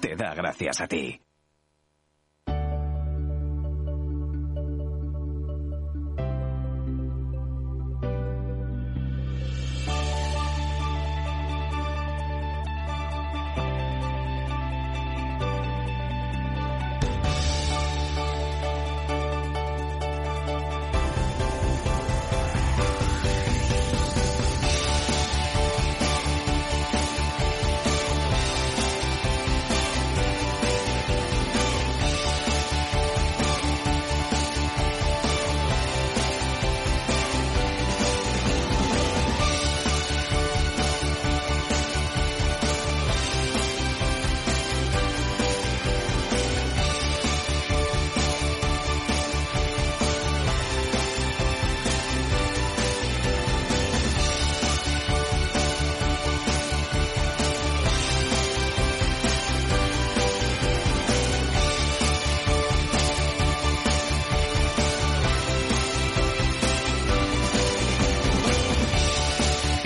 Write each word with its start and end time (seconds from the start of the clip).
te 0.00 0.16
da 0.16 0.34
gracias 0.34 0.80
a 0.80 0.86
ti. 0.86 1.20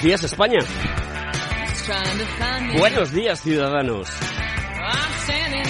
Buenos 0.00 0.22
días, 0.22 0.32
España. 0.32 0.58
Buenos 2.78 3.12
días, 3.12 3.42
ciudadanos. 3.42 4.08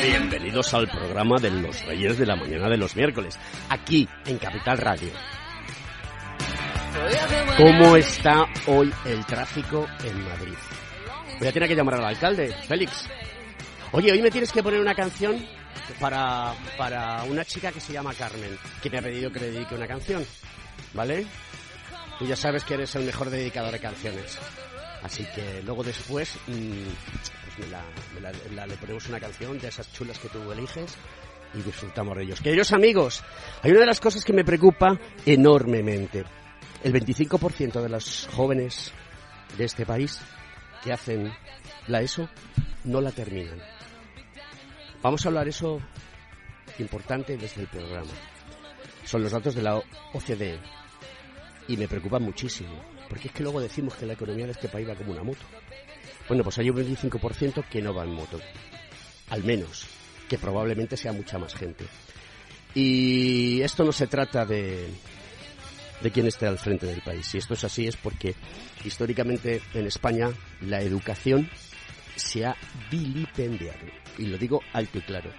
Bienvenidos 0.00 0.72
al 0.72 0.86
programa 0.88 1.36
de 1.40 1.50
los 1.50 1.84
Reyes 1.84 2.16
de 2.16 2.26
la 2.26 2.36
Mañana 2.36 2.68
de 2.68 2.76
los 2.76 2.94
miércoles, 2.94 3.36
aquí 3.68 4.08
en 4.26 4.38
Capital 4.38 4.78
Radio. 4.78 5.10
¿Cómo 7.56 7.96
está 7.96 8.46
hoy 8.68 8.92
el 9.04 9.26
tráfico 9.26 9.88
en 10.04 10.22
Madrid? 10.22 10.54
Voy 11.40 11.48
a 11.48 11.52
tener 11.52 11.68
que 11.68 11.74
llamar 11.74 11.94
al 11.96 12.04
alcalde, 12.04 12.54
Félix. 12.68 13.08
Oye, 13.90 14.12
hoy 14.12 14.22
me 14.22 14.30
tienes 14.30 14.52
que 14.52 14.62
poner 14.62 14.80
una 14.80 14.94
canción 14.94 15.44
para, 15.98 16.54
para 16.78 17.24
una 17.24 17.44
chica 17.44 17.72
que 17.72 17.80
se 17.80 17.92
llama 17.92 18.14
Carmen, 18.14 18.56
que 18.80 18.90
me 18.90 18.98
ha 18.98 19.02
pedido 19.02 19.32
que 19.32 19.40
le 19.40 19.50
dedique 19.50 19.74
una 19.74 19.88
canción. 19.88 20.24
¿Vale? 20.94 21.26
Y 22.20 22.26
ya 22.26 22.36
sabes 22.36 22.64
que 22.64 22.74
eres 22.74 22.94
el 22.96 23.04
mejor 23.04 23.30
dedicador 23.30 23.72
de 23.72 23.80
canciones. 23.80 24.38
Así 25.02 25.24
que 25.34 25.62
luego 25.62 25.82
después 25.82 26.36
mm, 26.46 26.72
pues 27.56 28.68
le 28.68 28.76
ponemos 28.76 29.08
una 29.08 29.20
canción 29.20 29.58
de 29.58 29.68
esas 29.68 29.90
chulas 29.92 30.18
que 30.18 30.28
tú 30.28 30.50
eliges 30.52 30.96
y 31.54 31.62
disfrutamos 31.62 32.16
de 32.16 32.24
ellos. 32.24 32.40
Queridos 32.40 32.72
amigos, 32.72 33.22
hay 33.62 33.70
una 33.70 33.80
de 33.80 33.86
las 33.86 34.00
cosas 34.00 34.24
que 34.24 34.32
me 34.32 34.44
preocupa 34.44 34.98
enormemente. 35.26 36.24
El 36.82 36.92
25% 36.92 37.80
de 37.82 37.88
los 37.88 38.28
jóvenes 38.32 38.92
de 39.56 39.64
este 39.64 39.84
país 39.84 40.20
que 40.82 40.92
hacen 40.92 41.32
la 41.88 42.00
ESO 42.00 42.28
no 42.84 43.00
la 43.00 43.10
terminan. 43.10 43.60
Vamos 45.02 45.24
a 45.24 45.28
hablar 45.28 45.48
eso 45.48 45.80
importante 46.78 47.36
desde 47.36 47.62
el 47.62 47.68
programa. 47.68 48.10
Son 49.04 49.22
los 49.22 49.32
datos 49.32 49.54
de 49.54 49.62
la 49.62 49.76
OCDE, 50.12 50.60
y 51.68 51.76
me 51.76 51.88
preocupa 51.88 52.18
muchísimo, 52.18 52.70
porque 53.08 53.28
es 53.28 53.34
que 53.34 53.42
luego 53.42 53.60
decimos 53.60 53.94
que 53.94 54.06
la 54.06 54.14
economía 54.14 54.46
de 54.46 54.52
este 54.52 54.68
país 54.68 54.88
va 54.88 54.94
como 54.94 55.12
una 55.12 55.22
moto. 55.22 55.44
Bueno, 56.28 56.44
pues 56.44 56.58
hay 56.58 56.70
un 56.70 56.76
25% 56.76 57.68
que 57.68 57.82
no 57.82 57.94
va 57.94 58.04
en 58.04 58.12
moto, 58.12 58.40
al 59.30 59.44
menos, 59.44 59.86
que 60.28 60.38
probablemente 60.38 60.96
sea 60.96 61.12
mucha 61.12 61.38
más 61.38 61.54
gente. 61.54 61.84
Y 62.74 63.60
esto 63.62 63.84
no 63.84 63.92
se 63.92 64.06
trata 64.06 64.44
de, 64.44 64.88
de 66.00 66.10
quién 66.10 66.26
esté 66.26 66.46
al 66.46 66.58
frente 66.58 66.86
del 66.86 67.02
país. 67.02 67.26
Si 67.26 67.38
esto 67.38 67.54
es 67.54 67.64
así 67.64 67.86
es 67.86 67.96
porque 67.96 68.34
históricamente 68.84 69.60
en 69.74 69.86
España 69.86 70.30
la 70.60 70.80
educación 70.80 71.50
se 72.14 72.44
ha 72.44 72.56
vilipendiado. 72.90 73.86
Y 74.18 74.26
lo 74.26 74.38
digo 74.38 74.60
alto 74.72 74.98
y 74.98 75.02
claro 75.02 75.30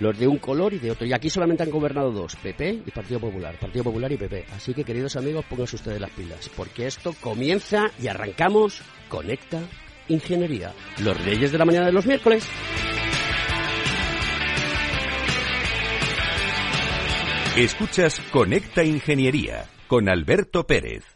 los 0.00 0.18
de 0.18 0.26
un 0.26 0.38
color 0.38 0.74
y 0.74 0.78
de 0.78 0.90
otro. 0.90 1.06
Y 1.06 1.12
aquí 1.12 1.30
solamente 1.30 1.62
han 1.62 1.70
gobernado 1.70 2.10
dos, 2.10 2.36
PP 2.36 2.82
y 2.86 2.90
Partido 2.90 3.20
Popular. 3.20 3.58
Partido 3.58 3.84
Popular 3.84 4.12
y 4.12 4.16
PP. 4.16 4.46
Así 4.54 4.74
que, 4.74 4.84
queridos 4.84 5.16
amigos, 5.16 5.44
pónganse 5.48 5.76
ustedes 5.76 6.00
las 6.00 6.10
pilas, 6.10 6.50
porque 6.56 6.86
esto 6.86 7.14
comienza 7.20 7.84
y 8.00 8.08
arrancamos 8.08 8.82
Conecta 9.08 9.60
Ingeniería. 10.08 10.72
Los 11.02 11.22
reyes 11.24 11.52
de 11.52 11.58
la 11.58 11.64
mañana 11.64 11.86
de 11.86 11.92
los 11.92 12.06
miércoles. 12.06 12.48
Escuchas 17.56 18.20
Conecta 18.30 18.84
Ingeniería 18.84 19.64
con 19.88 20.08
Alberto 20.08 20.66
Pérez. 20.66 21.15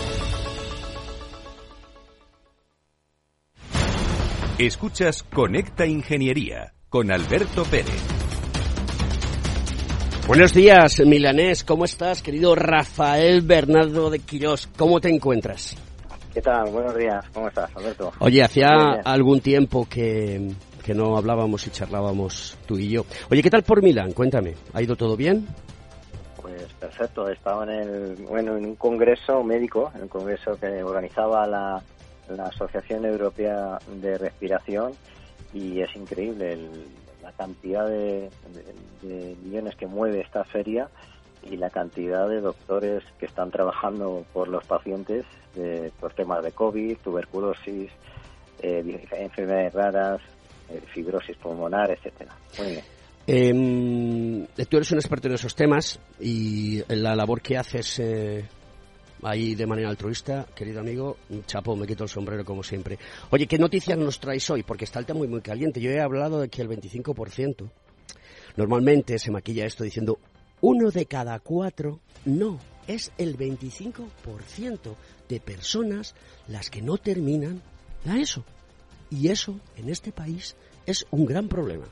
Escuchas 4.65 5.23
Conecta 5.23 5.87
Ingeniería 5.87 6.71
con 6.87 7.11
Alberto 7.11 7.63
Pérez. 7.63 7.99
Buenos 10.27 10.53
días, 10.53 11.01
Milanés. 11.03 11.63
¿Cómo 11.63 11.85
estás, 11.85 12.21
querido 12.21 12.53
Rafael 12.53 13.41
Bernardo 13.41 14.11
de 14.11 14.19
Quirós? 14.19 14.67
¿Cómo 14.77 15.01
te 15.01 15.09
encuentras? 15.09 15.75
¿Qué 16.31 16.41
tal? 16.41 16.69
Buenos 16.69 16.95
días. 16.95 17.25
¿Cómo 17.33 17.47
estás, 17.47 17.75
Alberto? 17.75 18.11
Oye, 18.19 18.43
hacía 18.43 19.01
algún 19.03 19.41
tiempo 19.41 19.87
que, 19.89 20.51
que 20.85 20.93
no 20.93 21.17
hablábamos 21.17 21.65
y 21.65 21.71
charlábamos 21.71 22.55
tú 22.67 22.77
y 22.77 22.89
yo. 22.89 23.05
Oye, 23.31 23.41
¿qué 23.41 23.49
tal 23.49 23.63
por 23.63 23.81
Milán? 23.81 24.11
Cuéntame. 24.11 24.53
¿Ha 24.73 24.83
ido 24.83 24.95
todo 24.95 25.17
bien? 25.17 25.47
Pues 26.39 26.71
perfecto. 26.79 27.27
Estaba 27.29 27.63
en 27.63 27.69
el, 27.71 28.15
bueno, 28.29 28.57
en 28.57 28.65
un 28.67 28.75
congreso 28.75 29.43
médico, 29.43 29.91
en 29.95 30.03
un 30.03 30.07
congreso 30.07 30.55
que 30.59 30.83
organizaba 30.83 31.47
la 31.47 31.81
la 32.35 32.45
Asociación 32.45 33.05
Europea 33.05 33.79
de 34.01 34.17
Respiración 34.17 34.93
y 35.53 35.81
es 35.81 35.95
increíble 35.95 36.57
la 37.21 37.31
cantidad 37.33 37.87
de, 37.87 38.29
millones 39.43 39.75
que 39.75 39.87
mueve 39.87 40.21
esta 40.21 40.43
feria 40.45 40.89
y 41.43 41.57
la 41.57 41.69
cantidad 41.69 42.27
de 42.29 42.41
doctores 42.41 43.03
que 43.19 43.25
están 43.25 43.51
trabajando 43.51 44.25
por 44.33 44.47
los 44.47 44.65
pacientes 44.65 45.25
por 45.99 46.13
temas 46.13 46.43
de 46.43 46.51
COVID, 46.51 46.97
tuberculosis, 47.03 47.91
eh, 48.61 49.07
enfermedades 49.11 49.73
raras, 49.73 50.21
eh, 50.69 50.81
fibrosis 50.93 51.35
pulmonar, 51.37 51.91
etcétera. 51.91 52.35
Muy 52.57 52.67
bien. 52.67 52.85
Em, 53.27 54.47
tú 54.69 54.77
eres 54.77 54.91
un 54.91 54.97
experto 54.97 55.27
en 55.27 55.35
esos 55.35 55.55
temas 55.55 55.99
y 56.19 56.81
la 56.87 57.15
labor 57.15 57.41
que 57.41 57.57
haces 57.57 57.99
eh, 57.99 58.45
ahí 59.23 59.55
de 59.55 59.65
manera 59.65 59.89
altruista, 59.89 60.47
querido 60.55 60.79
amigo, 60.79 61.17
chapo, 61.45 61.75
me 61.75 61.87
quito 61.87 62.03
el 62.03 62.09
sombrero 62.09 62.43
como 62.45 62.63
siempre. 62.63 62.97
Oye, 63.29 63.47
¿qué 63.47 63.57
noticias 63.57 63.97
nos 63.97 64.19
traes 64.19 64.49
hoy? 64.49 64.63
Porque 64.63 64.85
está 64.85 64.99
el 64.99 65.05
tema 65.05 65.19
muy, 65.19 65.27
muy 65.27 65.41
caliente. 65.41 65.79
Yo 65.79 65.91
he 65.91 65.99
hablado 65.99 66.39
de 66.39 66.49
que 66.49 66.61
el 66.61 66.69
25% 66.69 67.69
normalmente 68.57 69.19
se 69.19 69.31
maquilla 69.31 69.65
esto 69.65 69.83
diciendo 69.83 70.19
uno 70.61 70.91
de 70.91 71.05
cada 71.05 71.39
cuatro. 71.39 71.99
No, 72.25 72.59
es 72.87 73.11
el 73.17 73.37
25% 73.37 74.95
de 75.27 75.39
personas 75.39 76.15
las 76.47 76.69
que 76.69 76.81
no 76.81 76.97
terminan 76.97 77.61
la 78.05 78.19
ESO. 78.19 78.43
Y 79.09 79.27
eso, 79.27 79.59
en 79.75 79.89
este 79.89 80.11
país, 80.11 80.55
es 80.85 81.05
un 81.11 81.25
gran 81.25 81.47
problema. 81.47 81.85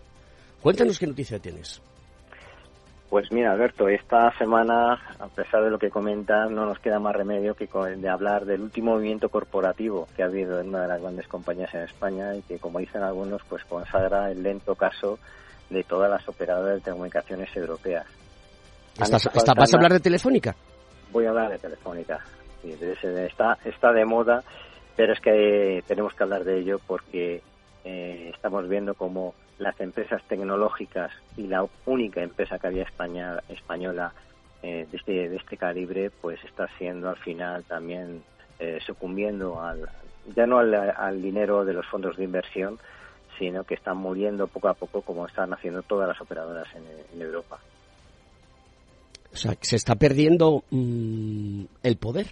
Cuéntanos 0.62 1.00
qué 1.00 1.08
noticia 1.08 1.40
tienes. 1.40 1.82
Pues 3.10 3.32
mira, 3.32 3.52
Alberto, 3.52 3.90
esta 3.90 4.32
semana, 4.38 4.94
a 5.20 5.28
pesar 5.30 5.64
de 5.64 5.72
lo 5.72 5.80
que 5.80 5.90
comentas, 5.90 6.52
no 6.52 6.66
nos 6.66 6.78
queda 6.78 7.00
más 7.00 7.16
remedio 7.16 7.56
que 7.56 7.68
de 7.68 8.10
hablar 8.10 8.46
del 8.46 8.62
último 8.62 8.94
movimiento 8.94 9.30
corporativo 9.30 10.08
que 10.16 10.22
ha 10.22 10.28
habido 10.28 10.60
en 10.60 10.70
una 10.70 10.84
de 10.84 10.90
las 10.90 11.02
grandes 11.02 11.28
compañías 11.28 11.74
en 11.74 11.82
España 11.82 12.36
y 12.36 12.44
que, 12.44 12.60
como 12.60 12.78
dicen 12.78 13.02
algunos, 13.02 13.42
pues 13.50 13.66
consagra 13.66 14.30
el 14.30 14.44
lento 14.44 14.76
caso 14.76 15.18
de 15.72 15.84
todas 15.84 16.10
las 16.12 16.28
operadoras 16.30 16.76
de 16.76 16.82
telecomunicaciones 16.82 17.56
europeas. 17.56 18.06
¿Estás, 19.00 19.28
¿Vas 19.34 19.74
a 19.74 19.78
hablar 19.78 19.94
de 19.94 20.00
Telefónica? 20.02 20.56
Voy 21.12 21.26
a 21.26 21.30
hablar 21.30 21.50
de 21.50 21.58
Telefónica. 21.58 22.20
está, 22.64 23.58
está 23.66 23.92
de 23.92 24.06
moda, 24.06 24.44
pero 24.96 25.14
es 25.14 25.20
que 25.20 25.84
tenemos 25.88 26.14
que 26.14 26.24
hablar 26.24 26.44
de 26.44 26.60
ello 26.60 26.80
porque 26.86 27.42
eh, 27.84 28.32
estamos 28.36 28.70
viendo 28.70 28.94
como 28.94 29.34
las 29.60 29.80
empresas 29.80 30.24
tecnológicas 30.28 31.12
y 31.38 31.44
la 31.44 31.66
única 31.86 32.24
empresa 32.24 32.58
que 32.58 32.68
había 32.68 32.84
España, 32.84 33.40
española 33.50 34.14
eh, 34.64 34.88
de, 34.90 34.98
este, 34.98 35.30
de 35.30 35.36
este 35.36 35.58
calibre, 35.58 36.10
pues 36.10 36.44
está 36.46 36.68
siendo 36.78 37.10
al 37.10 37.18
final 37.18 37.64
también 37.66 38.24
eh, 38.58 38.80
sucumbiendo 38.86 39.62
al, 39.62 39.90
ya 40.36 40.46
no 40.46 40.60
al, 40.60 41.22
dinero 41.22 41.66
de 41.66 41.74
los 41.74 41.86
fondos 41.88 42.18
de 42.18 42.24
inversión, 42.24 42.80
sino 43.38 43.64
que 43.64 43.76
están 43.76 43.98
muriendo 43.98 44.48
poco 44.48 44.70
a 44.70 44.74
poco 44.74 45.02
como 45.02 45.28
están 45.28 45.54
haciendo 45.54 45.82
todas 45.84 46.08
las 46.08 46.20
operadoras 46.22 46.68
en, 46.76 47.22
Europa. 47.22 47.60
O 49.32 49.38
sea, 49.38 49.56
se 49.62 49.76
está 49.76 49.96
perdiendo 49.96 50.64
mm, 50.72 51.64
el 51.84 51.98
poder. 51.98 52.28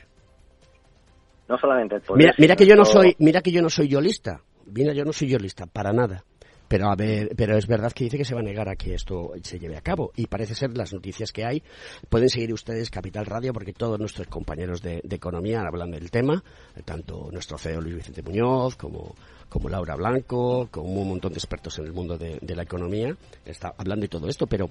No 1.48 1.58
solamente 1.58 1.96
el 1.96 2.02
poder. 2.02 2.18
Mira, 2.18 2.36
mira 2.38 2.56
que 2.56 2.66
yo 2.66 2.76
no 2.76 2.86
soy, 2.86 3.16
mira 3.20 3.42
que 3.42 3.52
yo 3.52 3.62
no 3.62 3.70
soy 3.70 3.88
yo 3.88 4.02
lista. 4.02 4.42
Mira, 4.66 4.94
yo 4.94 5.06
no 5.06 5.14
soy 5.14 5.30
yo 5.30 5.38
lista 5.38 5.66
para 5.66 5.94
nada. 5.94 6.24
Pero 6.68 6.90
a 6.90 6.96
ver, 6.96 7.34
pero 7.36 7.58
es 7.58 7.66
verdad 7.66 7.92
que 7.92 8.04
dice 8.04 8.18
que 8.18 8.25
se 8.25 8.34
va 8.34 8.42
a 8.42 8.44
negar 8.44 8.68
a 8.68 8.75
que 8.75 8.94
esto 8.94 9.31
se 9.42 9.60
lleve 9.60 9.78
a 9.78 9.81
cabo 9.81 10.12
y 10.16 10.28
parece 10.28 10.54
ser 10.54 10.75
las 10.78 10.94
noticias 10.94 11.31
que 11.31 11.46
hay. 11.46 11.64
Pueden 12.10 12.30
seguir 12.30 12.54
ustedes 12.54 12.90
Capital 12.90 13.25
Radio 13.25 13.54
porque 13.54 13.74
todos 13.74 14.00
nuestros 14.00 14.28
compañeros 14.28 14.81
de, 14.81 15.02
economía 15.10 15.62
hablan 15.62 15.92
del 15.92 16.12
tema, 16.12 16.44
tanto 16.86 17.30
nuestro 17.31 17.58
CEO 17.58 17.81
Luis 17.81 17.96
Vicente 17.96 18.22
Muñoz 18.22 18.75
como 18.75 19.16
como 19.50 19.69
Laura 19.69 19.96
Blanco, 19.96 20.68
como 20.69 21.02
un 21.02 21.08
montón 21.08 21.31
de 21.31 21.38
expertos 21.38 21.80
en 21.80 21.86
el 21.86 21.94
mundo 21.94 22.18
de, 22.18 22.56
la 22.56 22.64
economía, 22.64 23.16
está 23.46 23.74
hablando 23.78 24.02
de 24.02 24.10
todo 24.10 24.28
esto, 24.28 24.46
pero 24.46 24.69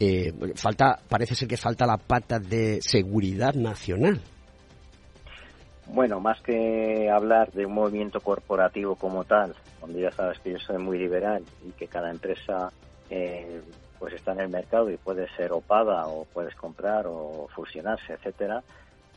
eh, 0.00 0.32
falta, 0.56 0.98
parece 1.08 1.36
ser 1.36 1.46
que 1.46 1.56
falta 1.56 1.86
la 1.86 1.98
pata 1.98 2.40
de 2.40 2.80
seguridad 2.82 3.54
nacional. 3.54 4.20
Bueno, 5.90 6.20
más 6.20 6.40
que 6.42 7.10
hablar 7.10 7.50
de 7.52 7.64
un 7.64 7.72
movimiento 7.72 8.20
corporativo 8.20 8.96
como 8.96 9.24
tal, 9.24 9.54
donde 9.80 10.02
ya 10.02 10.10
sabes 10.12 10.38
que 10.40 10.52
yo 10.52 10.58
soy 10.58 10.78
muy 10.78 10.98
liberal 10.98 11.42
y 11.66 11.70
que 11.72 11.88
cada 11.88 12.10
empresa 12.10 12.70
eh, 13.08 13.62
pues 13.98 14.12
está 14.14 14.32
en 14.32 14.40
el 14.40 14.48
mercado 14.48 14.90
y 14.90 14.98
puede 14.98 15.28
ser 15.30 15.52
opada 15.52 16.06
o 16.06 16.26
puedes 16.26 16.54
comprar 16.54 17.06
o 17.06 17.48
fusionarse, 17.54 18.12
etcétera. 18.12 18.62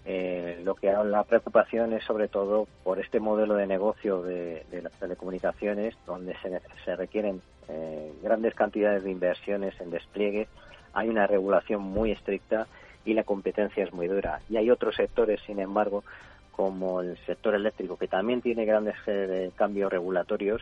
Eh, 0.05 0.61
lo 0.63 0.73
que 0.73 0.91
la 0.91 1.23
preocupación 1.23 1.93
es 1.93 2.03
sobre 2.05 2.27
todo 2.27 2.67
por 2.83 2.99
este 2.99 3.19
modelo 3.19 3.55
de 3.55 3.67
negocio 3.67 4.23
de, 4.23 4.65
las 4.81 4.93
telecomunicaciones, 4.93 5.95
donde 6.07 6.35
se, 6.41 6.61
se 6.85 6.95
requieren 6.95 7.41
eh, 7.67 8.13
grandes 8.23 8.55
cantidades 8.55 9.03
de 9.03 9.11
inversiones 9.11 9.79
en 9.81 9.91
despliegue. 9.91 10.47
Hay 10.93 11.09
una 11.09 11.27
regulación 11.27 11.81
muy 11.81 12.11
estricta 12.11 12.65
y 13.05 13.13
la 13.13 13.23
competencia 13.23 13.83
es 13.83 13.93
muy 13.93 14.07
dura. 14.07 14.39
Y 14.49 14.57
hay 14.57 14.71
otros 14.71 14.95
sectores, 14.95 15.41
sin 15.45 15.59
embargo, 15.59 16.03
como 16.51 17.01
el 17.01 17.17
sector 17.25 17.55
eléctrico, 17.55 17.97
que 17.97 18.07
también 18.07 18.41
tiene 18.41 18.65
grandes 18.65 18.95
eh, 19.07 19.51
cambios 19.55 19.91
regulatorios, 19.91 20.61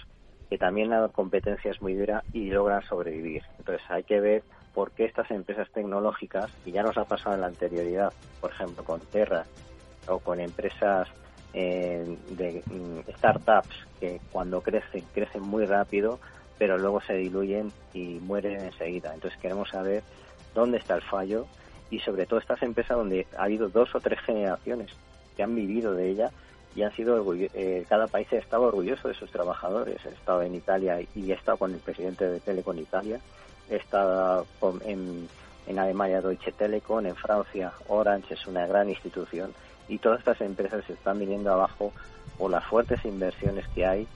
que 0.49 0.57
también 0.57 0.89
la 0.89 1.07
competencia 1.09 1.71
es 1.71 1.81
muy 1.81 1.93
dura 1.93 2.23
y 2.33 2.49
logran 2.49 2.83
sobrevivir. 2.83 3.43
Entonces 3.57 3.83
hay 3.89 4.03
que 4.03 4.19
ver 4.19 4.43
por 4.73 4.91
qué 4.91 5.05
estas 5.05 5.29
empresas 5.31 5.69
tecnológicas, 5.71 6.51
y 6.65 6.71
ya 6.71 6.83
nos 6.83 6.97
ha 6.97 7.05
pasado 7.05 7.35
en 7.35 7.41
la 7.41 7.47
anterioridad, 7.47 8.13
por 8.39 8.51
ejemplo, 8.51 8.83
con 8.83 8.99
Terra 9.01 9.45
o 10.07 10.19
con 10.19 10.39
empresas 10.39 11.07
eh, 11.53 12.17
de 12.29 12.63
mm, 12.65 13.11
startups 13.17 13.75
que 13.99 14.21
cuando 14.31 14.61
crecen, 14.61 15.03
crecen 15.13 15.41
muy 15.41 15.65
rápido, 15.65 16.19
pero 16.57 16.77
luego 16.77 17.01
se 17.01 17.13
diluyen 17.13 17.71
y 17.93 18.19
mueren 18.19 18.59
enseguida. 18.61 19.13
Entonces 19.13 19.39
queremos 19.39 19.69
saber 19.69 20.03
dónde 20.53 20.77
está 20.77 20.95
el 20.95 21.01
fallo 21.01 21.45
y 21.89 21.99
sobre 21.99 22.25
todo 22.25 22.39
estas 22.39 22.61
empresas 22.61 22.97
donde 22.97 23.27
ha 23.37 23.43
habido 23.43 23.69
dos 23.69 23.93
o 23.95 23.99
tres 23.99 24.19
generaciones 24.21 24.91
que 25.39 25.43
han 25.43 25.55
vivido 25.55 25.93
de 25.93 26.09
ella 26.09 26.31
y 26.75 26.81
han 26.83 26.93
sido 26.97 27.33
eh, 27.33 27.85
cada 27.87 28.07
país 28.07 28.27
ha 28.33 28.35
estado 28.35 28.63
orgulloso 28.63 29.07
de 29.07 29.13
sus 29.13 29.31
trabajadores. 29.31 30.05
He 30.05 30.09
estado 30.09 30.41
en 30.41 30.53
Italia 30.53 30.99
y 31.15 31.31
he 31.31 31.33
estado 31.33 31.55
con 31.55 31.73
el 31.73 31.79
presidente 31.79 32.29
de 32.29 32.41
Telecom 32.41 32.77
Italia, 32.77 33.21
he 33.69 33.77
estado 33.77 34.45
en, 34.83 35.29
en 35.65 35.79
Alemania 35.79 36.19
Deutsche 36.19 36.51
Telekom, 36.51 37.05
en 37.05 37.15
Francia 37.15 37.71
Orange 37.87 38.33
es 38.33 38.45
una 38.47 38.67
gran 38.67 38.89
institución 38.89 39.53
y 39.87 39.97
todas 39.99 40.19
estas 40.19 40.41
empresas 40.41 40.83
se 40.83 40.91
están 40.91 41.19
viniendo 41.19 41.53
abajo 41.53 41.93
por 42.37 42.51
las 42.51 42.65
fuertes 42.65 43.05
inversiones 43.05 43.65
que 43.69 43.85
hay, 43.85 44.07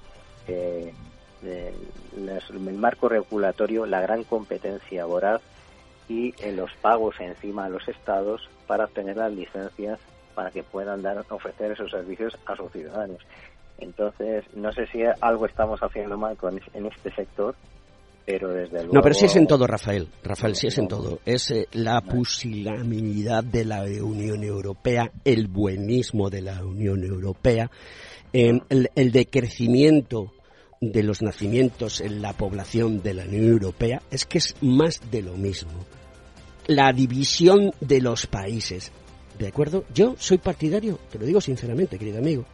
eh, 0.49 0.93
el 1.41 2.73
marco 2.75 3.07
regulatorio, 3.07 3.85
la 3.85 4.01
gran 4.01 4.25
competencia 4.25 5.05
voraz 5.05 5.41
y 6.09 6.35
en 6.39 6.57
los 6.57 6.73
pagos 6.81 7.15
encima 7.21 7.63
a 7.63 7.69
los 7.69 7.87
estados 7.87 8.49
para 8.67 8.83
obtener 8.83 9.15
las 9.15 9.31
licencias 9.31 10.01
para 10.33 10.51
que 10.51 10.63
puedan 10.63 11.01
dar, 11.01 11.23
ofrecer 11.29 11.71
esos 11.71 11.91
servicios 11.91 12.37
a 12.45 12.55
sus 12.55 12.71
ciudadanos. 12.71 13.19
Entonces, 13.79 14.45
no 14.55 14.71
sé 14.71 14.87
si 14.87 14.99
algo 15.21 15.45
estamos 15.45 15.79
haciendo 15.81 16.17
mal 16.17 16.37
con, 16.37 16.59
en 16.73 16.85
este 16.85 17.13
sector, 17.15 17.55
pero 18.25 18.49
desde 18.49 18.79
luego... 18.83 18.93
No, 18.93 19.01
pero 19.01 19.15
sí 19.15 19.25
es 19.25 19.35
en 19.35 19.47
todo, 19.47 19.67
Rafael. 19.67 20.07
Rafael, 20.23 20.55
sí 20.55 20.67
es 20.67 20.77
en 20.77 20.87
todo. 20.87 21.19
Es 21.25 21.51
eh, 21.51 21.67
la 21.73 22.01
pusilanimidad 22.01 23.43
de 23.43 23.65
la 23.65 23.83
Unión 23.83 24.43
Europea, 24.43 25.11
el 25.25 25.47
buenismo 25.47 26.29
de 26.29 26.41
la 26.41 26.63
Unión 26.63 27.03
Europea, 27.03 27.69
em, 28.31 28.61
el, 28.69 29.11
decrecimiento 29.11 30.31
de 30.79 31.03
los 31.03 31.21
nacimientos 31.21 32.01
en 32.01 32.21
la 32.21 32.33
población 32.33 33.01
de 33.01 33.13
la 33.13 33.23
Unión 33.25 33.45
Europea 33.45 34.01
es 34.11 34.25
que 34.25 34.37
es 34.37 34.55
más 34.61 34.99
de 35.11 35.21
lo 35.21 35.33
mismo. 35.33 35.85
La 36.67 36.93
división 36.93 37.71
de 37.81 37.99
los 37.99 38.25
países. 38.27 38.91
¿De 39.37 39.47
acuerdo? 39.47 39.83
Yo 39.93 40.15
soy 40.17 40.37
partidario, 40.37 40.99
te 41.11 41.17
lo 41.17 41.25
digo 41.25 41.41
sinceramente, 41.41 41.97
querido 41.97 42.19
amigo, 42.19 42.45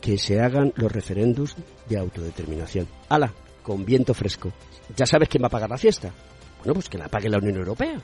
que 0.00 0.18
se 0.18 0.40
hagan 0.40 0.72
los 0.76 0.90
referéndums 0.90 1.56
de 1.88 1.98
autodeterminación. 1.98 2.88
¡Hala! 3.08 3.32
Con 3.62 3.84
viento 3.84 4.12
fresco. 4.12 4.52
¿Ya 4.96 5.06
sabes 5.06 5.28
quién 5.28 5.42
va 5.42 5.46
a 5.46 5.50
pagar 5.50 5.70
la 5.70 5.78
fiesta? 5.78 6.12
Bueno, 6.58 6.74
pues 6.74 6.88
que 6.88 6.98
la 6.98 7.08
pague 7.08 7.28
la 7.28 7.38
Unión 7.38 7.56
Europea. 7.56 8.00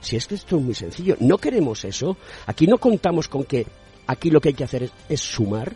Si 0.00 0.16
es 0.16 0.26
que 0.26 0.34
esto 0.34 0.56
es 0.56 0.62
muy 0.62 0.74
sencillo. 0.74 1.16
No 1.20 1.38
queremos 1.38 1.84
eso. 1.84 2.16
Aquí 2.46 2.66
no 2.66 2.78
contamos 2.78 3.28
con 3.28 3.44
que 3.44 3.66
aquí 4.06 4.30
lo 4.30 4.40
que 4.40 4.50
hay 4.50 4.54
que 4.54 4.64
hacer 4.64 4.90
es 5.08 5.20
sumar 5.20 5.74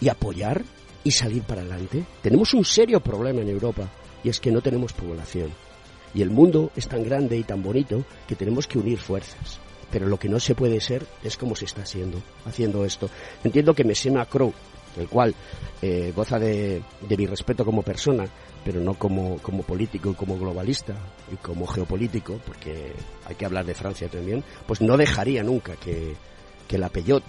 y 0.00 0.08
apoyar 0.08 0.64
y 1.02 1.10
salir 1.10 1.42
para 1.42 1.62
adelante. 1.62 2.04
Tenemos 2.22 2.54
un 2.54 2.64
serio 2.64 3.00
problema 3.00 3.40
en 3.40 3.48
Europa 3.48 3.88
y 4.22 4.28
es 4.28 4.40
que 4.40 4.50
no 4.50 4.60
tenemos 4.60 4.92
población. 4.92 5.50
Y 6.14 6.22
el 6.22 6.30
mundo 6.30 6.70
es 6.76 6.88
tan 6.88 7.02
grande 7.02 7.36
y 7.36 7.44
tan 7.44 7.62
bonito 7.62 8.04
que 8.26 8.36
tenemos 8.36 8.66
que 8.66 8.78
unir 8.78 8.98
fuerzas. 8.98 9.60
Pero 9.94 10.08
lo 10.08 10.18
que 10.18 10.28
no 10.28 10.40
se 10.40 10.56
puede 10.56 10.80
ser 10.80 11.06
es 11.22 11.36
como 11.36 11.54
se 11.54 11.66
está 11.66 11.82
haciendo, 11.82 12.20
haciendo 12.46 12.84
esto. 12.84 13.08
Entiendo 13.44 13.74
que 13.74 13.84
Messi 13.84 14.10
Macron, 14.10 14.52
el 14.96 15.06
cual 15.08 15.32
eh, 15.80 16.12
goza 16.16 16.36
de, 16.36 16.82
de, 17.00 17.16
mi 17.16 17.26
respeto 17.26 17.64
como 17.64 17.82
persona, 17.82 18.24
pero 18.64 18.80
no 18.80 18.94
como, 18.94 19.38
como 19.38 19.62
político 19.62 20.10
y 20.10 20.14
como 20.14 20.36
globalista 20.36 20.96
y 21.32 21.36
como 21.36 21.64
geopolítico, 21.68 22.40
porque 22.44 22.92
hay 23.24 23.36
que 23.36 23.46
hablar 23.46 23.64
de 23.66 23.74
Francia 23.74 24.08
también, 24.08 24.42
pues 24.66 24.80
no 24.80 24.96
dejaría 24.96 25.44
nunca 25.44 25.76
que, 25.76 26.16
que 26.66 26.76
la 26.76 26.88
Peyot, 26.88 27.22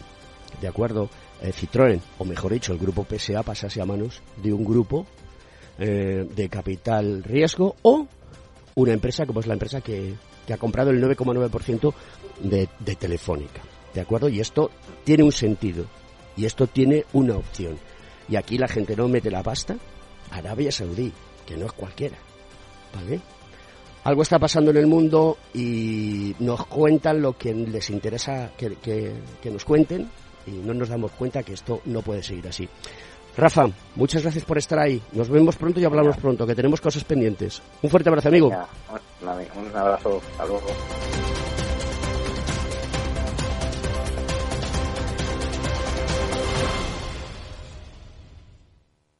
de 0.60 0.67
acuerdo, 0.67 1.07
eh, 1.43 1.53
Citroën, 1.53 2.01
o 2.17 2.25
mejor 2.25 2.51
dicho, 2.53 2.74
el 2.74 2.79
grupo 2.79 3.05
PSA 3.07 3.43
pasase 3.43 3.79
a 3.79 3.86
manos 3.86 4.24
de 4.41 4.51
un 4.51 4.65
grupo 4.65 5.05
eh, 5.77 6.27
de 6.36 6.50
capital 6.50 7.24
riesgo 7.24 7.75
o 7.84 8.07
una 8.74 8.91
empresa 8.91 9.27
como 9.27 9.41
es 9.41 9.45
la 9.45 9.53
empresa 9.53 9.81
que, 9.81 10.15
que 10.45 10.53
ha 10.53 10.57
comprado 10.57 10.91
el 10.91 11.01
9,9% 11.01 11.93
de, 12.39 12.68
de 12.80 12.96
Telefónica. 12.96 13.62
¿De 13.94 14.01
acuerdo? 14.01 14.30
Y 14.30 14.39
esto 14.39 14.72
tiene 15.04 15.24
un 15.24 15.32
sentido. 15.32 15.86
Y 16.38 16.46
esto 16.46 16.68
tiene 16.68 17.06
una 17.13 17.36
opción. 17.36 17.77
Y 18.27 18.36
aquí 18.36 18.58
la 18.58 18.68
gente 18.68 18.96
no 18.96 19.08
mete 19.08 19.32
la 19.32 19.44
pasta. 19.44 19.77
Arabia 20.32 20.72
Saudí, 20.72 21.13
que 21.46 21.56
no 21.56 21.68
es 21.68 21.72
cualquiera. 21.72 22.18
¿Vale? 22.94 23.22
Algo 24.04 24.22
está 24.22 24.38
pasando 24.38 24.72
en 24.72 24.77
el 24.77 24.88
mundo 24.88 25.38
y 25.54 26.36
nos 26.39 26.65
cuentan 26.68 27.22
lo 27.22 27.38
que 27.38 27.54
les 27.54 27.89
interesa 27.89 28.51
que, 28.56 28.75
que, 28.75 29.13
que 29.42 29.50
nos 29.50 29.65
cuenten 29.65 30.10
y 30.46 30.51
no 30.51 30.74
nos 30.74 30.89
damos 30.89 31.12
cuenta 31.13 31.42
que 31.42 31.54
esto 31.54 31.82
no 31.86 32.01
puede 32.01 32.22
seguir 32.22 32.48
así. 32.48 32.70
Rafa, 33.36 33.68
muchas 33.96 34.22
gracias 34.22 34.46
por 34.46 34.58
estar 34.58 34.80
ahí. 34.80 35.01
Nos 35.12 35.27
vemos 35.27 35.56
pronto 35.58 35.80
y 35.80 35.86
hablamos 35.86 36.18
pronto, 36.18 36.48
que 36.48 36.56
tenemos 36.56 36.80
cosas 36.80 37.04
pendientes. 37.04 37.62
Un 37.82 37.89
fuerte 37.89 38.10
abrazo, 38.10 38.30
amigo. 38.30 38.48
Un 38.48 39.75
abrazo. 39.75 40.22
Hasta 40.32 40.46
luego. 40.46 40.68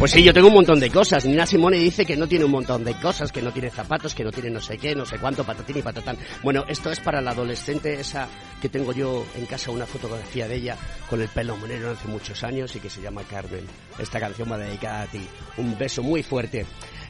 Pues 0.00 0.12
sí, 0.12 0.22
yo 0.22 0.32
tengo 0.32 0.48
un 0.48 0.54
montón 0.54 0.80
de 0.80 0.88
cosas. 0.90 1.26
Nina 1.26 1.44
Simone 1.44 1.76
dice 1.76 2.06
que 2.06 2.16
no 2.16 2.26
tiene 2.26 2.46
un 2.46 2.52
montón 2.52 2.82
de 2.82 2.94
cosas, 2.94 3.30
que 3.30 3.42
no 3.42 3.52
tiene 3.52 3.68
zapatos, 3.68 4.14
que 4.14 4.24
no 4.24 4.32
tiene 4.32 4.48
no 4.48 4.58
sé 4.58 4.78
qué, 4.78 4.94
no 4.94 5.04
sé 5.04 5.18
cuánto, 5.18 5.44
patatín 5.44 5.76
y 5.76 5.82
patatán. 5.82 6.16
Bueno, 6.42 6.64
esto 6.68 6.90
es 6.90 6.98
para 7.00 7.20
la 7.20 7.32
adolescente 7.32 8.00
esa 8.00 8.26
que 8.62 8.70
tengo 8.70 8.94
yo 8.94 9.26
en 9.36 9.44
casa 9.44 9.70
una 9.70 9.84
fotografía 9.84 10.48
de 10.48 10.56
ella 10.56 10.78
con 11.10 11.20
el 11.20 11.28
pelo 11.28 11.54
monero 11.58 11.90
hace 11.90 12.08
muchos 12.08 12.42
años 12.44 12.74
y 12.74 12.80
que 12.80 12.88
se 12.88 13.02
llama 13.02 13.24
Carmen. 13.24 13.66
Esta 13.98 14.18
canción 14.18 14.50
va 14.50 14.56
dedicada 14.56 15.02
a 15.02 15.06
ti. 15.06 15.20
Un 15.58 15.76
beso 15.76 16.02
muy 16.02 16.22
fuerte. 16.22 16.64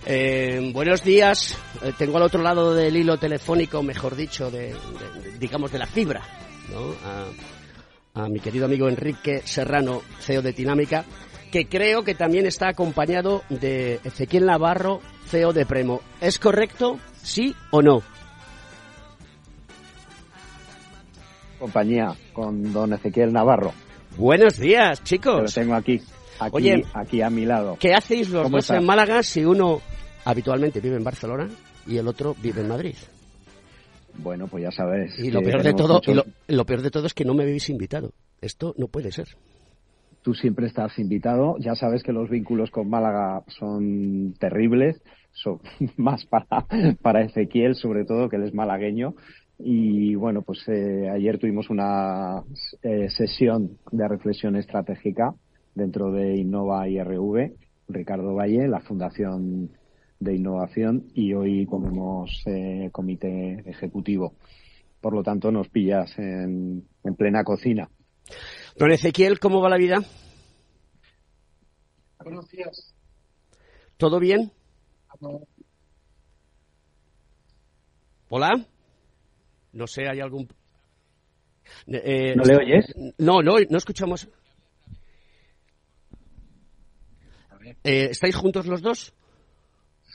Eh, 0.05 0.73
buenos 0.75 1.05
días. 1.05 1.57
Eh, 1.83 1.93
tengo 1.97 2.17
al 2.17 2.25
otro 2.25 2.43
lado 2.43 2.75
del 2.75 2.97
hilo 2.97 3.19
telefónico, 3.19 3.85
mejor 3.85 4.17
dicho, 4.17 4.51
de, 4.51 4.75
digamos 5.39 5.71
de 5.71 5.79
la 5.79 5.87
fibra, 5.87 6.23
¿no? 6.73 6.97
A, 7.05 8.25
a 8.25 8.29
mi 8.29 8.41
querido 8.41 8.65
amigo 8.65 8.89
Enrique 8.89 9.43
Serrano, 9.45 10.03
CEO 10.19 10.43
de 10.43 10.53
Dinámica 10.53 11.05
que 11.51 11.67
creo 11.67 12.05
que 12.05 12.15
también 12.15 12.47
está 12.47 12.69
acompañado 12.69 13.43
de 13.49 14.01
Ezequiel 14.05 14.47
Navarro, 14.47 15.01
CEO 15.27 15.53
de 15.53 15.67
Premo. 15.67 16.01
¿Es 16.21 16.39
correcto? 16.39 16.99
¿Sí 17.23 17.55
o 17.71 17.83
no? 17.83 18.03
Compañía 21.59 22.15
con 22.33 22.73
don 22.73 22.93
Ezequiel 22.95 23.33
Navarro. 23.33 23.73
Buenos 24.17 24.59
días, 24.59 25.03
chicos. 25.05 25.43
Lo 25.43 25.49
tengo 25.63 25.75
aquí, 25.75 26.01
aquí, 26.39 26.57
Oye, 26.57 26.85
aquí 26.95 27.21
a 27.21 27.29
mi 27.31 27.45
lado. 27.45 27.77
¿Qué 27.79 27.95
hacéis 27.95 28.31
los 28.31 28.45
¿Cómo 28.45 28.57
dos 28.57 28.65
estás? 28.65 28.79
en 28.79 28.87
Málaga 28.87 29.23
si 29.23 29.45
uno 29.45 29.81
habitualmente 30.25 30.81
vive 30.81 30.97
en 30.97 31.05
Barcelona 31.05 31.49
y 31.87 31.99
el 31.99 32.09
otro 32.09 32.35
vive 32.41 32.63
en 32.63 32.69
Madrid? 32.69 32.95
Bueno, 34.15 34.49
pues 34.49 34.65
ya 34.65 34.71
sabes. 34.73 35.19
Y 35.19 35.31
lo 35.31 35.43
peor 35.43 35.63
de 35.63 35.75
todo, 35.75 35.95
muchos- 35.95 36.13
y 36.13 36.17
lo, 36.17 36.25
lo 36.49 36.67
peor 36.67 36.83
de 36.83 36.91
todo 36.91 37.07
es 37.07 37.15
que 37.15 37.25
no 37.25 37.35
me 37.35 37.43
habéis 37.43 37.69
invitado. 37.69 38.13
Esto 38.41 38.75
no 38.79 38.89
puede 38.89 39.13
ser. 39.13 39.29
Tú 40.23 40.35
siempre 40.35 40.67
estás 40.67 40.99
invitado. 40.99 41.57
Ya 41.59 41.75
sabes 41.75 42.03
que 42.03 42.13
los 42.13 42.29
vínculos 42.29 42.71
con 42.71 42.91
Málaga 42.91 43.43
son 43.49 44.35
terribles. 44.39 45.03
Son 45.33 45.61
más 45.97 46.27
para, 46.27 46.67
para 47.03 47.23
Ezequiel, 47.23 47.75
sobre 47.75 48.05
todo, 48.05 48.29
que 48.29 48.37
él 48.37 48.45
es 48.45 48.55
malagueño. 48.55 49.15
Y 49.63 50.15
bueno, 50.15 50.43
pues 50.43 50.67
eh, 50.69 51.09
ayer 51.11 51.39
tuvimos 51.39 51.69
una 51.69 52.43
eh, 52.83 53.09
sesión 53.11 53.79
de 53.93 54.09
reflexión 54.09 54.57
estratégica 54.57 55.35
dentro 55.75 56.11
de 56.13 56.37
Innova 56.37 56.89
IRV, 56.89 57.53
Ricardo 57.89 58.35
Valle, 58.35 58.69
la 58.69 58.81
Fundación 58.81 59.71
de 60.19 60.35
Innovación, 60.35 61.05
y 61.15 61.35
hoy 61.35 61.67
comemos 61.67 62.43
eh, 62.47 62.89
comité 62.91 63.63
ejecutivo. 63.67 64.35
Por 65.01 65.15
lo 65.15 65.23
tanto, 65.23 65.51
nos 65.51 65.69
pillas 65.69 66.19
en, 66.19 66.85
en 67.05 67.15
plena 67.15 67.45
cocina. 67.45 67.89
Don 68.77 68.91
Ezequiel, 68.93 69.39
¿cómo 69.39 69.61
va 69.61 69.69
la 69.69 69.77
vida? 69.77 69.99
Buenos 72.23 72.49
días. 72.49 72.95
¿Todo 73.97 74.19
bien? 74.19 74.53
¿Hola? 78.29 78.67
No 79.73 79.87
sé, 79.87 80.09
¿hay 80.09 80.21
algún...? 80.21 80.49
Eh, 81.87 82.35
¿No 82.37 82.45
le 82.45 82.57
oyes? 82.57 82.95
No, 83.19 83.43
no, 83.43 83.55
no 83.69 83.79
escuchamos. 83.79 84.29
Eh, 87.85 88.09
¿Estáis 88.11 88.35
juntos 88.37 88.67
los 88.67 88.83
dos? 88.83 89.13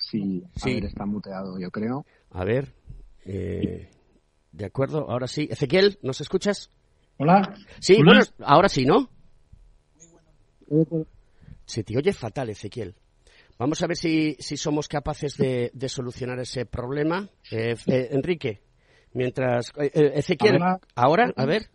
Sí, 0.09 0.43
a 0.55 0.59
Sí. 0.59 0.73
ver, 0.75 0.85
está 0.85 1.05
muteado, 1.05 1.57
yo 1.59 1.69
creo. 1.71 2.05
A 2.31 2.43
ver. 2.43 2.73
eh, 3.25 3.89
de 4.51 4.65
acuerdo, 4.65 5.09
ahora 5.09 5.27
sí. 5.27 5.47
Ezequiel, 5.49 5.97
¿nos 6.01 6.21
escuchas? 6.21 6.69
Hola. 7.17 7.55
Sí, 7.79 7.95
Hola. 7.95 8.03
bueno, 8.05 8.21
ahora 8.39 8.69
sí, 8.69 8.85
¿no? 8.85 9.09
Se 11.65 11.83
te 11.83 11.97
oye 11.97 12.13
fatal, 12.13 12.49
Ezequiel. 12.49 12.95
Vamos 13.57 13.81
a 13.81 13.87
ver 13.87 13.95
si, 13.95 14.35
si 14.39 14.57
somos 14.57 14.87
capaces 14.87 15.37
de, 15.37 15.71
de 15.73 15.89
solucionar 15.89 16.39
ese 16.39 16.65
problema. 16.65 17.29
Eh, 17.51 17.75
eh, 17.87 18.09
Enrique, 18.11 18.61
mientras... 19.13 19.71
eh, 19.77 19.91
eh, 19.93 20.11
Ezequiel, 20.15 20.59
ahora, 20.95 21.31
a 21.35 21.45
ver. 21.45 21.69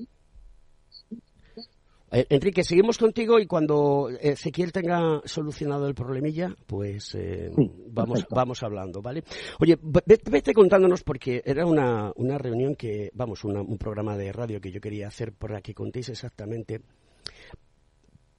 Eh, 2.12 2.26
Enrique, 2.30 2.64
seguimos 2.64 2.98
contigo 2.98 3.38
y 3.38 3.46
cuando 3.46 4.08
Ezequiel 4.08 4.72
tenga 4.72 5.20
solucionado 5.24 5.86
el 5.86 5.94
problemilla, 5.94 6.54
pues 6.66 7.14
eh, 7.14 7.50
Sí, 7.56 7.70
vamos, 7.88 8.14
perfecto. 8.18 8.34
vamos 8.34 8.62
hablando, 8.64 9.00
¿vale? 9.00 9.22
Oye, 9.60 9.78
ve- 9.80 10.02
ve- 10.04 10.20
vete 10.28 10.52
contándonos 10.52 11.04
porque 11.04 11.40
era 11.44 11.64
una, 11.66 12.10
una 12.16 12.36
reunión 12.36 12.74
que, 12.74 13.10
vamos, 13.14 13.44
una- 13.44 13.62
un 13.62 13.78
programa 13.78 14.16
de 14.16 14.32
radio 14.32 14.60
que 14.60 14.72
yo 14.72 14.80
quería 14.80 15.06
hacer 15.06 15.32
para 15.32 15.60
que 15.60 15.72
contéis 15.72 16.08
exactamente 16.08 16.80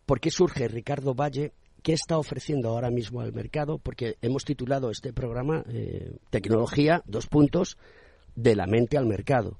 por 0.05 0.19
qué 0.19 0.31
surge 0.31 0.67
Ricardo 0.67 1.13
Valle, 1.13 1.53
qué 1.81 1.93
está 1.93 2.17
ofreciendo 2.17 2.69
ahora 2.69 2.89
mismo 2.91 3.21
al 3.21 3.31
mercado, 3.33 3.77
porque 3.77 4.17
hemos 4.21 4.43
titulado 4.43 4.91
este 4.91 5.13
programa 5.13 5.63
eh, 5.69 6.17
Tecnología, 6.29 7.01
dos 7.05 7.27
puntos, 7.27 7.77
de 8.35 8.55
la 8.55 8.65
mente 8.67 8.97
al 8.97 9.05
mercado. 9.07 9.57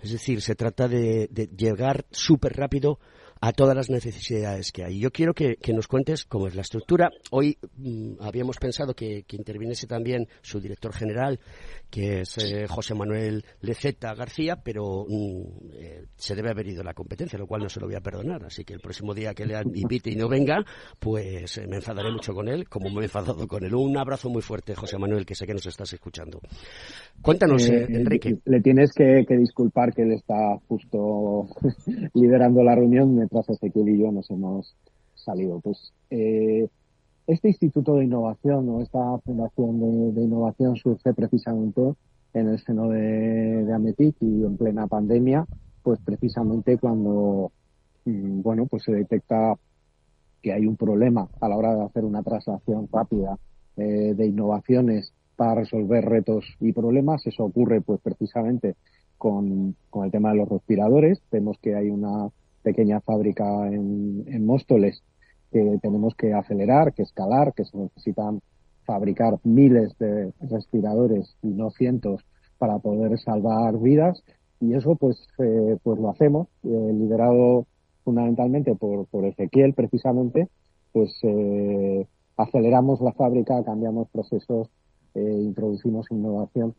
Es 0.00 0.12
decir, 0.12 0.40
se 0.42 0.54
trata 0.54 0.86
de, 0.88 1.28
de 1.30 1.48
llegar 1.56 2.06
súper 2.10 2.56
rápido 2.56 2.98
a 3.40 3.52
todas 3.52 3.76
las 3.76 3.90
necesidades 3.90 4.72
que 4.72 4.84
hay. 4.84 4.98
Yo 4.98 5.10
quiero 5.10 5.34
que, 5.34 5.56
nos 5.72 5.86
cuentes 5.86 6.24
cómo 6.24 6.48
es 6.48 6.54
la 6.54 6.62
estructura. 6.62 7.10
Hoy 7.30 7.56
mm, 7.76 8.14
habíamos 8.20 8.56
pensado 8.56 8.94
que, 8.94 9.24
interviniese 9.30 9.86
también 9.86 10.26
su 10.42 10.60
director 10.60 10.92
general, 10.92 11.38
que 11.90 12.20
es 12.22 12.38
eh, 12.38 12.66
José 12.66 12.94
Manuel 12.94 13.44
Leceta 13.60 14.14
García, 14.14 14.56
pero 14.56 15.06
mm, 15.08 15.42
eh, 15.74 16.04
se 16.16 16.34
debe 16.34 16.50
haber 16.50 16.66
ido 16.66 16.82
la 16.82 16.94
competencia, 16.94 17.38
lo 17.38 17.46
cual 17.46 17.62
no 17.62 17.68
se 17.68 17.80
lo 17.80 17.86
voy 17.86 17.94
a 17.94 18.00
perdonar. 18.00 18.44
Así 18.44 18.64
que 18.64 18.74
el 18.74 18.80
próximo 18.80 19.14
día 19.14 19.34
que 19.34 19.46
le 19.46 19.54
invite 19.74 20.10
y 20.10 20.16
no 20.16 20.28
venga, 20.28 20.64
pues 20.98 21.58
eh, 21.58 21.66
me 21.68 21.76
enfadaré 21.76 22.10
mucho 22.10 22.34
con 22.34 22.48
él, 22.48 22.68
como 22.68 22.90
me 22.90 23.02
he 23.02 23.04
enfadado 23.04 23.46
con 23.46 23.64
él. 23.64 23.74
Un 23.74 23.96
abrazo 23.96 24.28
muy 24.30 24.42
fuerte, 24.42 24.74
José 24.74 24.98
Manuel, 24.98 25.24
que 25.24 25.34
sé 25.34 25.46
que 25.46 25.54
nos 25.54 25.66
estás 25.66 25.92
escuchando. 25.92 26.40
Cuéntanos, 27.22 27.68
Enrique. 27.68 28.38
Le 28.44 28.60
tienes 28.60 28.92
que, 28.92 29.24
que 29.26 29.36
disculpar 29.36 29.94
que 29.94 30.02
él 30.02 30.12
está 30.12 30.58
justo 30.66 31.48
liderando 32.14 32.62
la 32.62 32.74
reunión 32.74 33.27
mientras 33.30 33.48
Ezequiel 33.48 33.88
y 33.90 33.98
yo 33.98 34.12
nos 34.12 34.30
hemos 34.30 34.74
salido. 35.14 35.60
Pues 35.60 35.92
eh, 36.10 36.68
este 37.26 37.48
Instituto 37.48 37.96
de 37.96 38.04
Innovación 38.04 38.68
o 38.68 38.80
esta 38.80 39.18
Fundación 39.18 40.14
de, 40.14 40.22
Innovación 40.22 40.76
surge 40.76 41.12
precisamente 41.12 41.94
en 42.34 42.48
el 42.48 42.58
seno 42.60 42.88
de, 42.88 43.64
de, 43.64 43.72
Ametic 43.72 44.16
y 44.20 44.44
en 44.44 44.56
plena 44.56 44.86
pandemia, 44.86 45.46
pues 45.82 45.98
precisamente 46.04 46.78
cuando 46.78 47.52
mm, 48.04 48.42
bueno 48.42 48.66
pues 48.66 48.84
se 48.84 48.92
detecta 48.92 49.54
que 50.42 50.52
hay 50.52 50.66
un 50.66 50.76
problema 50.76 51.28
a 51.40 51.48
la 51.48 51.56
hora 51.56 51.74
de 51.74 51.84
hacer 51.84 52.04
una 52.04 52.22
traslación 52.22 52.88
rápida 52.92 53.38
eh, 53.76 54.14
de 54.16 54.26
innovaciones 54.26 55.12
para 55.36 55.56
resolver 55.56 56.04
retos 56.04 56.44
y 56.60 56.72
problemas. 56.72 57.26
Eso 57.26 57.44
ocurre 57.44 57.80
pues 57.80 58.00
precisamente 58.00 58.76
con 59.16 59.74
el 60.04 60.10
tema 60.12 60.30
de 60.30 60.36
los 60.36 60.48
respiradores. 60.48 61.20
Vemos 61.30 61.58
que 61.58 61.74
hay 61.74 61.90
una 61.90 62.28
pequeña 62.62 63.00
fábrica 63.00 63.44
en, 63.68 64.46
Móstoles 64.46 65.02
que 65.50 65.78
tenemos 65.82 66.14
que 66.14 66.32
acelerar, 66.34 66.92
que 66.92 67.02
escalar, 67.02 67.54
que 67.54 67.64
se 67.64 67.76
necesitan 67.76 68.40
fabricar 68.84 69.38
miles 69.44 69.96
de 69.98 70.32
respiradores 70.40 71.36
y 71.42 71.48
no 71.48 71.70
cientos 71.70 72.24
para 72.58 72.78
poder 72.78 73.18
salvar 73.18 73.78
vidas. 73.78 74.22
Y 74.60 74.74
eso 74.74 74.96
pues 74.96 75.16
eh, 75.38 75.76
pues 75.82 75.98
lo 75.98 76.10
hacemos 76.10 76.48
eh, 76.64 76.92
liderado 76.92 77.66
fundamentalmente 78.04 78.74
por, 78.74 79.06
por 79.06 79.24
Ezequiel 79.24 79.74
precisamente. 79.74 80.48
Pues 80.92 81.12
eh, 81.22 82.06
aceleramos 82.36 83.00
la 83.00 83.12
fábrica 83.12 83.62
cambiamos 83.64 84.08
procesos 84.10 84.68
introducimos 85.14 86.06
innovación 86.12 86.74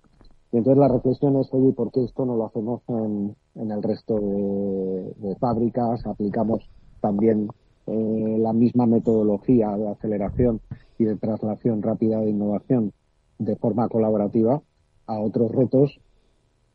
y 0.51 0.57
entonces 0.57 0.79
la 0.79 0.87
reflexión 0.87 1.35
es, 1.37 1.47
oye, 1.53 1.73
¿por 1.73 1.91
qué 1.91 2.03
esto 2.03 2.25
no 2.25 2.35
lo 2.35 2.45
hacemos 2.45 2.81
en, 2.87 3.35
en 3.55 3.71
el 3.71 3.83
resto 3.83 4.15
de, 4.19 5.35
fábricas? 5.39 6.05
Aplicamos 6.07 6.67
también 7.01 7.49
eh, 7.85 8.37
la 8.39 8.51
misma 8.53 8.87
metodología 8.87 9.77
de 9.77 9.89
aceleración 9.89 10.59
y 10.97 11.05
de 11.05 11.17
traslación 11.17 11.83
rápida 11.83 12.19
de 12.21 12.31
innovación 12.31 12.93
de 13.37 13.55
forma 13.57 13.87
colaborativa 13.89 14.61
a 15.05 15.19
otros 15.19 15.51
retos, 15.51 15.99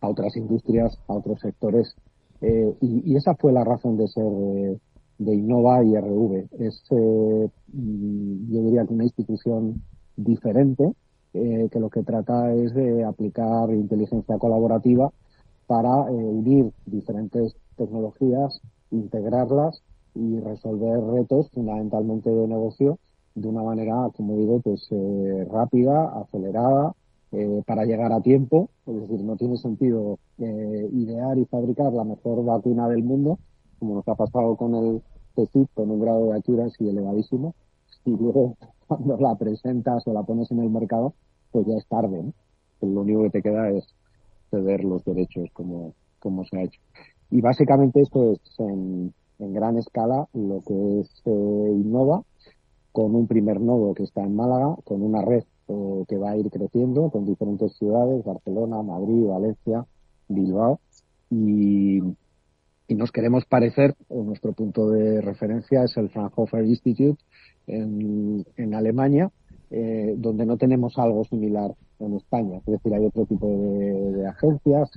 a 0.01 0.09
otras 0.09 0.37
industrias, 0.37 0.97
a 1.09 1.15
otros 1.15 1.41
sectores. 1.41 1.97
Eh, 2.43 2.77
y, 2.81 3.17
esa 3.17 3.35
fue 3.35 3.53
la 3.53 3.65
razón 3.65 3.97
de 3.97 4.07
ser 4.07 4.25
de, 5.19 5.35
Innova 5.35 5.85
y 5.85 5.97
RV. 5.97 6.49
Es, 6.61 6.81
eh, 6.91 7.49
yo 7.73 8.63
diría 8.63 8.87
que 8.87 8.95
una 8.95 9.05
institución 9.05 9.83
diferente, 10.17 10.93
eh, 11.35 11.69
que 11.73 11.81
lo 11.81 11.91
que 11.91 12.05
trata 12.05 12.55
es 12.55 12.73
de 12.75 13.03
aplicar 13.03 13.69
inteligencia 13.71 14.39
colaborativa 14.39 15.11
para 15.67 16.09
eh, 16.09 16.13
unir 16.13 16.71
diferentes 16.87 17.57
tecnologías, 17.77 18.61
integrarlas 18.93 19.83
y 20.15 20.39
resolver 20.39 21.03
retos 21.13 21.51
fundamentalmente 21.51 22.31
de 22.31 22.47
negocio 22.47 22.99
de 23.35 23.49
una 23.49 23.65
manera, 23.65 24.11
como 24.17 24.37
digo, 24.37 24.61
pues 24.61 24.87
eh, 24.93 25.45
rápida, 25.51 26.21
acelerada, 26.21 26.95
para 27.67 27.85
llegar 27.85 28.13
a 28.13 28.21
tiempo. 28.21 28.69
Es 28.87 28.95
decir, 28.95 29.25
no 29.25 29.35
tiene 29.35 29.57
sentido 29.57 30.21
idear 30.39 31.37
y 31.37 31.45
fabricar 31.47 31.93
la 31.93 32.05
mejor 32.05 32.45
vacuna 32.45 32.89
del 32.89 33.03
mundo, 33.03 33.41
como 33.81 33.97
nos 33.97 34.07
ha 34.07 34.15
pasado 34.15 34.55
con 34.55 34.77
el 34.77 35.03
TECIP, 35.35 35.69
con 35.75 35.91
un 35.91 36.01
grado 36.01 36.27
de 36.27 36.39
accuracy 36.39 36.89
elevadísimo, 36.89 37.57
y 38.05 38.11
luego 38.11 38.57
cuando 38.87 39.17
la 39.19 39.35
presentas 39.37 40.07
o 40.07 40.13
la 40.13 40.23
pones 40.23 40.51
en 40.51 40.61
el 40.61 40.71
mercado, 40.71 41.15
pues 41.51 41.67
ya 41.67 41.77
es 41.77 41.87
tarde. 41.87 42.33
Lo 42.81 43.01
único 43.01 43.23
que 43.25 43.31
te 43.31 43.43
queda 43.43 43.71
es 43.71 43.85
ceder 44.51 44.85
los 44.85 45.05
derechos 45.05 45.49
como, 45.53 45.95
como 46.19 46.45
se 46.45 46.59
ha 46.59 46.63
hecho. 46.63 46.81
Y 47.31 47.41
básicamente 47.41 48.01
esto 48.01 48.33
es 48.33 48.41
en, 48.59 49.13
gran 49.39 49.77
escala 49.77 50.29
lo 50.33 50.63
que 50.67 51.01
es 51.01 51.11
eh, 51.25 51.31
Innova, 51.31 52.23
con 52.93 53.15
un 53.15 53.27
primer 53.27 53.61
nodo 53.61 53.95
que 53.95 54.05
está 54.05 54.23
en 54.23 54.37
Málaga, 54.37 54.77
con 54.85 55.03
una 55.03 55.21
red 55.23 55.45
eh, 55.69 56.05
que 56.09 56.17
va 56.17 56.31
a 56.31 56.37
ir 56.37 56.51
creciendo 56.51 57.11
con 57.11 57.25
diferentes 57.25 57.73
ciudades, 57.77 58.25
Barcelona, 58.25 58.83
Madrid, 58.83 59.27
Valencia, 59.27 59.85
Bilbao, 60.29 60.79
y, 61.31 62.01
y 62.87 62.95
nos 62.95 63.13
queremos 63.13 63.45
parecer, 63.47 63.95
nuestro 64.11 64.53
punto 64.53 64.91
de 64.91 65.21
referencia 65.21 65.85
es 65.85 65.97
el 65.97 66.11
Fraunhofer 66.11 66.65
Institute 66.67 67.23
en, 67.67 68.75
Alemania, 68.75 69.31
eh, 69.71 70.15
donde 70.19 70.45
no 70.45 70.59
tenemos 70.59 70.99
algo 70.99 71.25
similar 71.25 71.75
en 72.01 72.15
España. 72.15 72.59
Es 72.59 72.67
decir, 72.67 72.95
hay 72.95 73.07
otro 73.07 73.25
tipo 73.25 73.47
de, 73.49 74.27
agencias 74.27 74.91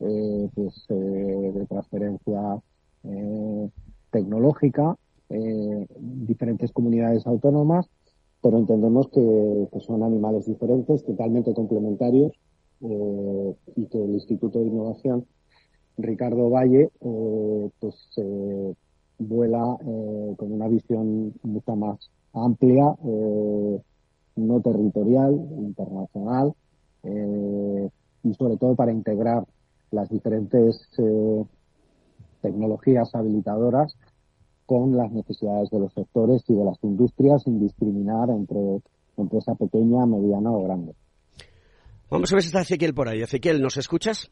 eh, 0.00 0.48
pues, 0.54 0.86
eh, 0.88 1.52
de 1.54 1.66
transferencia 1.66 2.40
tecnológica, 4.10 4.96
diferentes 5.28 6.72
comunidades 6.72 7.26
autónomas, 7.26 7.86
pero 8.42 8.56
entendemos 8.56 9.08
que, 9.08 9.68
son 9.80 10.02
animales 10.02 10.46
diferentes, 10.46 11.04
totalmente 11.04 11.52
complementarios 11.52 12.32
y 12.80 13.86
que 13.86 14.02
el 14.02 14.14
Instituto 14.14 14.60
de 14.60 14.66
Innovación 14.68 15.26
Ricardo 15.96 16.50
Valle 16.50 16.90
pues 17.00 17.94
vuela 19.18 19.76
con 20.36 20.52
una 20.52 20.68
visión 20.68 21.34
mucho 21.42 21.76
más 21.76 22.10
amplia 22.32 22.96
no 24.36 24.60
territorial, 24.60 25.34
internacional, 25.58 26.54
eh, 27.02 27.88
y 28.24 28.34
sobre 28.34 28.56
todo 28.56 28.74
para 28.74 28.92
integrar 28.92 29.44
las 29.90 30.08
diferentes 30.08 30.88
eh, 30.98 31.44
tecnologías 32.42 33.14
habilitadoras 33.14 33.94
con 34.66 34.96
las 34.96 35.12
necesidades 35.12 35.70
de 35.70 35.78
los 35.78 35.92
sectores 35.92 36.42
y 36.48 36.54
de 36.54 36.64
las 36.64 36.82
industrias 36.82 37.42
sin 37.42 37.60
discriminar 37.60 38.30
entre 38.30 38.80
empresa 39.16 39.54
pequeña, 39.54 40.06
mediana 40.06 40.50
o 40.50 40.64
grande. 40.64 40.94
Vamos 42.10 42.32
a 42.32 42.36
ver 42.36 42.42
si 42.42 42.48
está 42.48 42.62
Ezequiel 42.62 42.94
por 42.94 43.08
ahí. 43.08 43.22
Ezequiel, 43.22 43.60
¿nos 43.60 43.76
escuchas? 43.76 44.30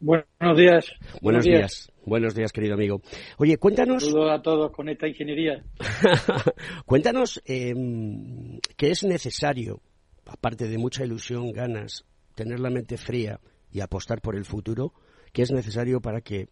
Buenos 0.00 0.56
días. 0.56 0.92
Buenos, 1.22 1.44
días. 1.44 1.92
Buenos 2.04 2.34
días, 2.34 2.52
querido 2.52 2.74
amigo. 2.74 3.00
Oye, 3.38 3.56
cuéntanos. 3.56 4.04
Saludos 4.04 4.30
a 4.30 4.42
todos 4.42 4.70
con 4.72 4.88
esta 4.88 5.08
ingeniería. 5.08 5.64
cuéntanos 6.86 7.42
em, 7.46 8.58
qué 8.76 8.90
es 8.90 9.04
necesario, 9.04 9.80
aparte 10.26 10.68
de 10.68 10.76
mucha 10.76 11.04
ilusión, 11.04 11.50
ganas, 11.52 12.04
tener 12.34 12.60
la 12.60 12.70
mente 12.70 12.98
fría 12.98 13.40
y 13.72 13.80
apostar 13.80 14.20
por 14.20 14.36
el 14.36 14.44
futuro, 14.44 14.92
qué 15.32 15.42
es 15.42 15.50
necesario 15.50 16.00
para 16.00 16.20
que 16.20 16.48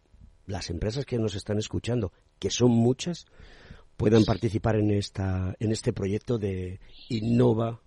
las 0.47 0.69
empresas 0.69 1.05
que 1.05 1.19
nos 1.19 1.35
están 1.35 1.59
escuchando, 1.59 2.11
que 2.39 2.49
son 2.49 2.71
muchas, 2.71 3.25
puedan 3.95 4.25
participar 4.25 4.75
en 4.75 4.91
esta 4.91 5.55
en 5.59 5.71
este 5.71 5.93
proyecto 5.93 6.37
de 6.37 6.79
Innova 7.09 7.79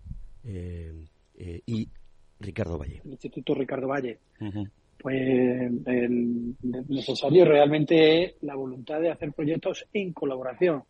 eh, 0.45 0.93
eh, 1.37 1.63
y 1.67 1.89
Ricardo 2.41 2.79
Valle. 2.79 3.03
El 3.05 3.11
Instituto 3.11 3.55
Ricardo 3.55 3.89
Valle 3.89 4.19
pues 4.99 5.17
el 5.17 6.55
necesario 6.89 7.45
realmente 7.45 8.25
es 8.25 8.35
la 8.43 8.57
voluntad 8.57 9.01
de 9.01 9.11
hacer 9.11 9.33
proyectos 9.33 9.87
en 9.93 10.13
colaboración. 10.13 10.83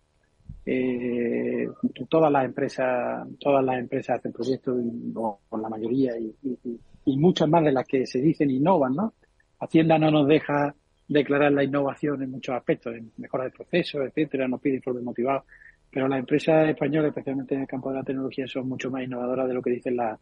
Eh, 0.64 1.66
todas 2.08 2.30
las 2.32 2.44
empresas, 2.44 3.26
todas 3.38 3.64
las 3.64 3.78
empresas 3.78 4.18
hacen 4.18 4.32
proyectos, 4.32 4.76
o, 5.14 5.40
la 5.60 5.68
mayoría, 5.68 6.12
y, 6.18 7.16
muchas 7.16 7.48
más 7.48 7.64
de 7.64 7.72
las 7.72 7.86
que 7.86 8.06
se 8.06 8.20
dicen 8.20 8.50
innovan, 8.50 8.94
¿no? 8.94 9.14
Hacienda 9.60 9.98
no 9.98 10.10
nos 10.10 10.28
deja 10.28 10.74
declarar 11.08 11.52
la 11.52 11.64
innovación 11.64 12.22
en 12.22 12.30
muchos 12.30 12.54
aspectos, 12.54 12.94
en 12.94 13.10
mejora 13.16 13.44
de 13.44 13.50
procesos, 13.50 14.02
etcétera, 14.06 14.46
nos 14.46 14.60
pide 14.60 14.76
informes 14.76 15.04
motivados, 15.04 15.44
pero 15.90 16.08
las 16.08 16.20
empresas 16.20 16.68
españolas, 16.68 17.08
especialmente 17.08 17.54
en 17.54 17.62
el 17.62 17.66
campo 17.66 17.90
de 17.90 17.96
la 17.96 18.04
tecnología, 18.04 18.46
son 18.46 18.68
mucho 18.68 18.90
más 18.90 19.02
innovadoras 19.02 19.48
de 19.48 19.54
lo 19.54 19.62
que 19.62 19.70
dicen 19.70 19.96
las 19.96 20.18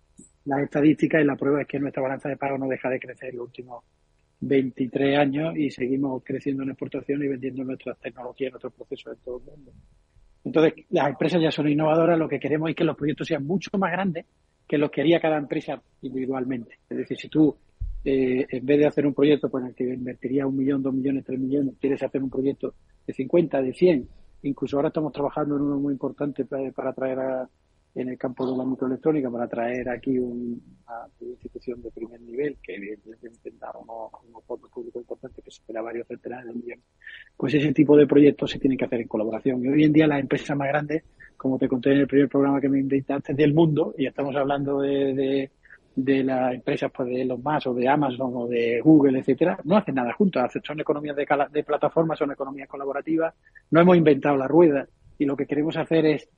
las 0.47 0.63
estadísticas 0.63 1.21
y 1.21 1.25
la 1.25 1.37
prueba 1.37 1.61
es 1.61 1.69
que 1.69 1.79
nuestra 1.79 2.03
balanza 2.03 2.29
de 2.29 2.37
pago 2.37 2.57
no 2.57 2.69
deja 2.69 2.89
de 2.89 3.01
crecer 3.01 3.35
los 3.35 3.47
últimos 3.47 3.85
23 4.41 5.19
años 5.19 5.57
y 5.57 5.71
seguimos 5.71 6.23
creciendo 6.25 6.63
en 6.63 6.71
exportación 6.71 7.23
y 7.23 7.29
vendiendo 7.29 7.65
nuestras 7.65 7.99
tecnologías, 7.99 8.53
nuestros 8.53 8.73
procesos 8.73 9.17
en 9.17 9.25
todo 9.25 9.39
el 9.39 9.45
mundo. 9.45 9.73
Entonces, 10.45 10.85
las 10.91 11.09
empresas 11.09 11.43
ya 11.43 11.51
son 11.51 11.69
innovadoras, 11.69 12.19
lo 12.19 12.29
que 12.29 12.39
queremos 12.39 12.71
es 12.71 12.77
que 12.77 12.85
los 12.85 12.97
proyectos 12.97 13.27
sean 13.27 13.45
mucho 13.45 13.77
más 13.77 13.91
grandes 13.91 14.25
que 14.69 14.79
los 14.79 14.91
que 14.91 15.01
haría 15.01 15.21
cada 15.21 15.39
empresa 15.39 15.83
individualmente. 16.03 16.79
Es 16.89 16.97
decir, 16.97 17.17
si 17.17 17.29
tú 17.29 17.57
eh, 18.05 18.47
en 18.49 18.65
vez 18.65 18.79
de 18.79 18.87
hacer 18.87 19.05
un 19.05 19.15
proyecto 19.15 19.51
con 19.51 19.67
el 19.67 19.75
que 19.75 19.83
invertiría 19.83 20.47
un 20.47 20.57
millón, 20.57 20.81
dos 20.81 20.95
millones, 20.95 21.25
tres 21.25 21.41
millones, 21.41 21.75
quieres 21.81 22.01
hacer 22.05 22.23
un 22.23 22.31
proyecto 22.31 22.75
de 23.05 23.13
50, 23.13 23.63
de 23.63 23.73
100. 23.73 24.09
Incluso 24.47 24.77
ahora 24.77 24.89
estamos 24.89 25.13
trabajando 25.13 25.57
en 25.57 25.63
uno 25.63 25.79
muy 25.79 25.93
importante 25.93 26.45
para, 26.45 26.93
traer 26.93 27.19
a, 27.19 27.49
en 27.95 28.09
el 28.09 28.19
campo 28.19 28.51
de 28.51 28.57
la 28.57 28.65
microelectrónica 28.65 29.31
para 29.31 29.49
traer 29.49 29.89
aquí 29.89 30.19
una 30.19 30.59
institución 31.21 31.83
de 31.83 31.91
primer 31.91 32.21
nivel 32.21 32.59
que 32.63 32.77
evidentemente 32.77 33.53
da 33.59 33.73
unos, 33.73 34.13
unos 34.29 34.45
fondos 34.45 34.71
públicos 34.71 35.01
importantes 35.01 35.43
que 35.45 35.51
supera 35.51 35.83
varios 35.83 36.07
centenares 36.07 36.47
de 36.47 36.55
millones. 36.55 36.85
Pues 37.37 37.55
ese 37.55 37.73
tipo 37.73 37.97
de 37.97 38.07
proyectos 38.07 38.51
se 38.51 38.59
tienen 38.59 38.79
que 38.79 38.85
hacer 38.85 39.01
en 39.01 39.09
colaboración. 39.09 39.65
Y 39.65 39.69
hoy 39.69 39.85
en 39.85 39.93
día 39.93 40.07
las 40.07 40.21
empresas 40.21 40.57
más 40.57 40.69
grandes, 40.69 41.03
como 41.37 41.59
te 41.59 41.69
conté 41.69 41.93
en 41.93 41.99
el 41.99 42.07
primer 42.07 42.29
programa 42.29 42.61
que 42.61 42.69
me 42.69 42.79
invitaste, 42.79 43.35
del 43.35 43.55
mundo, 43.55 43.95
y 43.99 44.07
estamos 44.07 44.37
hablando 44.37 44.81
de, 44.81 45.15
de, 45.15 45.51
de 45.97 46.23
las 46.23 46.55
empresas 46.55 46.93
pues 46.95 47.09
de 47.09 47.25
los 47.25 47.43
más 47.43 47.67
o 47.67 47.73
de 47.73 47.89
Amazon 47.89 48.31
o 48.35 48.47
de 48.47 48.81
Google, 48.83 49.19
etcétera, 49.19 49.59
no 49.65 49.79
hacen 49.79 49.95
nada 49.95 50.13
juntos, 50.13 50.43
son 50.63 50.79
economías 50.79 51.17
de, 51.17 51.27
de 51.51 51.65
plataformas, 51.65 52.19
son 52.19 52.31
economías 52.31 52.69
colaborativas, 52.69 53.35
no 53.71 53.81
hemos 53.81 53.97
inventado 53.97 54.37
la 54.37 54.47
rueda 54.47 54.87
y 55.19 55.25
lo 55.25 55.37
que 55.37 55.47
queremos 55.47 55.75
hacer 55.79 56.05
es 56.05 56.29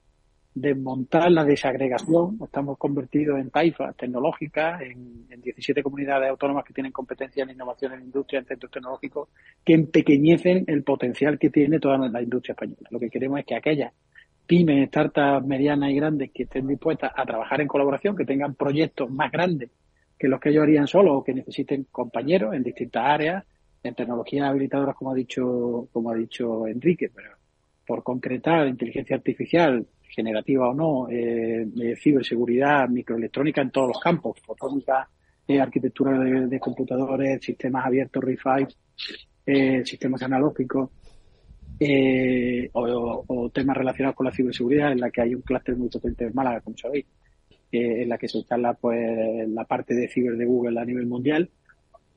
desmontar 0.55 1.31
la 1.31 1.45
desagregación. 1.45 2.39
Estamos 2.43 2.79
convertidos 2.79 3.39
en 3.41 3.51
taifas 3.51 3.97
tecnológicas, 3.97 4.81
en, 4.81 5.27
en, 5.29 5.41
17 5.41 5.83
comunidades 5.83 6.31
autónomas 6.31 6.65
que 6.65 6.73
tienen 6.73 6.93
competencia 6.93 7.43
en 7.43 7.51
innovación 7.51 7.93
en 7.93 8.03
industria, 8.03 8.41
en 8.41 8.47
centros 8.47 8.71
tecnológicos, 8.71 9.29
que 9.65 9.75
empequeñecen 9.75 10.65
el 10.69 10.85
potencial 10.85 11.39
que 11.39 11.51
tiene 11.51 11.81
toda 11.81 11.99
la 11.99 12.23
industria 12.23 12.53
española. 12.53 12.89
Lo 12.91 13.01
que 13.01 13.11
queremos 13.11 13.41
es 13.41 13.47
que 13.47 13.57
aquellas 13.57 13.93
pymes, 14.49 14.89
startups 14.89 15.47
medianas 15.47 15.91
y 15.91 15.95
grandes 15.95 16.31
que 16.33 16.45
estén 16.45 16.67
dispuestas 16.67 17.13
a 17.15 17.25
trabajar 17.27 17.61
en 17.61 17.69
colaboración, 17.69 18.17
que 18.17 18.25
tengan 18.25 18.55
proyectos 18.55 19.11
más 19.11 19.31
grandes 19.31 19.71
que 20.19 20.27
los 20.27 20.41
que 20.41 20.49
ellos 20.49 20.65
harían 20.65 20.89
solos 20.89 21.19
o 21.19 21.23
que 21.23 21.35
necesiten 21.35 21.87
compañeros 21.93 22.55
en 22.55 22.65
distintas 22.65 23.05
áreas, 23.05 23.45
en 23.83 23.95
tecnologías 23.95 24.49
habilitadoras, 24.49 24.97
como 24.97 25.13
ha 25.13 25.15
dicho, 25.15 25.89
como 25.93 26.11
ha 26.11 26.15
dicho 26.15 26.67
Enrique, 26.67 27.11
pero 27.15 27.37
por 27.87 28.03
concretar 28.03 28.67
inteligencia 28.67 29.17
artificial, 29.17 29.87
generativa 30.03 30.71
o 30.71 30.75
no, 30.75 31.09
eh, 31.11 31.67
ciberseguridad, 32.03 32.89
microelectrónica 32.89 33.63
en 33.63 33.71
todos 33.71 33.89
los 33.89 34.01
campos, 34.01 34.41
fotónica, 34.45 35.09
eh, 35.47 35.61
arquitectura 35.61 36.19
de, 36.19 36.59
computadores, 36.59 37.41
sistemas 37.43 37.87
abiertos, 37.87 38.25
RIFI, 38.25 38.67
eh, 39.47 39.83
sistemas 39.85 40.23
analógicos, 40.23 40.91
eh, 41.81 42.71
o, 42.73 43.25
o, 43.27 43.51
temas 43.51 43.77
relacionados 43.77 44.17
con 44.17 44.27
la 44.27 44.33
ciberseguridad, 44.33 44.93
en 44.93 45.01
la 45.01 45.11
que 45.11 45.23
hay 45.23 45.35
un 45.35 45.43
clúster 45.43 45.77
muy 45.77 45.89
potente 45.89 46.25
en 46.25 46.35
Málaga, 46.35 46.61
como 46.61 46.77
sabéis, 46.77 47.07
en 47.71 48.09
la 48.09 48.17
que 48.17 48.29
se 48.29 48.39
instala 48.39 48.75
pues 48.75 49.49
la 49.49 49.65
parte 49.65 49.95
de 49.95 50.09
ciber 50.09 50.37
de 50.37 50.47
Google 50.47 50.81
a 50.81 50.85
nivel 50.85 51.07
mundial, 51.07 51.51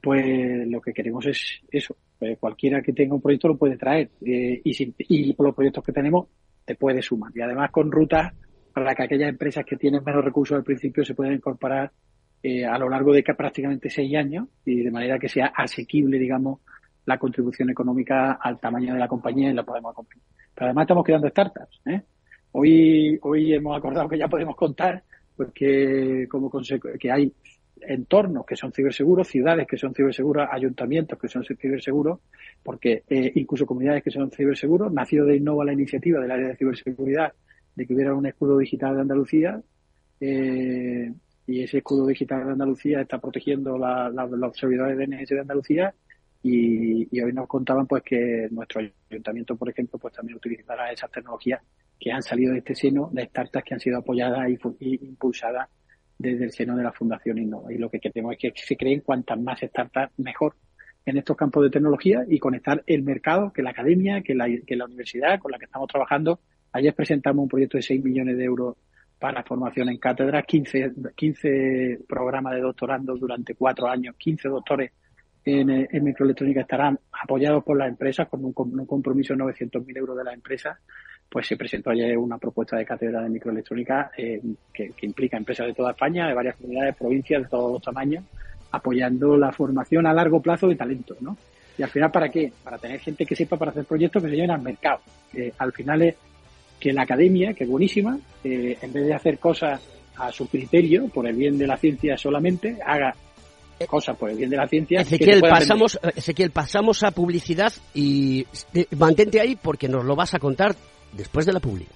pues 0.02 0.68
lo 0.68 0.82
que 0.82 0.94
queremos 0.94 1.26
es 1.26 1.62
eso. 1.72 1.96
Pues, 2.18 2.38
cualquiera 2.38 2.82
que 2.82 2.94
tenga 2.94 3.16
un 3.16 3.22
proyecto 3.22 3.48
lo 3.48 3.58
puede 3.58 3.78
traer 3.78 4.12
eh, 4.26 4.62
y, 4.64 4.74
si, 4.74 4.94
y 4.98 5.34
por 5.34 5.48
los 5.48 5.56
proyectos 5.56 5.84
que 5.84 5.92
tenemos 5.92 6.28
te 6.66 6.76
puede 6.76 7.02
sumar. 7.02 7.32
Y 7.34 7.42
además 7.42 7.72
con 7.72 7.92
rutas 7.92 8.34
para 8.74 8.96
que 8.96 9.04
aquellas 9.04 9.30
empresas 9.30 9.66
que 9.66 9.76
tienen 9.76 10.04
menos 10.04 10.24
recursos 10.24 10.56
al 10.56 10.64
principio 10.64 11.04
se 11.04 11.14
puedan 11.14 11.34
incorporar 11.34 11.92
eh, 12.44 12.66
a 12.66 12.78
lo 12.78 12.90
largo 12.90 13.14
de 13.14 13.24
prácticamente 13.24 13.90
seis 13.90 14.16
años 14.16 14.48
y 14.66 14.82
de 14.82 14.92
manera 14.92 15.20
que 15.20 15.30
sea 15.30 15.48
asequible, 15.48 16.18
digamos, 16.18 16.60
la 17.06 17.18
contribución 17.18 17.70
económica 17.70 18.34
al 18.34 18.60
tamaño 18.60 18.94
de 18.94 19.00
la 19.00 19.08
compañía 19.08 19.50
y 19.50 19.54
la 19.54 19.64
podemos 19.64 19.92
acompañar. 19.92 20.26
Pero 20.54 20.66
además 20.68 20.84
estamos 20.84 21.04
creando 21.04 21.30
startups. 21.30 21.82
¿eh? 21.86 22.02
Hoy, 22.54 23.20
hoy 23.22 23.54
hemos 23.54 23.78
acordado 23.78 24.08
que 24.08 24.18
ya 24.18 24.28
podemos 24.28 24.56
contar 24.56 25.04
porque 25.36 26.28
como 26.30 26.52
que 27.00 27.12
hay 27.12 27.34
entornos 27.82 28.46
que 28.46 28.56
son 28.56 28.72
ciberseguros, 28.72 29.28
ciudades 29.28 29.68
que 29.68 29.78
son 29.78 29.94
ciberseguras, 29.94 30.50
ayuntamientos 30.52 31.18
que 31.18 31.28
son 31.28 31.44
ciberseguros, 31.44 32.20
porque 32.64 33.04
eh, 33.10 33.32
incluso 33.36 33.66
comunidades 33.66 34.04
que 34.04 34.12
son 34.12 34.30
ciberseguros, 34.32 34.92
nació 34.94 35.26
de 35.26 35.38
Innova 35.38 35.66
la 35.66 35.74
iniciativa 35.74 36.20
del 36.20 36.32
área 36.32 36.50
de 36.50 36.56
ciberseguridad 36.56 37.34
de 37.76 37.88
que 37.88 37.94
hubiera 37.94 38.14
un 38.14 38.26
escudo 38.26 38.58
digital 38.58 38.96
de 38.96 39.02
Andalucía 39.02 39.62
eh, 40.20 41.12
y 41.48 41.64
ese 41.64 41.80
escudo 41.80 42.06
digital 42.06 42.46
de 42.46 42.52
Andalucía 42.52 43.02
está 43.02 43.18
protegiendo 43.20 43.78
la, 43.78 44.10
la, 44.10 44.28
los 44.28 44.56
servidores 44.56 44.98
de 44.98 45.08
DNS 45.08 45.30
de 45.30 45.40
Andalucía 45.40 45.94
y, 46.44 47.08
y, 47.16 47.22
hoy 47.22 47.34
nos 47.34 47.48
contaban 47.48 47.86
pues 47.88 48.04
que 48.04 48.48
nuestro 48.52 48.82
ayuntamiento, 49.10 49.56
por 49.56 49.70
ejemplo, 49.70 50.00
pues 50.00 50.14
también 50.14 50.38
utilizará 50.38 50.92
esas 50.92 51.12
tecnologías 51.12 51.62
que 52.00 52.12
han 52.12 52.24
salido 52.24 52.54
de 52.54 52.60
este 52.60 52.74
seno 52.74 53.10
de 53.14 53.26
startups 53.26 53.64
que 53.64 53.74
han 53.76 53.80
sido 53.80 54.00
apoyadas 54.00 54.50
y, 54.50 54.58
y 54.80 55.06
impulsadas 55.06 55.70
desde 56.18 56.46
el 56.46 56.52
seno 56.52 56.76
de 56.76 56.84
la 56.84 56.92
Fundación 56.92 57.38
Innova. 57.38 57.72
Y 57.72 57.78
lo 57.78 57.90
que 57.90 58.00
queremos 58.00 58.34
es 58.34 58.40
que 58.40 58.54
se 58.56 58.76
creen 58.76 59.02
cuantas 59.02 59.40
más 59.40 59.60
startups 59.60 60.18
mejor 60.18 60.56
en 61.06 61.18
estos 61.18 61.36
campos 61.36 61.64
de 61.64 61.70
tecnología 61.70 62.24
y 62.28 62.40
conectar 62.40 62.84
el 62.86 63.04
mercado, 63.04 63.52
que 63.52 63.64
la 63.64 63.72
academia, 63.72 64.22
que 64.22 64.36
la, 64.36 64.48
que 64.66 64.76
la 64.76 64.86
universidad 64.86 65.40
con 65.40 65.52
la 65.52 65.58
que 65.58 65.66
estamos 65.66 65.88
trabajando. 65.88 66.40
Ayer 66.74 66.94
presentamos 66.94 67.44
un 67.44 67.50
proyecto 67.50 67.78
de 67.78 67.84
6 67.84 68.04
millones 68.04 68.38
de 68.38 68.44
euros 68.44 68.78
para 69.20 69.44
formación 69.44 69.90
en 69.90 69.98
cátedras, 69.98 70.46
15, 70.46 70.94
15 71.16 72.00
programas 72.08 72.56
de 72.56 72.62
doctorando 72.62 73.16
durante 73.16 73.54
cuatro 73.56 73.88
años, 73.88 74.16
15 74.18 74.50
doctores 74.50 74.92
en, 75.46 75.70
en 75.70 76.04
microelectrónica 76.04 76.62
estarán 76.62 77.00
apoyados 77.12 77.64
por 77.64 77.78
las 77.78 77.90
empresas 77.90 78.28
con 78.28 78.46
un, 78.46 78.54
compromiso 78.54 79.34
de 79.34 79.40
900.000 79.44 79.98
euros 79.98 80.18
de 80.18 80.24
las 80.24 80.34
empresas 80.34 80.78
pues 81.32 81.48
se 81.48 81.56
presentó 81.56 81.92
ayer 81.92 82.18
una 82.18 82.38
propuesta 82.38 82.76
de 82.76 82.86
cátedra 82.86 83.22
de 83.22 83.30
microelectrónica 83.30 84.12
eh, 84.18 84.42
que, 84.74 84.94
implica 85.04 85.38
empresas 85.38 85.66
de 85.66 85.74
toda 85.74 85.92
España, 85.92 86.28
de 86.28 86.34
varias 86.34 86.58
comunidades, 86.58 86.94
provincias, 86.98 87.44
de 87.44 87.48
todos 87.48 87.72
los 87.72 87.82
tamaños, 87.82 88.26
apoyando 88.70 89.38
la 89.38 89.54
formación 89.54 90.06
a 90.08 90.14
largo 90.14 90.42
plazo 90.42 90.68
de 90.68 90.76
talentos, 90.76 91.22
¿no? 91.22 91.38
Y 91.78 91.84
al 91.84 91.90
final, 91.90 92.12
¿para 92.12 92.28
qué? 92.28 92.52
Para 92.62 92.78
tener 92.78 93.00
gente 93.00 93.26
que 93.26 93.34
sepa 93.34 93.56
para 93.56 93.72
hacer 93.72 93.86
proyectos 93.86 94.22
que 94.22 94.30
se 94.30 94.36
lleven 94.36 94.52
al 94.52 94.62
mercado. 94.62 95.00
Eh, 95.34 95.54
al 95.58 95.72
final 95.72 96.02
es 96.02 96.16
que 96.78 96.92
la 96.92 97.04
academia, 97.04 97.54
que 97.54 97.64
es 97.64 97.70
buenísima, 97.70 98.20
eh, 98.44 98.78
en 98.82 98.92
vez 98.92 99.06
de 99.06 99.14
hacer 99.14 99.38
cosas 99.38 99.82
a 100.18 100.34
su 100.34 100.50
criterio, 100.50 101.08
por 101.08 101.26
el 101.28 101.36
bien 101.38 101.58
de 101.58 101.66
la 101.66 101.78
ciencia 101.78 102.18
solamente, 102.18 102.78
haga 102.86 103.16
cosas 103.88 104.18
por 104.18 104.30
el 104.30 104.38
bien 104.38 104.50
de 104.50 104.58
la 104.58 104.68
ciencia. 104.68 105.02
Ezequiel, 105.02 105.42
pasamos, 105.42 106.00
Ezequiel, 106.16 106.52
pasamos 106.52 107.04
a 107.04 107.12
publicidad 107.12 107.74
y 107.94 108.46
eh, 108.74 108.86
mantente 108.98 109.40
ahí 109.40 109.56
porque 109.56 109.88
nos 109.88 110.06
lo 110.06 110.16
vas 110.16 110.34
a 110.34 110.40
contar 110.40 110.76
después 111.14 111.46
de 111.46 111.54
la 111.54 111.60
publi. 111.60 111.88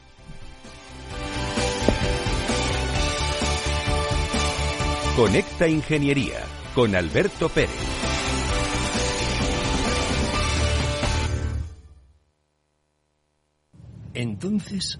Conecta 5.15 5.67
Ingeniería 5.67 6.41
con 6.73 6.93
Alberto 6.93 7.47
Pérez. 7.47 7.69
Entonces, 14.13 14.99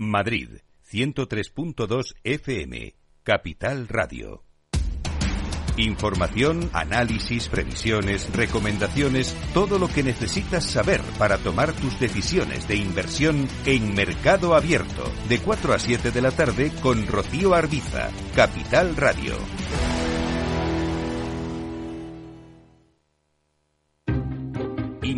Madrid, 0.00 0.60
103.2 0.92 2.14
FM, 2.22 2.94
Capital 3.24 3.88
Radio. 3.88 4.44
Información, 5.76 6.70
análisis, 6.72 7.48
previsiones, 7.48 8.32
recomendaciones, 8.32 9.36
todo 9.52 9.80
lo 9.80 9.88
que 9.88 10.04
necesitas 10.04 10.64
saber 10.64 11.00
para 11.18 11.38
tomar 11.38 11.72
tus 11.72 11.98
decisiones 11.98 12.68
de 12.68 12.76
inversión 12.76 13.48
en 13.66 13.92
Mercado 13.94 14.54
Abierto, 14.54 15.02
de 15.28 15.40
4 15.40 15.74
a 15.74 15.78
7 15.80 16.12
de 16.12 16.22
la 16.22 16.30
tarde 16.30 16.70
con 16.80 17.04
Rocío 17.08 17.54
Arbiza, 17.54 18.10
Capital 18.36 18.94
Radio. 18.94 19.34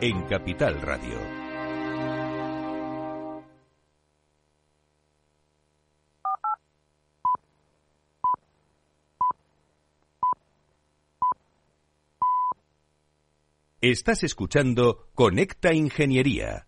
en 0.00 0.22
Capital 0.22 0.80
Radio. 0.80 1.18
Estás 13.82 14.22
escuchando 14.22 15.08
Conecta 15.14 15.72
Ingeniería. 15.74 16.66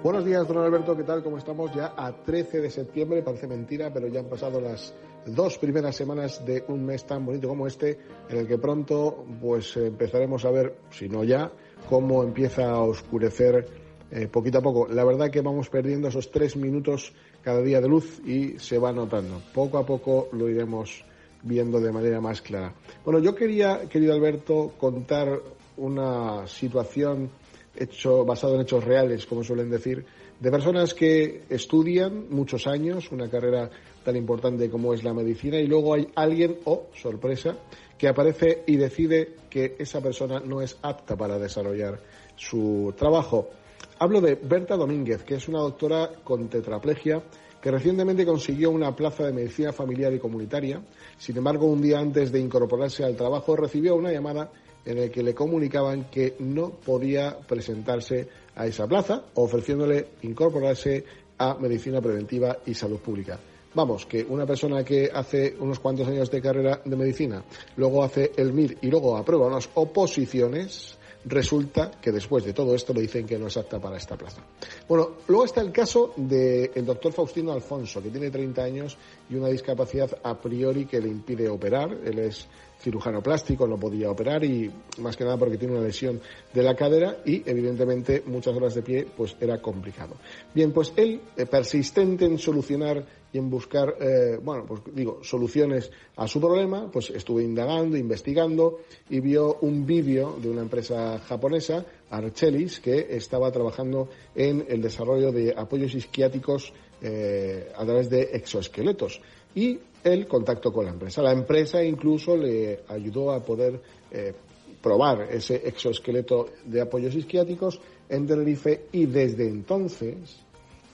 Buenos 0.00 0.24
días, 0.24 0.46
don 0.46 0.58
Alberto, 0.58 0.96
¿qué 0.96 1.02
tal? 1.02 1.24
¿Cómo 1.24 1.38
estamos? 1.38 1.74
Ya 1.74 1.92
a 1.96 2.12
13 2.12 2.60
de 2.60 2.70
septiembre, 2.70 3.20
parece 3.22 3.48
mentira, 3.48 3.92
pero 3.92 4.06
ya 4.06 4.20
han 4.20 4.28
pasado 4.28 4.60
las 4.60 4.94
dos 5.26 5.58
primeras 5.58 5.96
semanas 5.96 6.46
de 6.46 6.64
un 6.68 6.86
mes 6.86 7.04
tan 7.04 7.26
bonito 7.26 7.48
como 7.48 7.66
este, 7.66 7.98
en 8.28 8.38
el 8.38 8.46
que 8.46 8.58
pronto 8.58 9.26
pues 9.40 9.76
empezaremos 9.76 10.44
a 10.44 10.52
ver, 10.52 10.76
si 10.90 11.08
no 11.08 11.24
ya, 11.24 11.50
cómo 11.88 12.22
empieza 12.22 12.70
a 12.70 12.80
oscurecer 12.80 13.66
eh, 14.12 14.28
poquito 14.28 14.58
a 14.58 14.62
poco. 14.62 14.86
La 14.86 15.04
verdad 15.04 15.32
que 15.32 15.40
vamos 15.40 15.68
perdiendo 15.68 16.06
esos 16.06 16.30
tres 16.30 16.56
minutos 16.56 17.12
cada 17.42 17.60
día 17.60 17.80
de 17.80 17.88
luz 17.88 18.20
y 18.24 18.56
se 18.60 18.78
va 18.78 18.92
notando. 18.92 19.42
Poco 19.52 19.78
a 19.78 19.84
poco 19.84 20.28
lo 20.30 20.48
iremos 20.48 21.04
viendo 21.42 21.80
de 21.80 21.90
manera 21.90 22.20
más 22.20 22.40
clara. 22.40 22.72
Bueno, 23.04 23.18
yo 23.18 23.34
quería, 23.34 23.88
querido 23.88 24.14
Alberto, 24.14 24.74
contar 24.78 25.40
una 25.76 26.46
situación 26.46 27.30
hecho, 27.76 28.24
basado 28.24 28.54
en 28.54 28.62
hechos 28.62 28.84
reales, 28.84 29.26
como 29.26 29.44
suelen 29.44 29.70
decir, 29.70 30.04
de 30.38 30.50
personas 30.50 30.94
que 30.94 31.42
estudian 31.48 32.26
muchos 32.30 32.66
años 32.66 33.10
una 33.10 33.28
carrera 33.28 33.70
tan 34.04 34.16
importante 34.16 34.70
como 34.70 34.94
es 34.94 35.02
la 35.04 35.12
medicina 35.12 35.58
y 35.58 35.66
luego 35.66 35.94
hay 35.94 36.08
alguien, 36.14 36.58
oh, 36.64 36.86
sorpresa, 36.94 37.56
que 37.98 38.08
aparece 38.08 38.62
y 38.66 38.76
decide 38.76 39.34
que 39.50 39.76
esa 39.78 40.00
persona 40.00 40.40
no 40.40 40.62
es 40.62 40.78
apta 40.82 41.16
para 41.16 41.38
desarrollar 41.38 42.00
su 42.36 42.94
trabajo. 42.96 43.50
Hablo 43.98 44.20
de 44.20 44.36
Berta 44.36 44.76
Domínguez, 44.76 45.24
que 45.24 45.34
es 45.34 45.48
una 45.48 45.58
doctora 45.58 46.10
con 46.22 46.48
tetraplegia 46.48 47.22
que 47.60 47.70
recientemente 47.72 48.24
consiguió 48.24 48.70
una 48.70 48.94
plaza 48.94 49.26
de 49.26 49.32
medicina 49.32 49.72
familiar 49.72 50.12
y 50.12 50.20
comunitaria. 50.20 50.80
Sin 51.18 51.36
embargo, 51.36 51.66
un 51.66 51.82
día 51.82 51.98
antes 51.98 52.30
de 52.30 52.38
incorporarse 52.38 53.04
al 53.04 53.16
trabajo 53.16 53.56
recibió 53.56 53.96
una 53.96 54.12
llamada 54.12 54.50
en 54.88 55.00
la 55.00 55.08
que 55.10 55.22
le 55.22 55.34
comunicaban 55.34 56.04
que 56.10 56.36
no 56.38 56.70
podía 56.70 57.38
presentarse 57.38 58.26
a 58.56 58.66
esa 58.66 58.86
plaza, 58.86 59.22
ofreciéndole 59.34 60.08
incorporarse 60.22 61.04
a 61.36 61.54
medicina 61.54 62.00
preventiva 62.00 62.58
y 62.64 62.74
salud 62.74 62.98
pública. 62.98 63.38
Vamos, 63.74 64.06
que 64.06 64.24
una 64.26 64.46
persona 64.46 64.82
que 64.82 65.10
hace 65.12 65.54
unos 65.60 65.78
cuantos 65.78 66.08
años 66.08 66.30
de 66.30 66.40
carrera 66.40 66.80
de 66.82 66.96
medicina, 66.96 67.44
luego 67.76 68.02
hace 68.02 68.32
el 68.36 68.54
MIR 68.54 68.78
y 68.80 68.88
luego 68.88 69.16
aprueba 69.16 69.46
unas 69.46 69.68
oposiciones, 69.74 70.96
resulta 71.26 71.90
que 72.00 72.10
después 72.10 72.44
de 72.44 72.54
todo 72.54 72.74
esto 72.74 72.94
le 72.94 73.02
dicen 73.02 73.26
que 73.26 73.38
no 73.38 73.48
es 73.48 73.56
apta 73.58 73.78
para 73.78 73.98
esta 73.98 74.16
plaza. 74.16 74.42
Bueno, 74.88 75.18
luego 75.28 75.44
está 75.44 75.60
el 75.60 75.70
caso 75.70 76.14
del 76.16 76.86
doctor 76.86 77.12
Faustino 77.12 77.52
Alfonso, 77.52 78.02
que 78.02 78.08
tiene 78.08 78.30
30 78.30 78.62
años 78.62 78.96
y 79.28 79.34
una 79.34 79.48
discapacidad 79.48 80.18
a 80.22 80.40
priori 80.40 80.86
que 80.86 81.00
le 81.00 81.08
impide 81.08 81.48
operar. 81.48 81.92
Él 82.04 82.18
es 82.20 82.48
cirujano 82.80 83.22
plástico, 83.22 83.66
no 83.66 83.76
podía 83.76 84.10
operar 84.10 84.44
y 84.44 84.70
más 84.98 85.16
que 85.16 85.24
nada 85.24 85.36
porque 85.36 85.58
tiene 85.58 85.74
una 85.74 85.86
lesión 85.86 86.20
de 86.52 86.62
la 86.62 86.74
cadera 86.74 87.18
y 87.24 87.42
evidentemente 87.48 88.22
muchas 88.26 88.54
horas 88.56 88.74
de 88.74 88.82
pie 88.82 89.06
pues 89.16 89.36
era 89.40 89.60
complicado. 89.60 90.14
Bien, 90.54 90.72
pues 90.72 90.92
él, 90.96 91.20
eh, 91.36 91.46
persistente 91.46 92.24
en 92.24 92.38
solucionar 92.38 93.04
y 93.32 93.38
en 93.38 93.50
buscar, 93.50 93.96
eh, 94.00 94.38
bueno, 94.42 94.64
pues 94.66 94.80
digo, 94.94 95.18
soluciones 95.22 95.90
a 96.16 96.26
su 96.26 96.40
problema, 96.40 96.90
pues 96.90 97.10
estuve 97.10 97.42
indagando, 97.42 97.96
investigando 97.96 98.80
y 99.10 99.20
vio 99.20 99.58
un 99.60 99.84
vídeo 99.84 100.38
de 100.40 100.48
una 100.48 100.62
empresa 100.62 101.18
japonesa, 101.18 101.84
Archelis, 102.10 102.80
que 102.80 103.08
estaba 103.10 103.50
trabajando 103.52 104.08
en 104.34 104.64
el 104.68 104.80
desarrollo 104.80 105.30
de 105.30 105.52
apoyos 105.54 105.94
isquiáticos 105.94 106.72
eh, 107.02 107.70
a 107.76 107.84
través 107.84 108.08
de 108.08 108.22
exoesqueletos. 108.32 109.20
Y 109.54 109.78
el 110.12 110.26
contacto 110.26 110.72
con 110.72 110.84
la 110.84 110.92
empresa. 110.92 111.22
La 111.22 111.32
empresa 111.32 111.82
incluso 111.82 112.36
le 112.36 112.80
ayudó 112.88 113.32
a 113.32 113.40
poder 113.40 113.80
eh, 114.10 114.34
probar 114.82 115.22
ese 115.30 115.56
exoesqueleto 115.66 116.48
de 116.64 116.80
apoyos 116.80 117.14
isquiáticos 117.14 117.80
en 118.08 118.26
Tenerife 118.26 118.86
y 118.92 119.06
desde 119.06 119.48
entonces 119.48 120.40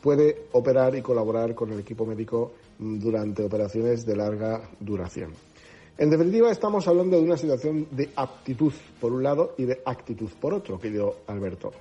puede 0.03 0.46
operar 0.53 0.94
y 0.96 1.03
colaborar 1.03 1.55
con 1.55 1.72
el 1.72 1.81
equipo 1.81 2.05
médico 2.05 2.53
durante 2.79 3.44
operaciones 3.44 4.05
de 4.05 4.16
larga 4.16 4.68
duración. 4.81 5.33
En 5.96 6.11
definitiva, 6.11 6.50
estamos 6.50 6.88
hablando 6.88 7.16
de 7.16 7.22
una 7.22 7.37
situación 7.37 7.87
de 7.92 8.11
aptitud 8.16 8.72
por 9.00 9.12
un 9.12 9.22
lado 9.22 9.55
y 9.57 9.64
de 9.64 9.81
actitud 9.85 10.29
por 10.40 10.53
otro, 10.53 10.79
querido 10.79 11.18
Alberto. 11.29 11.72